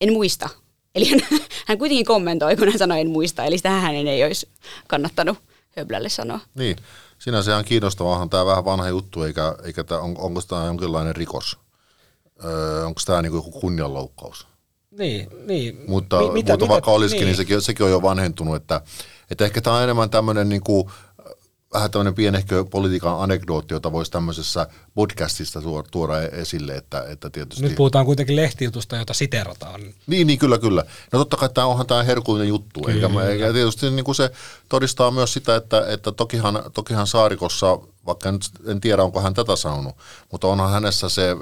en 0.00 0.12
muista. 0.12 0.48
Eli 0.94 1.10
hän, 1.10 1.20
hän 1.66 1.78
kuitenkin 1.78 2.06
kommentoi, 2.06 2.56
kun 2.56 2.68
hän 2.68 2.78
sanoi 2.78 3.00
en 3.00 3.10
muista, 3.10 3.44
eli 3.44 3.56
sitä 3.56 3.70
hänen 3.70 4.08
ei 4.08 4.24
olisi 4.24 4.48
kannattanut 4.88 5.38
höblälle 5.76 6.08
sanoa. 6.08 6.40
Niin, 6.54 6.76
sinänsä 7.18 7.50
ihan 7.50 7.64
kiinnostavaahan 7.64 8.30
tämä 8.30 8.46
vähän 8.46 8.64
vanha 8.64 8.88
juttu, 8.88 9.22
eikä, 9.22 9.54
eikä 9.64 9.84
tää, 9.84 9.98
on, 9.98 10.14
onko 10.18 10.42
tämä 10.48 10.66
jonkinlainen 10.66 11.16
rikos? 11.16 11.58
Öö, 12.44 12.86
onko 12.86 13.00
tämä 13.06 13.22
niinku 13.22 13.38
joku 13.38 13.60
kunnianloukkaus? 13.60 14.46
Niin, 14.90 15.28
niin. 15.46 15.84
Mutta, 15.86 16.18
Mi- 16.18 16.30
mitä, 16.30 16.52
mutta 16.52 16.64
mitä, 16.64 16.68
vaikka 16.68 16.90
olisikin, 16.90 17.20
niin, 17.20 17.26
niin. 17.26 17.28
niin 17.28 17.36
sekin, 17.36 17.62
sekin 17.62 17.86
on 17.86 17.92
jo 17.92 18.02
vanhentunut, 18.02 18.56
että, 18.56 18.80
että 19.30 19.44
ehkä 19.44 19.60
tämä 19.60 19.76
on 19.76 19.82
enemmän 19.82 20.10
tämmöinen 20.10 20.48
niin 20.48 20.60
kuin, 20.60 20.90
vähän 21.74 21.90
tämmöinen 21.90 22.14
pienehkö 22.14 22.64
politiikan 22.64 23.20
anekdootti, 23.20 23.74
jota 23.74 23.92
voisi 23.92 24.10
tämmöisessä 24.10 24.66
podcastista 24.94 25.62
tuoda, 25.62 25.88
tuoda 25.90 26.20
esille, 26.20 26.74
että, 26.74 27.04
että 27.08 27.30
tietysti... 27.30 27.62
Nyt 27.62 27.74
puhutaan 27.74 28.06
kuitenkin 28.06 28.36
lehtijutusta, 28.36 28.96
jota 28.96 29.14
siterataan. 29.14 29.80
Niin, 30.06 30.26
niin, 30.26 30.38
kyllä, 30.38 30.58
kyllä. 30.58 30.84
No 31.12 31.18
totta 31.18 31.36
kai 31.36 31.48
tämä 31.48 31.66
onhan 31.66 31.86
tämä 31.86 32.02
herkullinen 32.02 32.48
juttu, 32.48 32.88
eikä, 32.88 33.08
mä- 33.08 33.24
eikä 33.24 33.52
tietysti 33.52 33.90
niin 33.90 34.04
kuin 34.04 34.14
se 34.14 34.30
todistaa 34.68 35.10
myös 35.10 35.32
sitä, 35.32 35.56
että, 35.56 35.84
että 35.88 36.12
tokihan, 36.12 36.62
tokihan 36.74 37.06
Saarikossa, 37.06 37.78
vaikka 38.06 38.28
en, 38.28 38.38
en 38.66 38.80
tiedä 38.80 39.02
onko 39.02 39.20
hän 39.20 39.34
tätä 39.34 39.56
sanonut, 39.56 39.96
mutta 40.32 40.46
onhan 40.46 40.70
hänessä 40.70 41.08
se 41.08 41.36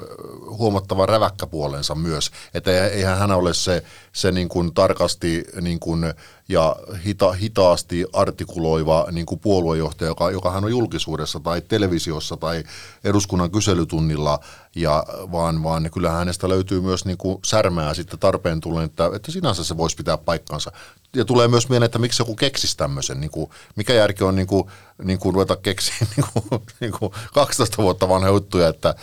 huomattava 0.57 1.05
räväkkäpuolensa 1.05 1.95
myös, 1.95 2.31
että 2.53 2.87
eihän 2.87 3.17
hän 3.17 3.31
ole 3.31 3.53
se, 3.53 3.83
se 4.11 4.31
niin 4.31 4.49
kuin 4.49 4.73
tarkasti 4.73 5.43
niin 5.61 5.79
kuin, 5.79 6.13
ja 6.49 6.75
hita, 7.05 7.31
hitaasti 7.31 8.05
artikuloiva 8.13 9.07
niin 9.11 9.25
kuin 9.25 9.39
puoluejohtaja, 9.39 10.07
joka, 10.07 10.31
joka 10.31 10.51
hän 10.51 10.63
on 10.63 10.71
julkisuudessa 10.71 11.39
tai 11.39 11.61
televisiossa 11.61 12.37
tai 12.37 12.63
eduskunnan 13.03 13.51
kyselytunnilla, 13.51 14.39
ja 14.75 15.03
vaan, 15.31 15.63
vaan 15.63 15.89
kyllähän 15.93 16.17
hänestä 16.17 16.49
löytyy 16.49 16.81
myös 16.81 17.05
niin 17.05 17.17
kuin 17.17 17.39
särmää 17.45 17.93
sitten 17.93 18.19
tarpeen 18.19 18.61
tullen, 18.61 18.85
että, 18.85 19.11
että 19.15 19.31
sinänsä 19.31 19.63
se 19.63 19.77
voisi 19.77 19.95
pitää 19.95 20.17
paikkansa. 20.17 20.71
Ja 21.15 21.25
tulee 21.25 21.47
myös 21.47 21.69
mieleen, 21.69 21.85
että 21.85 21.99
miksi 21.99 22.21
joku 22.21 22.35
keksisi 22.35 22.77
tämmöisen, 22.77 23.19
niin 23.19 23.31
kuin, 23.31 23.49
mikä 23.75 23.93
järki 23.93 24.23
on 24.23 24.35
niin 24.35 24.47
kuin, 24.47 24.63
niin 25.03 25.19
kuin 25.19 25.33
ruveta 25.33 25.55
keksiä 25.55 25.95
niin 26.15 26.25
kuin, 26.33 26.61
niin 26.79 26.91
kuin 26.99 27.11
12 27.33 27.83
vuotta 27.83 28.09
vanha 28.09 28.27
juttuja, 28.27 28.67
että 28.67 28.95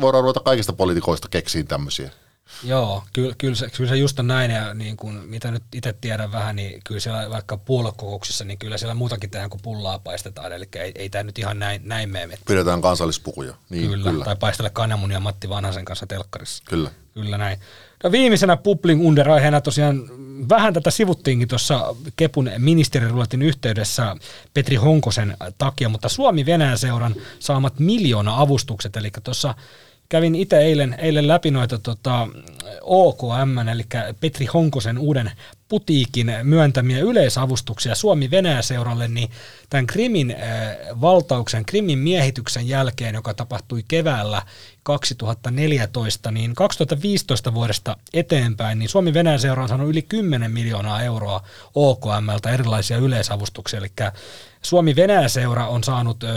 voidaan 0.00 0.22
ruveta 0.22 0.40
kaikista 0.40 0.72
poliitikoista 0.72 1.28
keksiin 1.28 1.66
tämmöisiä. 1.66 2.10
Joo, 2.64 3.04
kyllä, 3.12 3.34
kyllä, 3.38 3.54
se, 3.54 3.70
kyllä 3.76 3.90
se 3.90 3.96
just 3.96 4.18
on 4.18 4.26
näin, 4.26 4.50
ja 4.50 4.74
niin 4.74 4.96
kuin, 4.96 5.14
mitä 5.14 5.50
nyt 5.50 5.62
itse 5.74 5.94
tiedän 6.00 6.32
vähän, 6.32 6.56
niin 6.56 6.80
kyllä 6.84 7.00
siellä 7.00 7.30
vaikka 7.30 7.56
puoluekokouksissa, 7.56 8.44
niin 8.44 8.58
kyllä 8.58 8.78
siellä 8.78 8.94
muutakin 8.94 9.30
tehdään 9.30 9.50
kuin 9.50 9.60
pullaa 9.62 9.98
paistetaan, 9.98 10.52
eli 10.52 10.68
ei, 10.76 10.92
ei 10.94 11.10
tämä 11.10 11.24
nyt 11.24 11.38
ihan 11.38 11.58
näin, 11.58 11.82
näin 11.84 12.10
mene. 12.10 12.38
Pidetään 12.46 12.80
kansallispukuja. 12.82 13.54
Niin, 13.70 13.90
Kyllä, 13.90 14.10
kyllä, 14.10 14.24
tai 14.24 14.36
paistella 14.36 14.70
kananmunia 14.70 15.20
Matti 15.20 15.48
Vanhasen 15.48 15.84
kanssa 15.84 16.06
telkkarissa. 16.06 16.62
kyllä. 16.66 16.90
Kyllä 17.14 17.38
näin. 17.38 17.58
No 18.04 18.12
viimeisenä 18.12 18.56
Publing 18.56 19.06
Under-aiheena 19.06 19.60
tosiaan 19.60 20.02
vähän 20.48 20.74
tätä 20.74 20.90
sivuttiinkin 20.90 21.48
tuossa 21.48 21.96
Kepun 22.16 22.50
ministeriruletin 22.58 23.42
yhteydessä 23.42 24.16
Petri 24.54 24.76
Honkosen 24.76 25.36
takia, 25.58 25.88
mutta 25.88 26.08
Suomi-Venäjän 26.08 26.78
seuran 26.78 27.14
saamat 27.38 27.78
miljoona 27.78 28.40
avustukset, 28.40 28.96
eli 28.96 29.10
tuossa 29.24 29.54
kävin 30.10 30.34
itse 30.34 30.58
eilen, 30.58 30.96
eilen 30.98 31.28
läpi 31.28 31.50
noita 31.50 31.78
tota, 31.78 32.28
OKM, 32.80 33.68
eli 33.72 33.86
Petri 34.20 34.46
Honkosen 34.46 34.98
uuden 34.98 35.32
putiikin 35.68 36.32
myöntämiä 36.42 36.98
yleisavustuksia 36.98 37.94
Suomi-Venäjä-seuralle, 37.94 39.08
niin 39.08 39.30
tämän 39.70 39.86
Krimin 39.86 40.36
valtauksen, 41.00 41.64
Krimin 41.64 41.98
miehityksen 41.98 42.68
jälkeen, 42.68 43.14
joka 43.14 43.34
tapahtui 43.34 43.84
keväällä 43.88 44.42
2014, 44.82 46.30
niin 46.30 46.54
2015 46.54 47.54
vuodesta 47.54 47.96
eteenpäin, 48.12 48.78
niin 48.78 48.88
Suomi-Venäjä-seura 48.88 49.62
on 49.62 49.68
saanut 49.68 49.90
yli 49.90 50.02
10 50.02 50.50
miljoonaa 50.50 51.02
euroa 51.02 51.42
OKMltä 51.74 52.50
erilaisia 52.50 52.96
yleisavustuksia, 52.96 53.78
eli 53.78 53.92
Suomi-Venäjä-seura 54.62 55.66
on 55.66 55.84
saanut 55.84 56.22
ö, 56.22 56.28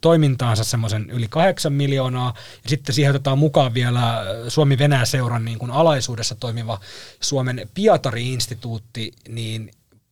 toimintaansa 0.00 0.64
semmoisen 0.64 1.10
yli 1.10 1.28
8 1.28 1.72
miljoonaa, 1.72 2.34
ja 2.64 2.70
sitten 2.70 2.94
siihen 2.94 3.10
otetaan 3.10 3.38
mukaan 3.38 3.74
vielä 3.74 4.24
Suomi-Venäjä-seuran 4.48 5.44
niin 5.44 5.58
kuin 5.58 5.70
alaisuudessa 5.70 6.34
toimiva 6.34 6.80
Suomen 7.20 7.70
Pietari-instituutti, 7.74 9.12
niin 9.28 9.70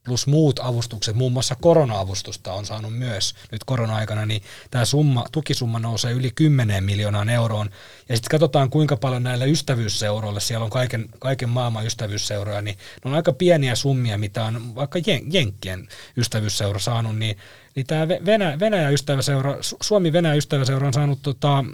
plus 0.08 0.26
muut 0.26 0.60
avustukset, 0.62 1.16
muun 1.16 1.32
muassa 1.32 1.56
korona-avustusta 1.60 2.52
on 2.52 2.66
saanut 2.66 2.98
myös 2.98 3.34
nyt 3.52 3.64
korona-aikana, 3.64 4.26
niin 4.26 4.42
tämä 4.70 4.84
summa, 4.84 5.24
tukisumma 5.32 5.78
nousee 5.78 6.12
yli 6.12 6.30
10 6.30 6.84
miljoonaan 6.84 7.28
euroon. 7.28 7.70
Ja 8.08 8.16
sitten 8.16 8.30
katsotaan, 8.30 8.70
kuinka 8.70 8.96
paljon 8.96 9.22
näillä 9.22 9.44
ystävyysseuroilla, 9.44 10.40
siellä 10.40 10.64
on 10.64 10.70
kaiken, 10.70 11.08
kaiken 11.18 11.48
maailman 11.48 11.86
ystävyysseuroja, 11.86 12.62
niin 12.62 12.76
ne 13.04 13.10
on 13.10 13.16
aika 13.16 13.32
pieniä 13.32 13.74
summia, 13.74 14.18
mitä 14.18 14.44
on 14.44 14.74
vaikka 14.74 14.98
Jenkkien 15.32 15.88
ystävyysseura 16.16 16.78
saanut, 16.78 17.18
niin, 17.18 17.36
niin 17.74 17.86
tämä 17.86 18.08
Venäjä, 18.08 18.58
Venäjä 18.60 18.90
ystäväseura, 18.90 19.56
Suomi-Venäjä 19.60 20.34
ystäväseura 20.34 20.86
on 20.86 20.92
saanut, 20.92 21.18
tota, 21.22 21.64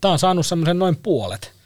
tämä 0.00 0.12
on 0.12 0.18
saanut 0.18 0.46
semmoisen 0.46 0.78
noin 0.78 0.96
puolet– 0.96 1.52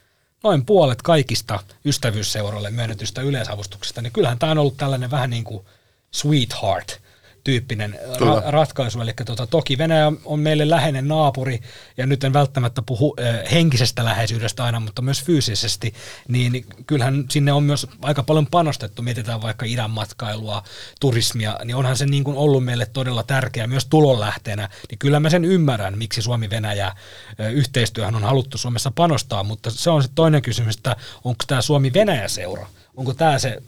noin 0.44 0.66
puolet 0.66 1.02
kaikista 1.02 1.60
ystävyysseuroille 1.84 2.70
myönnetystä 2.70 3.20
yleisavustuksesta, 3.20 4.02
niin 4.02 4.12
kyllähän 4.12 4.38
tämä 4.38 4.52
on 4.52 4.58
ollut 4.58 4.76
tällainen 4.76 5.10
vähän 5.10 5.30
niin 5.30 5.44
kuin 5.44 5.66
sweetheart 6.10 7.03
tyyppinen 7.44 7.98
ra- 8.16 8.42
ratkaisu. 8.46 9.00
Eli 9.00 9.12
tota, 9.26 9.46
toki 9.46 9.78
Venäjä 9.78 10.12
on 10.24 10.40
meille 10.40 10.70
läheinen 10.70 11.08
naapuri, 11.08 11.60
ja 11.96 12.06
nyt 12.06 12.24
en 12.24 12.32
välttämättä 12.32 12.82
puhu 12.82 13.16
äh, 13.20 13.52
henkisestä 13.52 14.04
läheisyydestä 14.04 14.64
aina, 14.64 14.80
mutta 14.80 15.02
myös 15.02 15.24
fyysisesti, 15.24 15.94
niin, 16.28 16.66
kyllähän 16.86 17.24
sinne 17.30 17.52
on 17.52 17.62
myös 17.62 17.86
aika 18.02 18.22
paljon 18.22 18.46
panostettu. 18.46 19.02
Mietitään 19.02 19.42
vaikka 19.42 19.66
idän 19.66 19.90
matkailua, 19.90 20.62
turismia, 21.00 21.58
niin 21.64 21.76
onhan 21.76 21.96
se 21.96 22.06
niin 22.06 22.24
kuin 22.24 22.36
ollut 22.36 22.64
meille 22.64 22.86
todella 22.86 23.22
tärkeä 23.22 23.66
myös 23.66 23.86
tulonlähteenä. 23.86 24.68
Niin 24.90 24.98
kyllä 24.98 25.20
mä 25.20 25.30
sen 25.30 25.44
ymmärrän, 25.44 25.98
miksi 25.98 26.22
Suomi-Venäjä 26.22 26.86
äh, 26.86 26.96
yhteistyöhän 27.52 28.14
on 28.14 28.24
haluttu 28.24 28.58
Suomessa 28.58 28.92
panostaa, 28.94 29.44
mutta 29.44 29.70
se 29.70 29.90
on 29.90 30.02
se 30.02 30.08
toinen 30.14 30.42
kysymys, 30.42 30.76
että 30.76 30.96
onko 31.24 31.44
tämä 31.46 31.62
Suomi-Venäjä-seura, 31.62 32.66
onko 32.96 33.14
tämä 33.14 33.38
se 33.38 33.62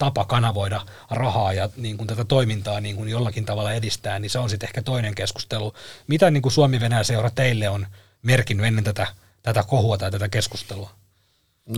tapa 0.00 0.24
kanavoida 0.24 0.80
rahaa 1.10 1.52
ja 1.52 1.68
niin 1.76 1.96
kuin 1.96 2.06
tätä 2.06 2.24
toimintaa 2.24 2.80
niin 2.80 2.96
kuin 2.96 3.08
jollakin 3.08 3.44
tavalla 3.44 3.72
edistää, 3.72 4.18
niin 4.18 4.30
se 4.30 4.38
on 4.38 4.50
sitten 4.50 4.66
ehkä 4.66 4.82
toinen 4.82 5.14
keskustelu. 5.14 5.72
Mitä 6.06 6.30
niin 6.30 6.42
kuin 6.42 6.52
Suomi-Venäjä-seura 6.52 7.30
teille 7.30 7.68
on 7.68 7.86
merkinnyt 8.22 8.66
ennen 8.66 8.84
tätä, 8.84 9.06
tätä 9.42 9.62
kohua 9.62 9.98
tai 9.98 10.10
tätä 10.10 10.28
keskustelua? 10.28 10.90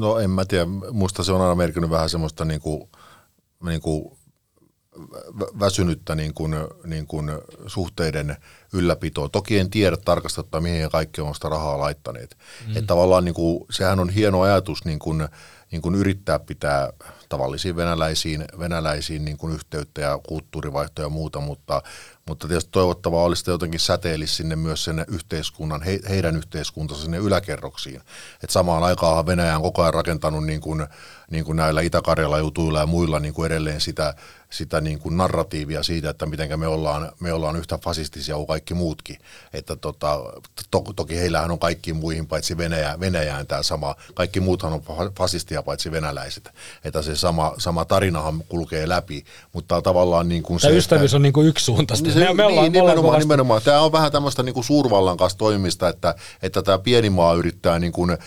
No 0.00 0.18
en 0.18 0.30
mä 0.30 0.44
tiedä, 0.44 0.66
musta 0.90 1.24
se 1.24 1.32
on 1.32 1.40
aina 1.40 1.54
merkinnyt 1.54 1.90
vähän 1.90 2.10
semmoista 2.10 2.44
niin 2.44 2.60
kuin, 2.60 2.88
niin 3.64 3.80
kuin 3.80 4.18
väsynyttä 5.60 6.14
niin 6.14 6.34
kuin, 6.34 6.54
niin 6.84 7.06
kuin 7.06 7.30
suhteiden 7.66 8.36
ylläpitoa. 8.72 9.28
Toki 9.28 9.58
en 9.58 9.70
tiedä 9.70 9.96
tarkastetta, 9.96 10.60
mihin 10.60 10.90
kaikki 10.90 11.20
on 11.20 11.34
sitä 11.34 11.48
rahaa 11.48 11.78
laittaneet. 11.78 12.36
Mm. 12.66 12.76
Että 12.76 12.86
tavallaan 12.86 13.24
niin 13.24 13.34
kuin, 13.34 13.64
sehän 13.70 14.00
on 14.00 14.10
hieno 14.10 14.40
ajatus 14.40 14.84
niin 14.84 14.98
kuin, 14.98 15.28
niin 15.70 15.82
kuin 15.82 15.94
yrittää 15.94 16.38
pitää 16.38 16.92
tavallisiin 17.32 17.76
venäläisiin, 17.76 18.44
venäläisiin 18.58 19.24
niin 19.24 19.36
kuin 19.36 19.54
yhteyttä 19.54 20.00
ja 20.00 20.18
kulttuurivaihtoja 20.28 21.06
ja 21.06 21.10
muuta, 21.10 21.40
mutta, 21.40 21.82
mutta 22.28 22.48
tietysti 22.48 22.70
toivottavaa 22.70 23.24
olisi, 23.24 23.40
että 23.40 23.50
jotenkin 23.50 23.80
säteilisi 23.80 24.34
sinne 24.34 24.56
myös 24.56 24.84
sen 24.84 25.04
yhteiskunnan, 25.08 25.82
he, 25.82 26.00
heidän 26.08 26.36
yhteiskuntansa 26.36 27.02
sinne 27.02 27.18
yläkerroksiin. 27.18 28.00
Et 28.42 28.50
samaan 28.50 28.82
aikaan 28.82 29.26
Venäjä 29.26 29.56
on 29.56 29.62
koko 29.62 29.82
ajan 29.82 29.94
rakentanut 29.94 30.44
niin 30.44 30.60
kuin, 30.60 30.86
niin 31.30 31.44
kuin 31.44 31.56
näillä 31.56 31.80
Itä-Karjala 31.80 32.38
jutuilla 32.38 32.80
ja 32.80 32.86
muilla 32.86 33.20
niin 33.20 33.34
kuin 33.34 33.46
edelleen 33.46 33.80
sitä, 33.80 34.14
sitä 34.52 34.80
niin 34.80 34.98
kuin 34.98 35.16
narratiivia 35.16 35.82
siitä, 35.82 36.10
että 36.10 36.26
miten 36.26 36.60
me 36.60 36.66
ollaan, 36.66 37.12
me 37.20 37.32
ollaan 37.32 37.56
yhtä 37.56 37.78
fasistisia 37.84 38.34
kuin 38.34 38.46
kaikki 38.46 38.74
muutkin. 38.74 39.16
Että 39.52 39.76
tota, 39.76 40.20
to, 40.70 40.80
toki 40.96 41.16
heillähän 41.16 41.50
on 41.50 41.58
kaikkiin 41.58 41.96
muihin 41.96 42.26
paitsi 42.26 42.56
Venäjä, 42.56 43.00
Venäjään 43.00 43.46
tämä 43.46 43.62
sama, 43.62 43.94
kaikki 44.14 44.40
muuthan 44.40 44.72
on 44.72 44.82
fasistia 45.18 45.62
paitsi 45.62 45.90
venäläiset. 45.90 46.50
Että 46.84 47.02
se 47.02 47.16
sama, 47.16 47.54
sama 47.58 47.84
tarinahan 47.84 48.42
kulkee 48.48 48.88
läpi, 48.88 49.24
mutta 49.52 49.82
tavallaan 49.82 50.28
niin 50.28 50.42
kuin 50.42 50.60
se... 50.60 50.66
Tämä 50.66 50.78
ystävyys 50.78 51.10
että, 51.10 51.16
on 51.16 51.22
niin 51.22 51.32
kuin 51.32 51.46
yksisuuntaista. 51.46 52.10
Se, 52.10 52.18
me, 52.18 52.34
me 52.34 52.44
ollaan, 52.44 52.72
niin, 52.72 52.72
nimenomaan, 52.72 53.18
nimenomaan. 53.18 53.62
Tämä 53.62 53.80
on 53.80 53.92
vähän 53.92 54.12
tämmöistä 54.12 54.42
niin 54.42 54.54
kuin 54.54 54.64
suurvallan 54.64 55.16
kanssa 55.16 55.38
toimista, 55.38 55.88
että, 55.88 56.14
että 56.42 56.62
tämä 56.62 56.78
pieni 56.78 57.10
maa 57.10 57.34
yrittää 57.34 57.78
niin 57.78 57.92
kuin, 57.92 58.10
äh, 58.10 58.18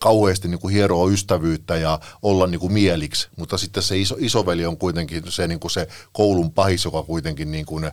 kauheasti 0.00 0.48
niin 0.48 0.60
kuin 0.60 0.74
hieroa 0.74 1.10
ystävyyttä 1.10 1.76
ja 1.76 1.98
olla 2.22 2.46
niin 2.46 2.60
kuin 2.60 2.72
mieliksi, 2.72 3.28
mutta 3.36 3.58
sitten 3.58 3.82
se 3.82 3.98
iso, 3.98 4.16
isoveli 4.18 4.66
on 4.66 4.76
kuitenkin 4.76 5.21
se, 5.30 5.48
niin 5.48 5.60
kuin 5.60 5.70
se 5.70 5.88
koulun 6.12 6.52
pahis, 6.52 6.84
joka 6.84 7.02
kuitenkin 7.02 7.50
niin 7.50 7.66
kuin, 7.66 7.90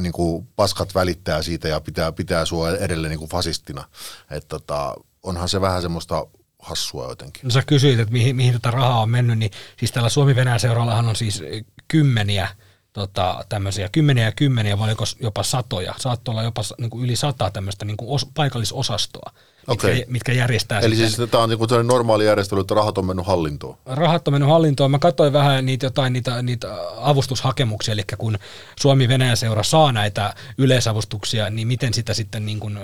niin 0.00 0.12
kuin 0.12 0.48
paskat 0.56 0.94
välittää 0.94 1.42
siitä 1.42 1.68
ja 1.68 1.80
pitää, 1.80 2.12
pitää 2.12 2.44
sua 2.44 2.70
edelleen 2.70 3.10
niin 3.10 3.18
kuin 3.18 3.30
fasistina. 3.30 3.84
Että 4.30 4.48
tota, 4.48 4.94
onhan 5.22 5.48
se 5.48 5.60
vähän 5.60 5.82
semmoista 5.82 6.26
hassua 6.58 7.08
jotenkin. 7.08 7.40
No 7.44 7.50
sä 7.50 7.62
kysyit, 7.66 8.00
että 8.00 8.12
mihin, 8.12 8.36
mihin 8.36 8.52
tätä 8.52 8.70
rahaa 8.70 9.00
on 9.00 9.10
mennyt, 9.10 9.38
niin 9.38 9.50
siis 9.78 9.92
tällä 9.92 10.08
Suomi-Venäjä 10.08 10.58
seurallahan 10.58 11.08
on 11.08 11.16
siis 11.16 11.42
kymmeniä 11.88 12.48
tota, 12.92 13.44
tämmöisiä 13.48 13.88
kymmeniä 13.92 14.24
ja 14.24 14.32
kymmeniä, 14.32 14.78
vai 14.78 14.96
jopa 15.20 15.42
satoja, 15.42 15.94
saattoi 15.98 16.32
olla 16.32 16.42
jopa 16.42 16.62
niin 16.78 16.90
kuin 16.90 17.04
yli 17.04 17.16
sata 17.16 17.50
tämmöistä 17.50 17.84
niin 17.84 17.96
kuin 17.96 18.10
os, 18.10 18.26
paikallisosastoa, 18.34 19.32
okay. 19.68 19.94
mitkä, 19.94 20.12
mitkä 20.12 20.32
järjestää 20.32 20.80
Eli 20.80 20.96
sitten, 20.96 21.12
siis 21.12 21.30
tämä 21.30 21.42
on 21.42 21.50
niin 21.50 21.86
normaali 21.86 22.26
järjestely, 22.26 22.60
että 22.60 22.74
rahat 22.74 22.98
on 22.98 23.06
mennyt 23.06 23.26
hallintoon? 23.26 23.76
Rahat 23.86 24.28
on 24.28 24.34
mennyt 24.34 24.48
hallintoon. 24.48 24.90
Mä 24.90 24.98
katsoin 24.98 25.32
vähän 25.32 25.66
niitä 25.66 25.86
jotain 25.86 26.12
niitä, 26.12 26.42
niitä 26.42 26.68
avustushakemuksia, 26.96 27.92
eli 27.92 28.02
kun 28.18 28.38
Suomi-Venäjä-seura 28.80 29.62
saa 29.62 29.92
näitä 29.92 30.34
yleisavustuksia, 30.58 31.50
niin 31.50 31.68
miten 31.68 31.94
sitä 31.94 32.14
sitten 32.14 32.46
niin 32.46 32.60
kuin 32.60 32.78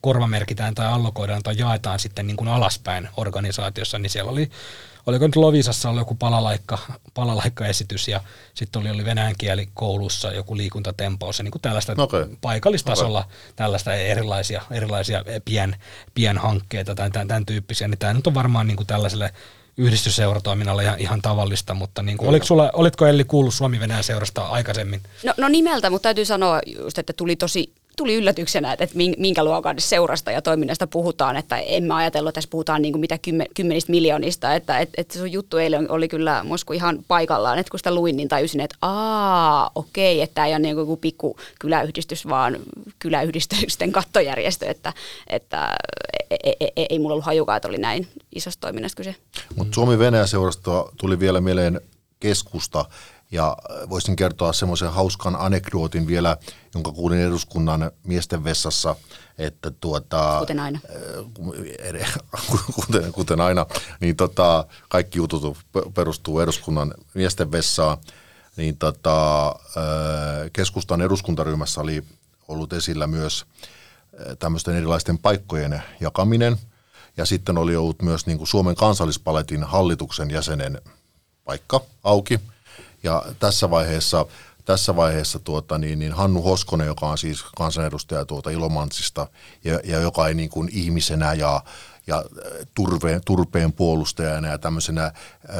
korvamerkitään 0.00 0.74
tai 0.74 0.86
allokoidaan 0.86 1.42
tai 1.42 1.54
jaetaan 1.58 1.98
sitten 1.98 2.26
niin 2.26 2.36
kuin 2.36 2.48
alaspäin 2.48 3.08
organisaatiossa, 3.16 3.98
niin 3.98 4.10
siellä 4.10 4.30
oli 4.30 4.50
oliko 5.06 5.26
nyt 5.26 5.36
Lovisassa 5.36 5.90
oli 5.90 5.98
joku 5.98 6.14
palalaikka, 6.14 6.78
palalaikka-esitys 7.14 8.08
ja 8.08 8.20
sitten 8.54 8.80
oli, 8.80 8.90
oli 8.90 9.04
venäjän 9.04 9.34
kieli 9.38 9.68
koulussa 9.74 10.32
joku 10.32 10.56
liikuntatempous 10.56 11.38
ja 11.38 11.42
niin 11.42 11.52
kuin 11.52 11.62
tällaista 11.62 11.94
okay. 11.98 12.28
paikallistasolla 12.40 13.20
okay. 13.20 13.32
tällaista 13.56 13.94
erilaisia, 13.94 14.62
erilaisia 14.70 15.24
pien, 15.44 15.76
pienhankkeita 16.14 16.94
tai 16.94 17.10
tämän, 17.10 17.28
tämän 17.28 17.46
tyyppisiä, 17.46 17.88
niin 17.88 17.98
tämä 17.98 18.14
nyt 18.14 18.26
on 18.26 18.34
varmaan 18.34 18.66
niin 18.66 18.76
kuin 18.76 18.86
tällaiselle 18.86 19.32
yhdistysseuratoiminnalle 19.76 20.82
ihan, 20.82 20.98
ihan 20.98 21.22
tavallista, 21.22 21.74
mutta 21.74 22.02
niin 22.02 22.18
kuin, 22.18 22.28
oliko 22.28 22.46
sulla, 22.46 22.70
olitko 22.72 23.06
Elli 23.06 23.24
kuullut 23.24 23.54
Suomi-Venäjän 23.54 24.04
seurasta 24.04 24.46
aikaisemmin? 24.46 25.00
No, 25.24 25.34
no 25.36 25.48
nimeltä, 25.48 25.90
mutta 25.90 26.02
täytyy 26.02 26.24
sanoa 26.24 26.60
just, 26.66 26.98
että 26.98 27.12
tuli 27.12 27.36
tosi 27.36 27.72
tuli 27.96 28.14
yllätyksenä, 28.14 28.72
että 28.72 28.88
minkä 29.18 29.44
luokan 29.44 29.76
seurasta 29.78 30.30
ja 30.30 30.42
toiminnasta 30.42 30.86
puhutaan, 30.86 31.36
että 31.36 31.56
en 31.56 31.84
mä 31.84 31.96
ajatellut, 31.96 32.28
että 32.28 32.34
tässä 32.34 32.50
puhutaan 32.50 32.82
niin 32.82 32.92
kuin 32.92 33.00
mitä 33.00 33.18
kymmenistä 33.54 33.90
miljoonista, 33.90 34.54
että 34.54 34.78
että 34.78 34.94
että 35.00 35.18
sun 35.18 35.32
juttu 35.32 35.56
eilen 35.56 35.90
oli 35.90 36.08
kyllä 36.08 36.44
musku 36.44 36.72
ihan 36.72 36.98
paikallaan, 37.08 37.58
että 37.58 37.70
kun 37.70 37.78
sitä 37.78 37.94
luin, 37.94 38.16
niin 38.16 38.28
tajusin, 38.28 38.60
että 38.60 38.76
aa, 38.82 39.70
okei, 39.74 40.20
että 40.20 40.34
tämä 40.34 40.46
ei 40.46 40.52
ole 40.52 40.58
niin 40.58 40.76
kuin 40.76 41.00
pikku 41.00 41.36
kyläyhdistys, 41.58 42.28
vaan 42.28 42.56
kyläyhdistysten 42.98 43.92
kattojärjestö, 43.92 44.66
että, 44.66 44.92
että 45.26 45.76
ei, 46.30 46.38
ei, 46.60 46.72
ei, 46.76 46.86
ei 46.90 46.98
mulla 46.98 47.12
ollut 47.12 47.26
hajukaan, 47.26 47.56
että 47.56 47.68
oli 47.68 47.78
näin 47.78 48.08
isosta 48.34 48.60
toiminnasta 48.60 48.96
kyse. 48.96 49.14
Mutta 49.56 49.74
Suomi-Venäjä-seurasta 49.74 50.84
tuli 50.96 51.20
vielä 51.20 51.40
mieleen 51.40 51.80
keskusta, 52.20 52.84
ja 53.32 53.56
voisin 53.88 54.16
kertoa 54.16 54.52
semmoisen 54.52 54.92
hauskan 54.92 55.36
anekdootin 55.36 56.06
vielä, 56.06 56.36
jonka 56.74 56.92
kuulin 56.92 57.20
eduskunnan 57.20 57.90
miesten 58.04 58.44
vessassa, 58.44 58.96
että 59.38 59.70
tuota... 59.70 60.36
Kuten 60.38 60.60
aina. 60.60 60.78
Äh, 61.94 62.20
kuten, 62.74 63.12
kuten 63.12 63.40
aina, 63.40 63.66
niin 64.00 64.16
tota, 64.16 64.64
kaikki 64.88 65.18
jutut 65.18 65.58
perustuu 65.94 66.40
eduskunnan 66.40 66.94
miesten 67.14 67.52
vessaan. 67.52 67.98
Niin 68.56 68.76
tota, 68.76 69.48
äh, 69.48 69.54
keskustan 70.52 71.00
eduskuntaryhmässä 71.00 71.80
oli 71.80 72.04
ollut 72.48 72.72
esillä 72.72 73.06
myös 73.06 73.46
äh, 74.20 74.36
tämmöisten 74.38 74.76
erilaisten 74.76 75.18
paikkojen 75.18 75.82
jakaminen. 76.00 76.56
Ja 77.16 77.26
sitten 77.26 77.58
oli 77.58 77.76
ollut 77.76 78.02
myös 78.02 78.26
niin 78.26 78.38
kuin 78.38 78.48
Suomen 78.48 78.74
kansallispaletin 78.74 79.64
hallituksen 79.64 80.30
jäsenen 80.30 80.80
paikka 81.44 81.80
auki– 82.04 82.40
ja 83.02 83.22
tässä 83.38 83.70
vaiheessa, 83.70 84.26
tässä 84.64 84.96
vaiheessa 84.96 85.38
tuota, 85.38 85.78
niin, 85.78 85.98
niin 85.98 86.12
Hannu 86.12 86.42
Hoskonen, 86.42 86.86
joka 86.86 87.06
on 87.06 87.18
siis 87.18 87.44
kansanedustaja 87.56 88.24
tuota 88.24 88.50
Ilomantsista 88.50 89.26
ja, 89.64 89.80
ja 89.84 90.00
joka 90.00 90.28
ei 90.28 90.34
niin 90.34 90.50
kuin 90.50 90.68
ihmisenä 90.72 91.32
ja, 91.32 91.62
ja 92.06 92.16
äh, 92.16 92.66
turveen, 92.74 93.20
turpeen 93.24 93.72
puolustajana 93.72 94.48
ja 94.48 94.58
tämmöisenä 94.58 95.04
äh, 95.04 95.12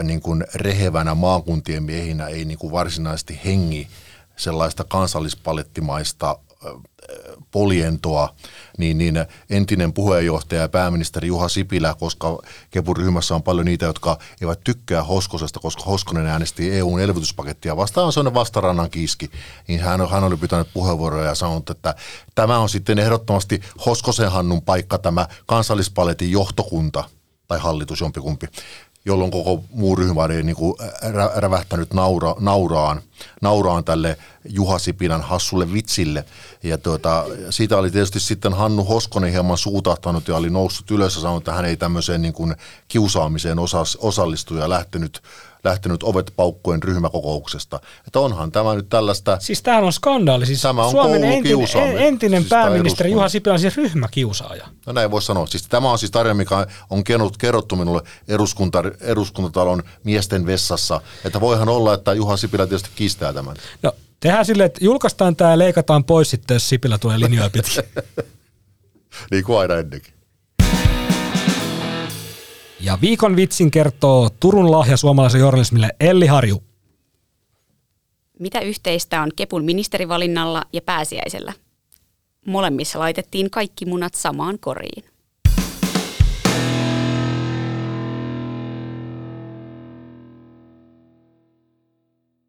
niin 0.03 0.21
kuin 0.21 0.45
rehevänä 0.55 1.15
maakuntien 1.15 1.83
miehinä 1.83 2.27
ei 2.27 2.45
niin 2.45 2.59
kuin 2.59 2.73
varsinaisesti 2.73 3.41
hengi 3.45 3.89
sellaista 4.37 4.85
kansallispalettimaista 4.85 6.39
poljentoa, 7.51 8.35
niin, 8.79 8.99
niin 8.99 9.15
entinen 9.51 9.93
puheenjohtaja 9.93 10.61
ja 10.61 10.69
pääministeri 10.69 11.29
Juha 11.29 11.49
Sipilä, 11.49 11.95
koska 11.99 12.39
Kepun 12.71 12.97
ryhmässä 12.97 13.35
on 13.35 13.43
paljon 13.43 13.67
niitä, 13.67 13.87
jotka 13.87 14.19
eivät 14.41 14.61
tykkää 14.65 15.03
Hoskosesta, 15.03 15.61
koska 15.61 15.83
Hoskonen 15.83 16.27
äänesti 16.27 16.73
EUn 16.73 17.01
elvytyspakettia 17.01 17.77
vastaan, 17.77 18.07
on 18.07 18.13
sellainen 18.13 18.35
vastarannan 18.35 18.91
kiiski, 18.91 19.31
niin 19.69 19.81
hän, 19.81 20.09
hän 20.09 20.25
oli 20.25 20.37
pitänyt 20.37 20.69
puheenvuoroja 20.75 21.29
ja 21.29 21.35
sanonut, 21.35 21.71
että 21.71 21.95
tämä 22.35 22.59
on 22.59 22.69
sitten 22.69 22.99
ehdottomasti 22.99 23.61
Hoskosen 23.87 24.31
Hannun 24.31 24.63
paikka, 24.63 24.99
tämä 24.99 25.29
kansallispaletin 25.47 26.31
johtokunta 26.31 27.05
tai 27.49 27.59
hallitus 27.59 28.01
jompikumpi 28.01 28.47
jolloin 29.05 29.31
koko 29.31 29.65
muu 29.71 29.97
ryhmä 29.97 30.23
oli 30.23 30.43
niin 30.43 30.57
kuin 30.57 30.75
rävähtänyt 31.35 31.95
naura, 31.95 32.35
nauraan, 32.41 33.03
nauraan 33.43 33.85
tälle 33.85 34.19
Juha 34.49 34.79
Sipilän 34.79 35.23
hassulle 35.23 35.73
vitsille. 35.73 36.25
Ja 36.63 36.79
tuota, 36.79 37.25
siitä 37.51 37.79
oli 37.79 37.91
tietysti 37.91 38.21
sitten 38.21 38.55
Hannu 38.55 38.85
Hoskonen 38.85 39.33
hieman 39.33 39.59
suutahtanut 39.59 40.29
ja 40.29 40.37
oli 40.37 40.51
noussut 40.51 40.91
ylös 40.91 41.15
ja 41.15 41.21
sanonut, 41.21 41.43
että 41.43 41.53
hän 41.53 41.65
ei 41.65 41.77
tämmöiseen 41.77 42.23
niin 42.23 42.35
kuin 42.35 42.55
kiusaamiseen 42.89 43.59
osallistu 43.99 44.55
ja 44.55 44.69
lähtenyt 44.69 45.23
lähtenyt 45.65 46.03
ovet 46.03 46.33
paukkojen 46.37 46.83
ryhmäkokouksesta. 46.83 47.81
Että 48.07 48.21
onhan 48.21 48.53
tämä 48.53 48.75
nyt 48.75 48.89
tällaista... 48.89 49.37
Siis 49.41 49.63
tämähän 49.63 49.85
on 49.85 49.93
skandaali. 49.93 50.47
Siis 50.47 50.63
tämä 50.63 50.85
on 50.85 50.91
Suomen 50.91 51.25
entinen, 51.25 51.99
entinen 51.99 52.43
siis 52.43 52.51
pääministeri 52.51 53.11
Juha 53.11 53.29
Sipilä 53.29 53.55
on 53.55 53.61
siis 53.61 53.77
ryhmäkiusaaja. 53.77 54.67
No 54.87 54.93
näin 54.93 55.11
voi 55.11 55.23
sanoa. 55.23 55.47
Siis 55.47 55.69
tämä 55.69 55.91
on 55.91 55.99
siis 55.99 56.11
tarina, 56.11 56.35
mikä 56.35 56.67
on 56.91 57.05
kerrottu 57.39 57.77
minulle 57.77 58.03
eduskunta, 58.29 58.83
eduskuntatalon 59.01 59.83
miesten 60.05 60.47
vessassa. 60.47 61.01
Että 61.25 61.41
voihan 61.41 61.69
olla, 61.69 61.95
että 61.95 62.13
Juha 62.13 62.37
Sipilä 62.37 62.67
tietysti 62.67 62.91
kiistää 62.95 63.33
tämän. 63.33 63.57
No 63.83 63.93
tehdään 64.21 64.45
silleen, 64.45 64.67
että 64.67 64.85
julkaistaan 64.85 65.37
tämä 65.37 65.51
ja 65.51 65.59
leikataan 65.59 66.05
pois 66.05 66.31
sitten, 66.31 66.55
jos 66.55 66.69
Sipilä 66.69 66.99
tulee 66.99 67.21
linjoja 67.21 67.51
pitkin. 67.51 67.85
niin 69.31 69.45
kuin 69.45 69.59
aina 69.59 69.75
ennenkin. 69.75 70.22
Ja 72.85 72.99
viikon 73.01 73.37
vitsin 73.37 73.71
kertoo 73.71 74.31
Turun 74.41 74.71
lahja 74.71 74.97
suomalaisen 74.97 75.41
journalismille 75.41 75.91
Elli 76.01 76.27
Harju. 76.27 76.63
Mitä 78.39 78.61
yhteistä 78.61 79.23
on 79.23 79.31
Kepun 79.37 79.65
ministerivalinnalla 79.65 80.63
ja 80.73 80.83
pääsiäisellä? 80.83 81.53
Molemmissa 82.47 82.99
laitettiin 82.99 83.51
kaikki 83.51 83.87
munat 83.87 84.15
samaan 84.15 84.59
koriin. 84.59 85.12